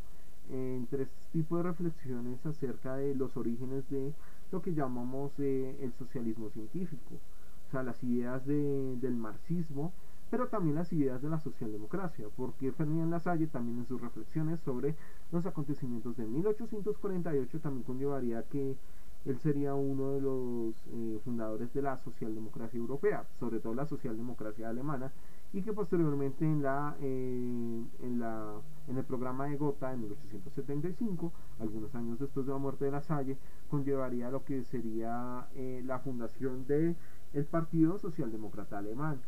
entre 0.49 1.04
este 1.04 1.22
tipo 1.32 1.56
de 1.58 1.64
reflexiones 1.64 2.45
acerca 2.45 2.95
de 2.97 3.16
los 3.16 3.38
orígenes 3.38 3.89
de 3.89 4.14
lo 4.54 4.62
que 4.62 4.74
llamamos 4.74 5.32
eh, 5.39 5.76
el 5.82 5.91
socialismo 5.93 6.47
científico, 6.51 7.16
o 7.68 7.72
sea, 7.72 7.82
las 7.82 8.01
ideas 8.04 8.45
del 8.45 9.16
marxismo, 9.16 9.91
pero 10.30 10.47
también 10.47 10.76
las 10.76 10.93
ideas 10.93 11.22
de 11.24 11.30
la 11.30 11.39
socialdemocracia, 11.39 12.28
porque 12.38 12.72
Ferdinand 12.72 13.12
Lasalle 13.12 13.47
también 13.47 13.80
en 13.80 13.88
sus 13.88 13.99
reflexiones 13.99 14.60
sobre 14.60 14.95
los 15.32 15.45
acontecimientos 15.47 16.16
de 16.18 16.26
1848 16.26 17.60
también 17.62 17.84
conllevaría 17.84 18.43
que 18.43 18.76
él 19.26 19.39
sería 19.39 19.74
uno 19.74 20.12
de 20.12 20.22
los 20.22 20.76
eh, 20.93 21.20
fundadores 21.24 21.74
de 21.74 21.82
la 21.82 21.97
socialdemocracia 21.97 22.78
europea, 22.78 23.26
sobre 23.39 23.60
todo 23.60 23.74
la 23.74 23.88
socialdemocracia 23.88 24.70
alemana, 24.70 25.12
y 25.54 25.62
que 25.62 25.72
posteriormente 25.72 26.45
en, 26.45 26.64
la, 26.64 26.95
eh, 26.99 27.84
en, 28.01 28.20
la, 28.20 28.56
en 28.88 28.97
el 28.97 29.04
programa 29.04 29.45
de 29.45 29.56
Gotha 29.56 29.93
en 29.93 30.01
1875, 30.01 31.32
algunos 31.60 31.93
años 31.93 32.20
después 32.20 32.47
de 32.47 32.51
la 32.51 32.58
muerte 32.58 32.86
de 32.86 32.91
la 32.91 33.01
Salle, 33.01 33.38
conllevaría 33.70 34.32
lo 34.32 34.43
que 34.43 34.64
sería 34.64 35.47
eh, 35.56 35.84
la 35.86 35.99
fundación 35.99 36.66
del 36.66 36.95
el 37.34 37.45
Partido 37.45 37.97
Socialdemócrata 37.97 38.78
Alemán 38.80 39.20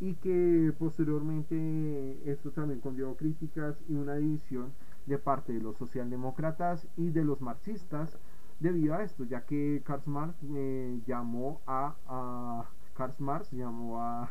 y 0.00 0.14
que 0.14 0.72
posteriormente 0.78 2.30
esto 2.30 2.50
también 2.50 2.80
conllevó 2.80 3.16
críticas 3.16 3.76
y 3.88 3.94
una 3.94 4.14
división 4.14 4.72
de 5.06 5.18
parte 5.18 5.52
de 5.52 5.60
los 5.60 5.76
socialdemócratas 5.76 6.86
y 6.96 7.10
de 7.10 7.24
los 7.24 7.40
marxistas 7.40 8.18
debido 8.60 8.94
a 8.94 9.02
esto, 9.02 9.24
ya 9.24 9.42
que 9.42 9.82
Karl 9.84 10.02
Marx 10.06 10.34
eh, 10.54 11.00
llamó 11.06 11.60
a, 11.66 11.94
a 12.06 12.64
Karl 12.94 13.14
Marx 13.18 13.50
llamó 13.52 14.00
a, 14.02 14.30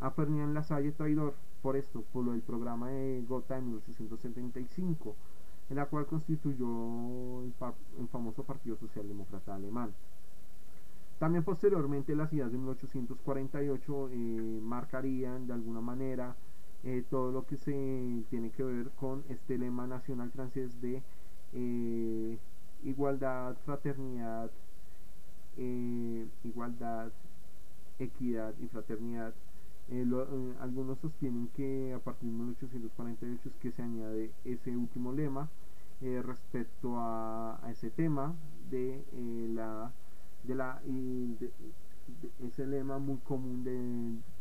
a 0.00 0.10
Ferdinand 0.10 0.54
Lasalle 0.54 0.92
traidor 0.92 1.34
por 1.62 1.76
esto, 1.76 2.02
por 2.12 2.24
lo 2.24 2.32
del 2.32 2.42
programa 2.42 2.88
de 2.88 3.24
Gotha 3.28 3.58
en 3.58 3.66
1875, 3.66 5.14
en 5.68 5.76
la 5.76 5.86
cual 5.86 6.06
constituyó 6.06 7.42
el, 7.42 7.52
el 7.98 8.08
famoso 8.08 8.42
Partido 8.42 8.76
Socialdemócrata 8.76 9.54
Alemán. 9.54 9.92
También 11.20 11.44
posteriormente 11.44 12.16
las 12.16 12.32
ideas 12.32 12.50
de 12.50 12.56
1848 12.56 14.08
eh, 14.10 14.60
marcarían 14.62 15.46
de 15.46 15.52
alguna 15.52 15.82
manera 15.82 16.34
eh, 16.82 17.04
todo 17.10 17.30
lo 17.30 17.44
que 17.44 17.58
se 17.58 18.24
tiene 18.30 18.50
que 18.50 18.62
ver 18.62 18.88
con 18.98 19.22
este 19.28 19.58
lema 19.58 19.86
nacional 19.86 20.30
francés 20.30 20.80
de 20.80 21.02
eh, 21.52 22.38
igualdad, 22.84 23.54
fraternidad, 23.66 24.50
igualdad, 26.42 27.12
equidad 27.98 28.54
y 28.58 28.68
fraternidad. 28.68 29.34
Algunos 30.60 30.98
sostienen 31.00 31.48
que 31.56 31.92
a 31.94 31.98
partir 31.98 32.28
de 32.30 32.36
1848 32.36 33.48
es 33.48 33.54
que 33.56 33.72
se 33.72 33.82
añade 33.82 34.30
ese 34.44 34.76
último 34.76 35.12
lema 35.12 35.48
respecto 36.00 36.94
a, 36.96 37.60
ese 37.70 37.90
tema 37.90 38.34
de 38.70 39.02
la 39.54 39.92
de 40.44 40.54
la 40.54 40.80
y 40.86 41.36
ese 42.42 42.66
lema 42.66 42.98
muy 42.98 43.18
común 43.18 43.64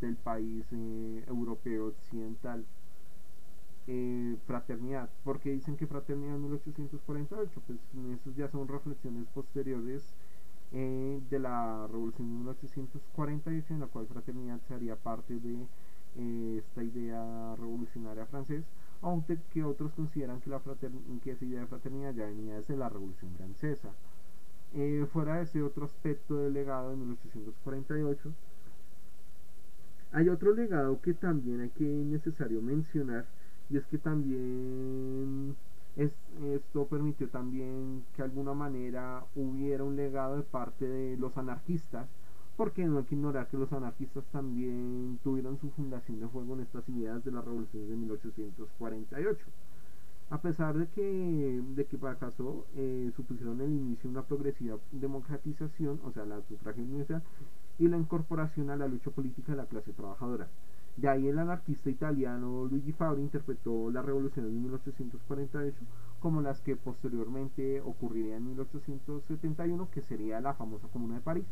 del 0.01 0.15
país 0.17 0.65
eh, 0.71 1.23
europeo 1.27 1.87
occidental 1.87 2.65
eh, 3.87 4.37
fraternidad. 4.45 5.09
Porque 5.23 5.51
dicen 5.51 5.75
que 5.75 5.87
fraternidad 5.87 6.35
en 6.35 6.43
1848 6.43 7.61
pues 7.65 7.79
esas 8.19 8.35
ya 8.35 8.49
son 8.49 8.67
reflexiones 8.67 9.25
posteriores 9.33 10.03
eh, 10.71 11.08
de 11.29 11.39
la 11.39 11.87
revolución 11.87 12.27
de 12.27 12.33
1848 12.35 13.73
en 13.73 13.79
la 13.79 13.87
cual 13.87 14.07
fraternidad 14.07 14.59
sería 14.67 14.95
parte 14.95 15.39
de 15.39 15.67
esta 16.57 16.83
idea 16.83 17.55
revolucionaria 17.55 18.25
francesa 18.25 18.65
aunque 19.01 19.37
que 19.53 19.63
otros 19.63 19.93
consideran 19.93 20.41
que, 20.41 20.49
la 20.49 20.59
que 21.23 21.31
esa 21.31 21.45
idea 21.45 21.61
de 21.61 21.67
fraternidad 21.67 22.13
ya 22.13 22.25
venía 22.25 22.55
desde 22.55 22.75
la 22.75 22.89
revolución 22.89 23.33
francesa. 23.35 23.89
Eh, 24.73 25.07
fuera 25.11 25.37
de 25.37 25.43
ese 25.43 25.63
otro 25.63 25.85
aspecto 25.85 26.35
del 26.35 26.53
legado 26.53 26.91
de 26.91 26.97
1848, 26.97 28.31
hay 30.11 30.29
otro 30.29 30.53
legado 30.53 31.01
que 31.01 31.13
también 31.13 31.61
hay 31.61 31.69
que 31.69 31.85
necesario 31.85 32.61
mencionar 32.61 33.25
y 33.69 33.77
es 33.77 33.85
que 33.85 33.97
también 33.97 35.55
esto 35.99 36.85
permitió 36.87 37.27
también 37.29 38.03
que 38.15 38.21
de 38.21 38.29
alguna 38.29 38.53
manera 38.53 39.25
hubiera 39.35 39.83
un 39.83 39.95
legado 39.95 40.37
de 40.37 40.43
parte 40.43 40.87
de 40.87 41.17
los 41.17 41.37
anarquistas 41.37 42.07
porque 42.55 42.85
no 42.85 42.99
hay 42.99 43.05
que 43.05 43.15
ignorar 43.15 43.47
que 43.47 43.57
los 43.57 43.71
anarquistas 43.71 44.23
también 44.31 45.19
tuvieron 45.23 45.59
su 45.59 45.69
fundación 45.71 46.19
de 46.19 46.25
juego 46.27 46.55
en 46.55 46.61
estas 46.61 46.87
ideas 46.89 47.23
de 47.23 47.31
la 47.31 47.41
revolución 47.41 47.89
de 47.89 47.95
1848 47.95 49.45
a 50.29 50.39
pesar 50.41 50.77
de 50.77 50.87
que, 50.87 51.61
de 51.75 51.85
que 51.85 51.97
fracasó, 51.97 52.65
eh, 52.75 53.11
supusieron 53.15 53.59
el 53.61 53.71
inicio 53.71 54.09
de 54.09 54.17
una 54.17 54.25
progresiva 54.27 54.77
democratización, 54.91 55.99
o 56.05 56.11
sea, 56.11 56.25
la 56.25 56.41
sufragio 56.47 56.83
universal, 56.83 57.23
y 57.79 57.87
la 57.87 57.97
incorporación 57.97 58.69
a 58.69 58.75
la 58.75 58.87
lucha 58.87 59.09
política 59.09 59.53
de 59.53 59.57
la 59.57 59.65
clase 59.65 59.91
trabajadora. 59.93 60.47
De 60.99 61.07
ahí 61.07 61.29
el 61.29 61.39
anarquista 61.39 61.89
italiano 61.89 62.65
Luigi 62.65 62.91
Fabri 62.91 63.21
interpretó 63.21 63.89
la 63.89 64.01
revolución 64.01 64.45
de 64.45 64.51
1848 64.51 65.77
como 66.19 66.41
las 66.41 66.59
que 66.59 66.75
posteriormente 66.75 67.79
ocurrirían 67.79 68.39
en 68.39 68.47
1871, 68.47 69.87
que 69.91 70.01
sería 70.01 70.41
la 70.41 70.55
famosa 70.55 70.89
Comuna 70.89 71.15
de 71.15 71.21
París, 71.21 71.45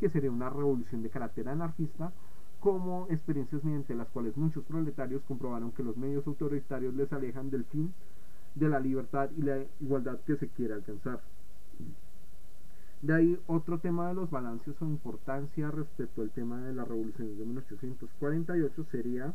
que 0.00 0.10
sería 0.10 0.30
una 0.30 0.50
revolución 0.50 1.02
de 1.02 1.08
carácter 1.08 1.48
anarquista, 1.48 2.12
como 2.60 3.06
experiencias 3.08 3.64
mediante 3.64 3.94
las 3.94 4.08
cuales 4.08 4.36
muchos 4.36 4.64
proletarios 4.64 5.22
comprobaron 5.22 5.72
que 5.72 5.82
los 5.82 5.96
medios 5.96 6.26
autoritarios 6.26 6.92
les 6.92 7.10
alejan 7.10 7.48
del 7.48 7.64
fin 7.64 7.94
de 8.54 8.68
la 8.68 8.80
libertad 8.80 9.30
y 9.34 9.40
la 9.40 9.64
igualdad 9.80 10.20
que 10.26 10.36
se 10.36 10.48
quiere 10.48 10.74
alcanzar. 10.74 11.22
De 13.02 13.14
ahí 13.14 13.38
otro 13.46 13.78
tema 13.78 14.08
de 14.08 14.14
los 14.14 14.30
balances 14.30 14.74
o 14.80 14.84
importancia 14.84 15.70
respecto 15.70 16.20
al 16.20 16.30
tema 16.30 16.60
de 16.60 16.74
la 16.74 16.84
revolución 16.84 17.38
de 17.38 17.46
1848 17.46 18.84
sería 18.90 19.34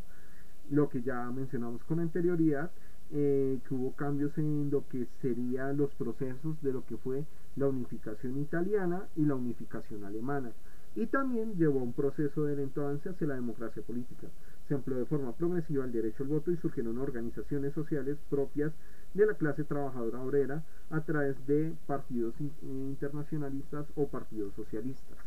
lo 0.70 0.88
que 0.88 1.01
ya 1.01 1.32
mencionamos 1.32 1.84
con 1.86 1.99
anterioridad, 1.99 2.70
eh, 3.11 3.59
que 3.68 3.74
hubo 3.74 3.93
cambios 3.93 4.38
en 4.38 4.70
lo 4.70 4.88
que 4.88 5.07
serían 5.22 5.78
los 5.78 5.93
procesos 5.95 6.61
de 6.61 6.74
lo 6.74 6.86
que 6.86 6.97
fue 6.97 7.26
la 7.55 7.68
unificación 7.68 8.39
italiana 8.39 9.07
y 9.16 9.26
la 9.26 9.36
unificación 9.36 10.03
alemana. 10.03 10.51
Y 10.96 11.08
también 11.08 11.56
llevó 11.56 11.82
a 11.82 11.84
un 11.84 11.93
proceso 11.93 12.46
de 12.46 12.56
lento 12.56 12.82
avance 12.82 13.10
hacia 13.10 13.28
la 13.28 13.36
democracia 13.36 13.82
política. 13.84 14.28
Se 14.68 14.74
amplió 14.74 14.98
de 14.98 15.06
forma 15.06 15.34
progresiva 15.34 15.84
el 15.84 15.91
derecho 15.91 16.24
al 16.24 16.30
voto 16.30 16.52
y 16.52 16.58
surgieron 16.58 16.98
organizaciones 16.98 17.74
sociales 17.74 18.18
propias 18.30 18.72
de 19.14 19.26
la 19.26 19.34
clase 19.34 19.64
trabajadora 19.64 20.22
obrera 20.22 20.64
a 20.89 21.02
través 21.02 21.36
de 21.48 21.74
partidos 21.86 22.34
internacionalistas 22.62 23.86
o 23.96 24.08
partidos 24.08 24.54
socialistas. 24.56 25.18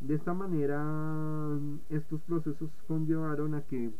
De 0.00 0.14
esta 0.14 0.34
manera, 0.34 1.58
estos 1.90 2.20
procesos 2.22 2.70
conllevaron 2.86 3.54
a 3.54 3.62
que 3.62 3.90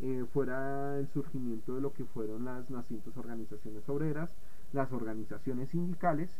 eh, 0.00 0.24
fuera 0.32 0.98
el 0.98 1.08
surgimiento 1.08 1.74
de 1.74 1.80
lo 1.80 1.92
que 1.92 2.04
fueron 2.04 2.44
las 2.44 2.68
nacientes 2.70 3.16
organizaciones 3.16 3.88
obreras, 3.88 4.30
las 4.72 4.92
organizaciones 4.92 5.70
sindicales, 5.70 6.30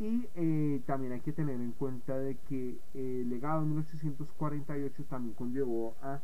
y 0.00 0.26
eh, 0.34 0.80
también 0.86 1.12
hay 1.12 1.20
que 1.20 1.32
tener 1.32 1.60
en 1.60 1.72
cuenta 1.72 2.18
de 2.18 2.36
que 2.48 2.78
el 2.94 3.28
legado 3.30 3.60
de 3.60 3.66
1848 3.66 5.04
también 5.04 5.34
conllevó 5.34 5.94
a 6.02 6.20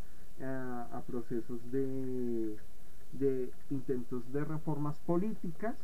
procesos 1.06 1.60
de 1.70 2.56
de 3.12 3.50
intentos 3.70 4.30
de 4.32 4.44
reformas 4.44 4.98
políticas, 5.00 5.76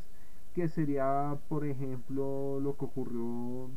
que 0.54 0.68
sería, 0.68 1.38
por 1.48 1.64
ejemplo, 1.64 2.60
lo 2.60 2.76
que 2.76 2.84
ocurrió 2.84 3.70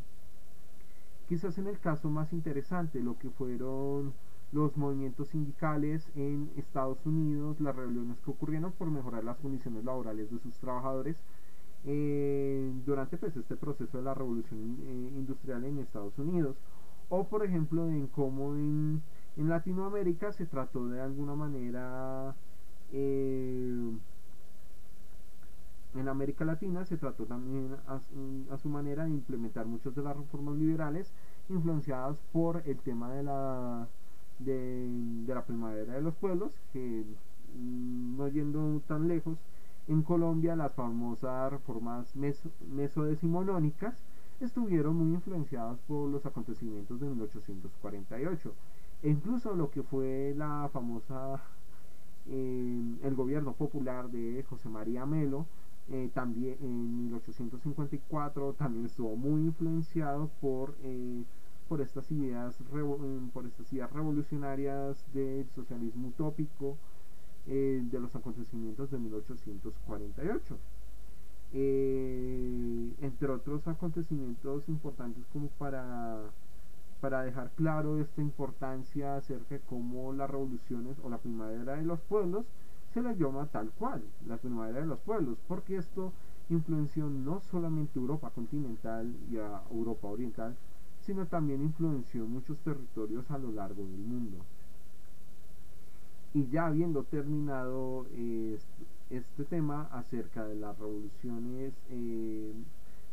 quizás 1.27 1.57
en 1.57 1.67
el 1.67 1.79
caso 1.79 2.09
más 2.09 2.33
interesante, 2.33 2.99
lo 2.99 3.17
que 3.17 3.29
fueron 3.29 4.13
los 4.51 4.77
movimientos 4.77 5.29
sindicales 5.29 6.07
en 6.15 6.51
Estados 6.55 7.03
Unidos, 7.05 7.59
las 7.59 7.75
rebeliones 7.75 8.19
que 8.19 8.31
ocurrieron 8.31 8.71
por 8.73 8.91
mejorar 8.91 9.23
las 9.23 9.37
condiciones 9.37 9.83
laborales 9.83 10.31
de 10.31 10.39
sus 10.39 10.55
trabajadores 10.59 11.17
eh, 11.87 12.71
durante 12.85 13.17
pues, 13.17 13.35
este 13.35 13.55
proceso 13.55 13.97
de 13.97 14.03
la 14.03 14.13
revolución 14.13 14.77
eh, 14.81 15.11
industrial 15.15 15.63
en 15.65 15.79
Estados 15.79 16.17
Unidos, 16.17 16.55
o 17.09 17.25
por 17.25 17.45
ejemplo 17.45 17.87
en 17.87 18.07
cómo 18.07 18.55
en, 18.55 19.01
en 19.37 19.49
Latinoamérica 19.49 20.31
se 20.31 20.45
trató 20.45 20.87
de 20.87 21.01
alguna 21.01 21.35
manera 21.35 22.35
eh, 22.91 23.91
en 25.95 26.09
América 26.09 26.43
Latina 26.45 26.85
se 26.85 26.97
trató 26.97 27.25
también 27.25 27.75
a, 27.87 28.57
su 28.57 28.69
manera 28.69 29.05
de 29.05 29.11
implementar 29.11 29.65
muchas 29.65 29.95
de 29.95 30.03
las 30.03 30.15
reformas 30.15 30.55
liberales 30.55 31.11
influenciadas 31.49 32.17
por 32.33 32.63
el 32.65 32.77
tema 32.79 33.11
de 33.13 33.23
la 33.23 33.87
de, 34.39 34.89
la 35.27 35.45
primavera 35.45 35.93
de 35.93 36.01
los 36.01 36.13
pueblos 36.15 36.51
que 36.73 37.05
mm, 37.57 38.17
no 38.17 38.27
yendo 38.27 38.81
tan 38.87 39.07
lejos 39.07 39.37
en 39.87 40.01
Colombia 40.01 40.55
las 40.55 40.73
famosas 40.73 41.51
reformas 41.51 42.15
mesodecimonónicas 42.15 43.95
estuvieron 44.39 44.95
muy 44.95 45.13
influenciadas 45.13 45.79
por 45.87 46.09
los 46.09 46.25
acontecimientos 46.25 46.99
de 46.99 47.07
1848 47.07 48.53
e 49.03 49.09
incluso 49.09 49.53
lo 49.53 49.69
que 49.69 49.83
fue 49.83 50.33
la 50.35 50.69
famosa 50.73 51.41
el 52.27 53.13
gobierno 53.15 53.53
popular 53.53 54.09
de 54.09 54.43
José 54.49 54.67
María 54.67 55.05
Melo, 55.05 55.45
eh, 55.91 56.09
también 56.13 56.57
en 56.61 57.03
1854 57.03 58.53
también 58.53 58.85
estuvo 58.85 59.15
muy 59.15 59.41
influenciado 59.41 60.31
por, 60.41 60.73
eh, 60.81 61.23
por, 61.69 61.81
estas 61.81 62.09
ideas 62.11 62.59
eh, 62.59 63.19
por 63.31 63.45
estas 63.45 63.71
ideas 63.71 63.91
revolucionarias 63.93 65.05
del 65.13 65.47
socialismo 65.53 66.07
utópico 66.07 66.77
de 67.45 67.99
los 67.99 68.15
acontecimientos 68.15 68.89
de 68.91 68.97
1848. 68.97 70.57
eh, 71.53 72.91
entre 73.01 73.29
otros 73.29 73.67
acontecimientos 73.67 74.67
importantes 74.67 75.23
como 75.31 75.47
para, 75.57 76.31
para 76.99 77.21
dejar 77.23 77.51
claro 77.55 77.99
esta 77.99 78.21
importancia 78.21 79.15
acerca 79.17 79.55
de 79.55 79.61
cómo 79.61 80.11
las 80.13 80.29
revoluciones 80.29 80.97
o 81.03 81.09
la 81.09 81.17
primavera 81.19 81.75
de 81.75 81.83
los 81.83 81.99
pueblos 82.01 82.45
se 82.93 83.01
la 83.01 83.13
llama 83.13 83.47
tal 83.47 83.71
cual, 83.71 84.01
la 84.27 84.37
primavera 84.37 84.79
de 84.79 84.85
los 84.87 84.99
pueblos, 84.99 85.37
porque 85.47 85.77
esto 85.77 86.13
influenció 86.49 87.09
no 87.09 87.41
solamente 87.41 87.99
Europa 87.99 88.29
continental 88.31 89.13
y 89.31 89.37
a 89.37 89.61
Europa 89.71 90.07
oriental, 90.07 90.55
sino 91.05 91.25
también 91.27 91.61
influenció 91.61 92.25
muchos 92.25 92.57
territorios 92.59 93.29
a 93.31 93.37
lo 93.37 93.51
largo 93.51 93.83
del 93.83 93.99
mundo. 93.99 94.37
Y 96.35 96.49
ya 96.49 96.65
habiendo 96.65 97.03
terminado 97.03 98.07
este 99.09 99.45
tema 99.45 99.87
acerca 99.93 100.43
de 100.43 100.55
las 100.55 100.77
revoluciones 100.77 101.73
eh, 101.89 102.51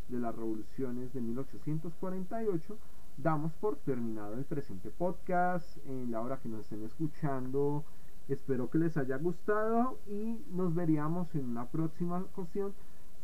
de 0.09 0.19
las 0.19 0.35
revoluciones 0.35 1.13
de 1.13 1.21
1848, 1.21 2.77
damos 3.19 3.53
por 3.53 3.77
terminado 3.77 4.35
el 4.35 4.45
presente 4.45 4.91
podcast. 4.91 5.79
En 5.87 6.11
la 6.11 6.21
hora 6.21 6.39
que 6.39 6.49
nos 6.49 6.63
estén 6.63 6.83
escuchando, 6.83 7.85
espero 8.29 8.69
que 8.69 8.79
les 8.79 8.97
haya 8.97 9.19
gustado 9.19 10.01
y 10.09 10.41
nos 10.51 10.75
veríamos 10.75 11.33
en 11.37 11.49
una 11.49 11.67
próxima 11.67 12.27
ocasión. 12.35 12.75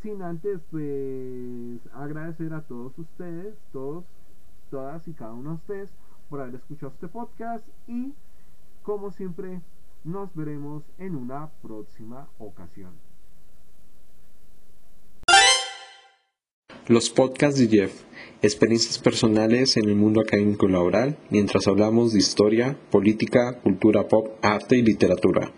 Sin 0.01 0.23
antes, 0.23 0.61
pues 0.71 1.81
agradecer 1.93 2.55
a 2.55 2.63
todos 2.63 2.97
ustedes, 3.01 3.57
todos, 3.73 4.05
todas 4.71 5.09
y 5.09 5.13
cada 5.13 5.33
uno 5.33 5.51
de 5.51 5.57
ustedes 5.57 5.91
por 6.31 6.41
haber 6.41 6.55
escuchado 6.55 6.93
este 6.93 7.09
podcast 7.09 7.67
y 7.89 8.15
como 8.85 9.11
siempre 9.11 9.61
nos 10.05 10.35
veremos 10.35 10.83
en 10.99 11.17
una 11.17 11.51
próxima 11.63 12.29
ocasión. 12.39 12.93
Los 16.87 17.11
podcasts 17.11 17.61
de 17.61 17.69
Jeff, 17.69 17.93
experiencias 18.41 18.99
personales 18.99 19.77
en 19.77 19.91
el 19.91 19.95
mundo 19.95 20.23
académico 20.23 20.69
laboral 20.69 21.19
mientras 21.29 21.69
hablamos 21.69 22.15
de 22.15 22.19
historia, 22.19 22.79
política, 22.91 23.61
cultura 23.61 24.09
pop, 24.09 24.39
arte 24.41 24.77
y 24.77 24.83
literatura. 24.83 25.53